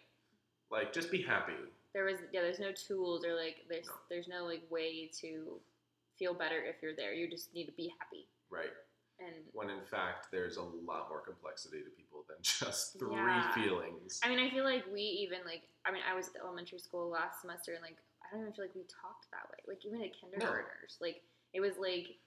Like 0.70 0.92
just 0.92 1.10
be 1.10 1.20
happy. 1.22 1.56
There 1.92 2.04
was 2.04 2.18
yeah. 2.32 2.40
There's 2.42 2.60
no 2.60 2.72
tools 2.72 3.24
or 3.24 3.34
like 3.34 3.56
there's 3.68 3.86
No. 3.86 3.92
there's 4.08 4.28
no 4.28 4.44
like 4.44 4.62
way 4.70 5.10
to 5.20 5.60
feel 6.18 6.34
better 6.34 6.62
if 6.62 6.76
you're 6.82 6.94
there. 6.94 7.12
You 7.12 7.28
just 7.28 7.52
need 7.54 7.66
to 7.66 7.72
be 7.72 7.92
happy 7.98 8.28
Right. 8.50 8.72
and 9.18 9.34
When 9.52 9.70
in 9.70 9.84
fact 9.84 10.28
there's 10.30 10.56
a 10.56 10.62
lot 10.62 11.08
more 11.08 11.20
complexity 11.20 11.82
to 11.82 11.90
people 11.90 12.24
than 12.28 12.36
just 12.42 12.98
three 12.98 13.16
Yeah. 13.16 13.52
feelings. 13.54 14.20
I 14.22 14.28
mean, 14.28 14.38
I 14.38 14.50
feel 14.50 14.64
like 14.64 14.84
we 14.92 15.02
even 15.02 15.38
like. 15.44 15.62
I 15.86 15.90
mean, 15.92 16.02
I 16.08 16.14
was 16.14 16.28
at 16.28 16.42
elementary 16.42 16.78
school 16.78 17.08
last 17.08 17.40
semester, 17.40 17.72
and 17.72 17.82
like, 17.82 17.96
I 18.22 18.30
don't 18.34 18.42
even 18.42 18.52
feel 18.52 18.64
like 18.66 18.74
we 18.74 18.82
talked 18.82 19.30
that 19.32 19.48
way. 19.50 19.58
Like, 19.66 19.84
even 19.86 20.02
at 20.02 20.12
kindergartners, 20.12 20.98
like, 21.00 21.22
it 21.54 21.60
was 21.60 21.78
like, 21.78 22.18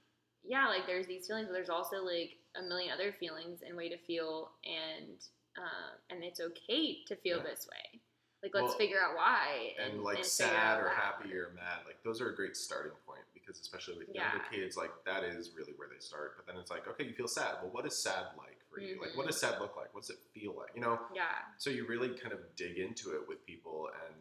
yeah, 0.43 0.67
like 0.67 0.87
there's 0.87 1.05
these 1.05 1.27
feelings, 1.27 1.47
but 1.47 1.53
there's 1.53 1.69
also 1.69 2.03
like 2.03 2.39
a 2.57 2.63
million 2.63 2.91
other 2.91 3.13
feelings 3.13 3.61
and 3.65 3.77
way 3.77 3.89
to 3.89 3.97
feel, 3.99 4.51
and 4.65 5.21
um, 5.57 5.93
and 6.09 6.23
it's 6.23 6.39
okay 6.41 7.03
to 7.07 7.15
feel 7.17 7.37
Yeah. 7.37 7.43
this 7.43 7.67
way. 7.69 8.01
Like, 8.43 8.53
let's 8.53 8.67
Well, 8.69 8.77
figure 8.77 8.99
out 9.01 9.15
why. 9.15 9.73
and 9.79 10.03
like 10.03 10.17
figure 10.17 10.29
sad 10.29 10.79
or 10.79 10.89
happy 10.89 11.33
or 11.33 11.51
mad 11.55 11.79
like 11.85 12.03
those 12.03 12.19
are 12.21 12.29
a 12.29 12.35
great 12.35 12.57
starting 12.57 12.91
point 13.07 13.21
because 13.33 13.59
especially 13.59 13.97
with 13.97 14.09
younger 14.13 14.43
Yeah. 14.43 14.49
kids 14.51 14.75
like 14.77 14.91
that 15.05 15.23
is 15.23 15.51
really 15.55 15.73
where 15.77 15.87
they 15.87 15.99
start 15.99 16.35
but 16.35 16.45
then 16.45 16.59
it's 16.59 16.69
like 16.69 16.87
okay 16.87 17.05
you 17.05 17.13
feel 17.13 17.27
sad 17.27 17.55
well 17.61 17.71
what 17.71 17.85
is 17.85 17.97
sad 17.97 18.27
like 18.37 18.59
for 18.69 18.79
you 18.81 18.99
like 19.01 19.15
what 19.15 19.27
does 19.27 19.37
mm-hmm. 19.37 19.53
sad 19.53 19.61
look 19.61 19.75
like 19.77 19.93
what's 19.93 20.09
it 20.09 20.17
feel 20.33 20.53
like 20.57 20.71
you 20.75 20.81
know 20.81 20.99
Yeah. 21.15 21.23
so 21.57 21.69
you 21.69 21.87
really 21.87 22.09
kind 22.09 22.33
of 22.33 22.39
dig 22.55 22.77
into 22.77 23.11
it 23.15 23.21
with 23.27 23.45
people 23.45 23.89
and 24.07 24.15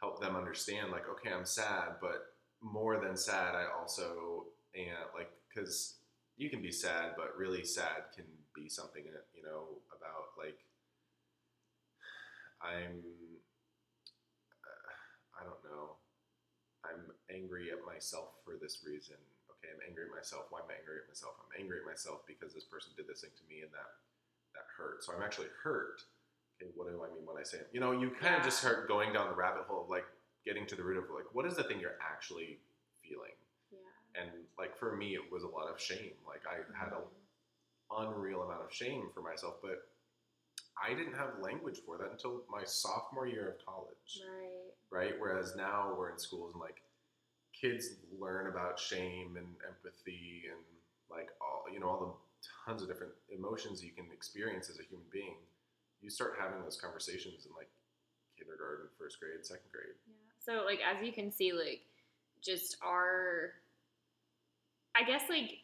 help 0.00 0.20
them 0.20 0.34
understand 0.36 0.90
like 0.90 1.08
okay 1.08 1.32
i'm 1.32 1.46
sad 1.46 1.96
but 2.00 2.34
more 2.60 2.98
than 2.98 3.16
sad 3.16 3.54
i 3.54 3.64
also 3.78 4.46
and 4.74 5.06
like 5.14 5.30
because 5.48 5.94
you 6.36 6.50
can 6.50 6.60
be 6.62 6.72
sad 6.72 7.12
but 7.16 7.36
really 7.36 7.64
sad 7.64 8.10
can 8.14 8.24
be 8.54 8.68
something 8.68 9.04
uh, 9.08 9.18
you 9.34 9.42
know 9.42 9.78
about 9.96 10.34
like 10.38 10.58
i'm 12.62 13.02
uh, 14.64 15.40
i 15.40 15.44
don't 15.44 15.62
know 15.64 15.96
i'm 16.84 17.00
angry 17.32 17.70
at 17.72 17.82
myself 17.84 18.38
for 18.44 18.54
this 18.60 18.82
reason. 18.86 19.16
Okay 19.50 19.68
i'm 19.72 19.82
angry 19.86 20.06
at 20.06 20.14
myself. 20.14 20.46
Why 20.50 20.60
am 20.62 20.70
i 20.70 20.78
angry 20.78 21.02
at 21.02 21.08
myself? 21.08 21.38
I'm 21.42 21.54
angry 21.58 21.82
at 21.82 21.86
myself 21.86 22.22
because 22.26 22.54
this 22.54 22.66
person 22.66 22.92
did 22.96 23.06
this 23.06 23.22
thing 23.22 23.34
to 23.34 23.44
me 23.50 23.62
and 23.66 23.72
that 23.74 23.90
that 24.54 24.66
hurt. 24.76 25.02
So 25.02 25.12
i'm 25.14 25.22
actually 25.22 25.50
hurt. 25.62 26.02
Okay 26.56 26.70
what 26.74 26.88
do 26.88 27.02
i 27.02 27.10
mean 27.12 27.26
when 27.26 27.38
i 27.38 27.44
say 27.44 27.58
it? 27.60 27.68
you 27.72 27.80
know 27.80 27.92
you 27.92 28.10
kind 28.16 28.34
of 28.34 28.42
just 28.42 28.58
start 28.62 28.88
going 28.88 29.12
down 29.12 29.28
the 29.28 29.36
rabbit 29.36 29.68
hole 29.68 29.84
of 29.84 29.90
like 29.90 30.06
getting 30.44 30.66
to 30.70 30.76
the 30.78 30.84
root 30.84 30.98
of 30.98 31.10
like 31.10 31.26
what 31.32 31.44
is 31.44 31.56
the 31.56 31.64
thing 31.64 31.80
you're 31.80 32.00
actually 32.00 32.58
feeling? 33.02 33.34
Yeah. 33.72 34.22
and 34.22 34.30
like 34.58 34.78
for 34.78 34.96
me 34.96 35.18
it 35.18 35.26
was 35.30 35.42
a 35.42 35.50
lot 35.50 35.68
of 35.68 35.80
shame. 35.80 36.14
Like 36.26 36.42
i 36.46 36.62
had 36.76 36.92
a 36.94 37.02
mm-hmm. 37.02 38.06
unreal 38.06 38.42
amount 38.42 38.62
of 38.64 38.72
shame 38.72 39.10
for 39.14 39.22
myself 39.22 39.56
but 39.62 39.90
i 40.76 40.92
didn't 40.94 41.14
have 41.14 41.40
language 41.40 41.78
for 41.86 41.96
that 41.98 42.10
until 42.12 42.42
my 42.50 42.64
sophomore 42.64 43.26
year 43.26 43.56
of 43.56 43.64
college. 43.64 44.20
Right. 44.22 45.10
right? 45.10 45.14
Whereas 45.18 45.56
now 45.56 45.94
we're 45.96 46.10
in 46.10 46.18
schools 46.18 46.52
and 46.52 46.60
like 46.60 46.82
kids 47.58 47.90
learn 48.20 48.48
about 48.48 48.78
shame 48.78 49.36
and 49.36 49.46
empathy 49.66 50.44
and 50.50 50.60
like 51.10 51.30
all 51.40 51.64
you 51.72 51.80
know 51.80 51.88
all 51.88 52.00
the 52.00 52.12
tons 52.70 52.82
of 52.82 52.88
different 52.88 53.12
emotions 53.30 53.82
you 53.82 53.90
can 53.92 54.06
experience 54.12 54.68
as 54.68 54.78
a 54.78 54.82
human 54.82 55.06
being 55.12 55.36
you 56.02 56.10
start 56.10 56.34
having 56.38 56.62
those 56.62 56.78
conversations 56.80 57.46
in 57.46 57.52
like 57.56 57.70
kindergarten 58.38 58.86
first 58.98 59.18
grade 59.20 59.44
second 59.44 59.70
grade 59.72 59.96
Yeah. 60.06 60.14
So 60.44 60.64
like 60.64 60.80
as 60.80 61.04
you 61.04 61.12
can 61.12 61.32
see, 61.32 61.52
like 61.52 61.80
just 62.42 62.76
our 62.82 63.54
I 64.94 65.02
guess 65.04 65.22
like 65.28 65.58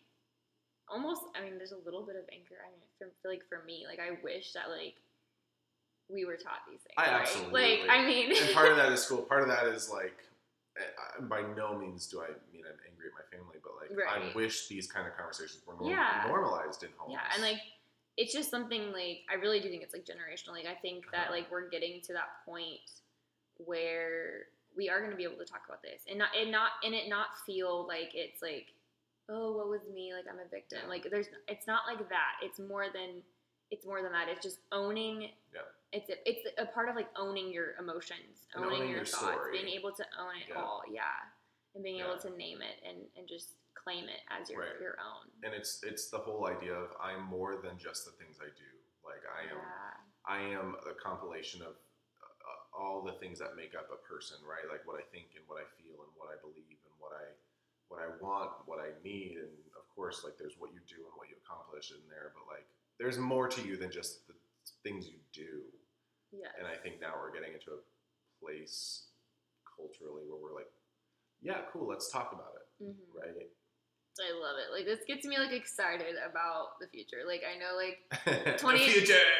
almost. 0.90 1.22
I 1.38 1.45
mean, 1.45 1.57
there's 1.57 1.72
a 1.72 1.84
little 1.84 2.03
bit 2.03 2.16
of 2.16 2.24
anger. 2.32 2.61
I 2.61 2.70
mean, 2.70 3.11
for, 3.22 3.28
like 3.28 3.43
for 3.49 3.64
me, 3.64 3.84
like 3.88 3.99
I 3.99 4.18
wish 4.22 4.53
that 4.53 4.68
like 4.68 4.97
we 6.09 6.24
were 6.24 6.36
taught 6.36 6.66
these 6.68 6.80
things. 6.80 6.95
I 6.99 7.12
right? 7.12 7.20
absolutely- 7.22 7.80
like. 7.86 7.90
I 7.90 8.07
mean, 8.07 8.36
and 8.36 8.55
part 8.55 8.70
of 8.70 8.76
that 8.76 8.93
is 8.93 9.03
school. 9.03 9.22
Part 9.22 9.43
of 9.43 9.49
that 9.49 9.66
is 9.66 9.88
like, 9.88 10.18
I- 10.77 11.20
by 11.23 11.43
no 11.43 11.77
means 11.77 12.07
do 12.07 12.20
I 12.23 12.29
mean 12.53 12.64
I'm 12.66 12.79
angry 12.89 13.07
at 13.09 13.14
my 13.14 13.27
family, 13.37 13.59
but 13.62 13.73
like 13.77 14.09
I 14.09 14.33
wish 14.35 14.68
these 14.68 14.91
kind 14.91 15.07
of 15.07 15.14
conversations 15.16 15.62
were 15.66 15.75
norm- 15.75 15.91
Yeah. 15.91 16.25
normalized 16.27 16.83
in 16.83 16.91
homes. 16.97 17.12
Yeah, 17.12 17.29
and 17.35 17.43
like 17.43 17.59
it's 18.16 18.33
just 18.33 18.51
something 18.51 18.93
like 18.93 19.25
I 19.31 19.35
really 19.35 19.61
do 19.61 19.68
think 19.68 19.83
it's 19.83 19.93
like 19.95 20.05
generational. 20.07 20.53
Like 20.53 20.66
I 20.66 20.75
think 20.75 21.11
that 21.12 21.25
Uh-huh. 21.29 21.33
like 21.33 21.51
we're 21.51 21.68
getting 21.68 22.01
to 22.03 22.12
that 22.14 22.45
point 22.45 22.81
where 23.59 24.47
we 24.77 24.89
are 24.89 24.99
going 25.01 25.11
to 25.11 25.16
be 25.16 25.25
able 25.25 25.37
to 25.37 25.45
talk 25.45 25.62
about 25.66 25.83
this 25.83 26.03
and 26.09 26.18
not 26.18 26.29
and 26.35 26.51
not 26.51 26.73
and 26.83 26.95
it 26.95 27.09
not 27.09 27.27
feel 27.45 27.87
like 27.87 28.12
it's 28.14 28.41
like 28.41 28.73
oh 29.29 29.53
what 29.57 29.68
was 29.68 29.83
me 29.93 30.12
like 30.14 30.25
I'm 30.31 30.39
a 30.41 30.49
victim. 30.49 30.81
Like 30.89 31.07
there's 31.11 31.29
it's 31.49 31.66
not 31.66 31.83
like 31.87 32.09
that. 32.09 32.33
It's 32.43 32.59
more 32.59 32.87
than 32.93 33.23
it's 33.70 33.87
more 33.87 34.03
than 34.03 34.12
that. 34.12 34.29
It's 34.29 34.43
just 34.43 34.59
owning. 34.73 35.31
Yeah. 35.55 35.61
It's 35.93 36.09
a, 36.09 36.16
it's 36.24 36.40
a 36.59 36.64
part 36.72 36.88
of 36.88 36.97
like 36.97 37.09
owning 37.16 37.53
your 37.53 37.76
emotions, 37.78 38.49
owning, 38.57 38.68
owning 38.80 38.88
your, 38.88 39.05
your 39.05 39.05
thoughts, 39.05 39.36
story. 39.45 39.53
being 39.61 39.68
able 39.76 39.93
to 39.93 40.05
own 40.16 40.32
it 40.40 40.49
Yeah. 40.49 40.61
all. 40.61 40.80
Yeah. 40.88 41.20
And 41.76 41.84
being 41.84 42.01
able 42.01 42.16
to 42.20 42.30
name 42.36 42.61
it 42.64 42.80
and, 42.84 43.05
and 43.16 43.28
just 43.28 43.57
claim 43.76 44.05
it 44.09 44.20
as 44.32 44.49
your 44.49 44.61
Right. 44.61 44.80
your 44.80 44.97
own. 45.01 45.28
and 45.45 45.53
it's 45.53 45.80
it's 45.82 46.09
the 46.09 46.18
whole 46.20 46.47
idea 46.49 46.72
of 46.72 46.93
I'm 47.01 47.24
more 47.24 47.57
than 47.61 47.76
just 47.76 48.05
the 48.05 48.12
things 48.16 48.38
I 48.40 48.49
do. 48.57 48.70
Like 49.05 49.24
I 49.28 49.49
am 49.53 49.61
Yeah. 49.61 49.97
I 50.24 50.38
am 50.57 50.76
a 50.88 50.95
compilation 50.97 51.61
of 51.62 51.74
uh, 51.76 52.61
all 52.78 53.03
the 53.03 53.16
things 53.20 53.38
that 53.40 53.57
make 53.57 53.74
up 53.74 53.88
a 53.93 54.01
person, 54.09 54.36
right? 54.49 54.64
Like 54.70 54.86
what 54.88 54.97
I 55.01 55.05
think 55.12 55.34
and 55.36 55.45
what 55.49 55.61
I 55.61 55.66
feel 55.76 55.97
and 56.05 56.12
what 56.16 56.28
I 56.32 56.36
believe 56.40 56.78
and 56.88 56.95
what 57.01 57.12
I 57.12 57.26
what 57.93 58.01
I 58.01 58.09
want, 58.24 58.64
what 58.64 58.80
I 58.80 58.97
need, 59.05 59.36
and 59.36 59.53
of 59.76 59.84
course, 59.93 60.24
like 60.24 60.38
there's 60.40 60.57
what 60.57 60.72
you 60.72 60.80
do 60.88 61.05
and 61.05 61.12
what 61.20 61.28
you 61.28 61.36
accomplish 61.45 61.90
in 61.93 62.01
there. 62.09 62.32
But 62.32 62.49
like 62.49 62.64
there's 63.01 63.18
more 63.18 63.49
to 63.49 63.61
you 63.61 63.76
than 63.76 63.90
just 63.93 64.24
the 64.28 64.32
things 64.84 65.09
you 65.09 65.18
do. 65.32 65.64
Yes. 66.33 66.51
And 66.59 66.66
I 66.66 66.76
think 66.76 67.01
now 67.01 67.14
we're 67.20 67.33
getting 67.33 67.55
into 67.55 67.70
a 67.72 67.80
place 68.45 69.05
culturally 69.76 70.24
where 70.28 70.41
we're 70.41 70.55
like, 70.55 70.70
yeah, 71.43 71.59
cool, 71.72 71.87
let's 71.89 72.11
talk 72.11 72.33
about 72.33 72.53
it, 72.57 72.85
Mhm. 72.85 72.95
right? 73.14 73.49
I 74.20 74.30
love 74.39 74.57
it. 74.61 74.70
Like 74.76 74.85
this 74.85 75.05
gets 75.07 75.24
me 75.24 75.39
like 75.39 75.53
excited 75.53 76.16
about 76.28 76.78
the 76.80 76.87
future. 76.87 77.24
Like 77.26 77.43
I 77.49 77.57
know 77.57 77.74
like 77.76 78.05
the 78.45 78.59
20 78.59 78.85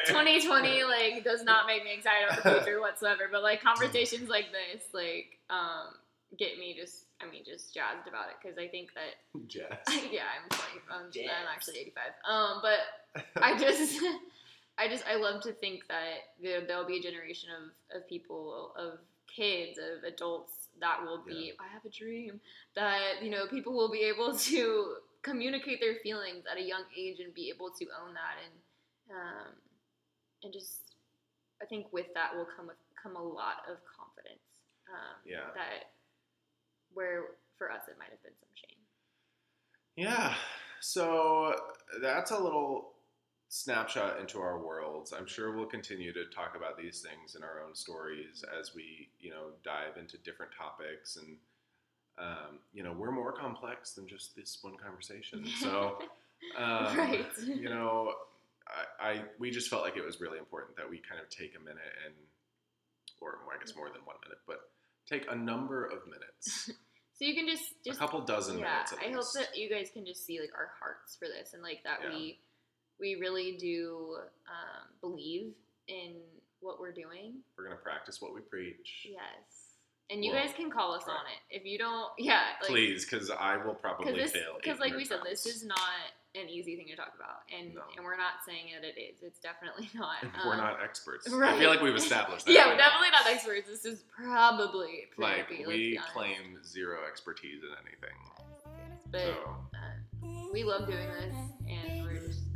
2020 0.07 0.83
like 0.83 1.23
does 1.23 1.43
not 1.43 1.67
make 1.67 1.83
me 1.83 1.93
excited 1.93 2.27
about 2.27 2.43
the 2.43 2.61
future 2.63 2.81
whatsoever. 2.81 3.29
But 3.31 3.43
like 3.43 3.61
conversations 3.61 4.29
like 4.29 4.47
this 4.51 4.83
like 4.91 5.37
um 5.51 5.93
get 6.39 6.57
me 6.57 6.73
just 6.75 7.05
I 7.21 7.29
mean 7.29 7.43
just 7.45 7.71
jazzed 7.71 8.07
about 8.07 8.29
it 8.29 8.35
because 8.41 8.57
I 8.57 8.67
think 8.67 8.89
that 8.95 9.13
Jazz. 9.47 9.69
yeah 10.11 10.25
I'm 10.41 10.49
20 10.49 10.63
I'm, 10.89 11.05
I'm 11.29 11.47
actually 11.53 11.77
85. 11.77 12.03
Um 12.27 12.61
but 12.63 12.79
I 13.43 13.55
just 13.59 14.01
I 14.77 14.87
just 14.87 15.03
I 15.07 15.15
love 15.15 15.41
to 15.43 15.53
think 15.53 15.87
that 15.87 16.33
there, 16.41 16.61
there'll 16.65 16.87
be 16.87 16.97
a 16.97 17.01
generation 17.01 17.49
of, 17.51 17.97
of 18.01 18.07
people 18.09 18.73
of 18.77 18.99
kids 19.33 19.77
of 19.77 20.03
adults 20.03 20.69
that 20.79 21.01
will 21.03 21.23
be 21.25 21.53
I 21.59 21.71
have 21.73 21.85
a 21.85 21.89
dream 21.89 22.39
that 22.75 23.21
you 23.21 23.29
know 23.29 23.47
people 23.47 23.73
will 23.73 23.91
be 23.91 24.01
able 24.01 24.35
to 24.51 24.95
communicate 25.21 25.79
their 25.79 25.95
feelings 26.03 26.43
at 26.51 26.57
a 26.57 26.61
young 26.63 26.83
age 26.97 27.19
and 27.19 27.33
be 27.33 27.49
able 27.49 27.69
to 27.69 27.85
own 28.01 28.13
that 28.13 28.35
and 28.43 28.53
um, 29.17 29.53
and 30.43 30.53
just 30.53 30.95
I 31.61 31.65
think 31.65 31.87
with 31.91 32.07
that 32.15 32.35
will 32.35 32.47
come 32.55 32.67
with 32.67 32.77
come 33.01 33.15
a 33.15 33.21
lot 33.23 33.63
of 33.69 33.77
confidence 33.95 34.43
um, 34.89 35.17
Yeah. 35.25 35.53
that 35.55 35.91
where 36.93 37.23
for 37.57 37.71
us 37.71 37.81
it 37.87 37.95
might 37.99 38.09
have 38.09 38.21
been 38.23 38.33
some 38.39 38.49
shame 38.55 38.79
Yeah. 39.95 40.33
So 40.81 41.55
that's 42.01 42.31
a 42.31 42.39
little 42.39 42.92
snapshot 43.53 44.19
into 44.19 44.39
our 44.39 44.57
worlds. 44.57 45.13
I'm 45.13 45.27
sure 45.27 45.55
we'll 45.55 45.67
continue 45.67 46.11
to 46.11 46.25
talk 46.33 46.55
about 46.57 46.75
these 46.75 47.01
things 47.01 47.35
in 47.35 47.43
our 47.43 47.61
own 47.63 47.75
stories 47.75 48.43
as 48.59 48.73
we, 48.73 49.09
you 49.19 49.29
know, 49.29 49.49
dive 49.63 49.97
into 49.99 50.17
different 50.17 50.51
topics 50.57 51.17
and 51.17 51.37
um, 52.17 52.59
you 52.73 52.81
know, 52.83 52.91
we're 52.93 53.11
more 53.11 53.31
complex 53.31 53.93
than 53.93 54.07
just 54.07 54.35
this 54.35 54.57
one 54.61 54.75
conversation. 54.77 55.45
So, 55.59 55.99
um, 56.57 56.97
Right. 56.97 57.25
you 57.55 57.69
know, 57.69 58.13
I, 58.99 59.11
I 59.11 59.21
we 59.37 59.51
just 59.51 59.69
felt 59.69 59.83
like 59.83 59.97
it 59.97 60.05
was 60.05 60.19
really 60.19 60.39
important 60.39 60.75
that 60.77 60.89
we 60.89 60.97
kind 60.97 61.21
of 61.21 61.29
take 61.29 61.53
a 61.55 61.59
minute 61.59 61.93
and, 62.05 62.13
or 63.21 63.37
I 63.53 63.59
guess 63.63 63.75
more 63.75 63.89
than 63.89 64.01
one 64.05 64.15
minute, 64.23 64.39
but 64.47 64.69
take 65.07 65.25
a 65.31 65.35
number 65.35 65.85
of 65.85 65.99
minutes, 66.07 66.71
so 67.13 67.25
you 67.25 67.33
can 67.35 67.47
just 67.47 67.63
just 67.85 67.97
a 67.97 67.99
couple 67.99 68.21
dozen 68.21 68.57
yeah 68.57 68.81
minutes. 68.83 68.93
I 68.93 69.11
hope 69.11 69.25
that 69.35 69.55
you 69.57 69.69
guys 69.69 69.89
can 69.93 70.05
just 70.05 70.25
see 70.25 70.39
like 70.39 70.51
our 70.55 70.71
hearts 70.79 71.15
for 71.15 71.27
this 71.27 71.53
and 71.53 71.61
like 71.63 71.83
that 71.83 71.99
Yeah. 72.03 72.09
we 72.09 72.39
we 73.03 73.15
really 73.19 73.57
do 73.59 74.15
um, 74.47 74.87
believe 75.01 75.51
in 75.89 76.13
what 76.61 76.79
we're 76.79 76.93
doing 76.93 77.35
We're 77.57 77.65
gonna 77.65 77.75
practice 77.75 78.21
what 78.21 78.33
we 78.33 78.39
preach. 78.39 79.05
yes 79.11 79.75
and 80.09 80.23
you 80.23 80.31
Well, 80.31 80.43
guys 80.45 80.53
can 80.55 80.69
call 80.71 80.93
us 80.93 81.03
try. 81.03 81.13
on 81.13 81.25
it 81.27 81.41
if 81.57 81.65
you 81.65 81.77
don't 81.77 82.11
yeah 82.17 82.43
like 82.61 82.69
Please, 82.69 83.05
because 83.05 83.29
I 83.29 83.57
will 83.57 83.73
probably 83.75 84.13
this 84.13 84.31
fail. 84.31 84.55
because 84.63 84.79
like 84.79 84.95
we 84.95 85.01
800 85.03 85.07
said 85.07 85.19
this 85.29 85.45
is 85.45 85.65
not 85.65 85.79
an 86.35 86.49
easy 86.49 86.75
thing 86.77 86.87
to 86.89 86.95
talk 86.95 87.11
about 87.15 87.43
and 87.53 87.75
No. 87.75 87.81
and 87.97 88.03
we're 88.05 88.17
not 88.17 88.41
saying 88.47 88.67
that 88.73 88.87
it 88.87 88.97
is 88.99 89.17
it's 89.21 89.39
definitely 89.39 89.89
not 89.99 90.23
we're 90.45 90.53
Um, 90.53 90.57
not 90.57 90.77
experts. 90.81 91.27
I 91.31 91.57
feel 91.59 91.69
like 91.69 91.81
we've 91.81 91.95
established 91.95 92.45
that. 92.45 92.53
yeah 92.53 92.67
we're 92.67 92.77
definitely 92.77 93.11
not 93.11 93.27
experts 93.27 93.67
this 93.69 93.83
is 93.85 94.03
probably 94.15 95.09
Like 95.17 95.47
therapy, 95.49 95.65
we 95.67 95.99
claim 96.13 96.57
zero 96.63 96.99
expertise 97.11 97.61
in 97.63 97.69
anything. 97.85 98.17
but 99.11 99.21
So 99.21 99.55
uh, 99.75 100.49
we 100.53 100.63
love 100.63 100.87
doing 100.87 101.07
this 101.19 101.35
and 101.69 102.02
we're 102.02 102.02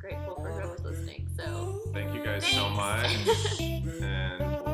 grateful 0.08 0.36
for 0.36 0.50
whoever's 0.50 0.84
listening 0.86 1.28
so. 1.36 1.82
Thank 1.94 2.14
you 2.14 2.24
guys 2.24 2.46
so 2.46 2.70
much, 2.70 3.12
and 3.60 4.67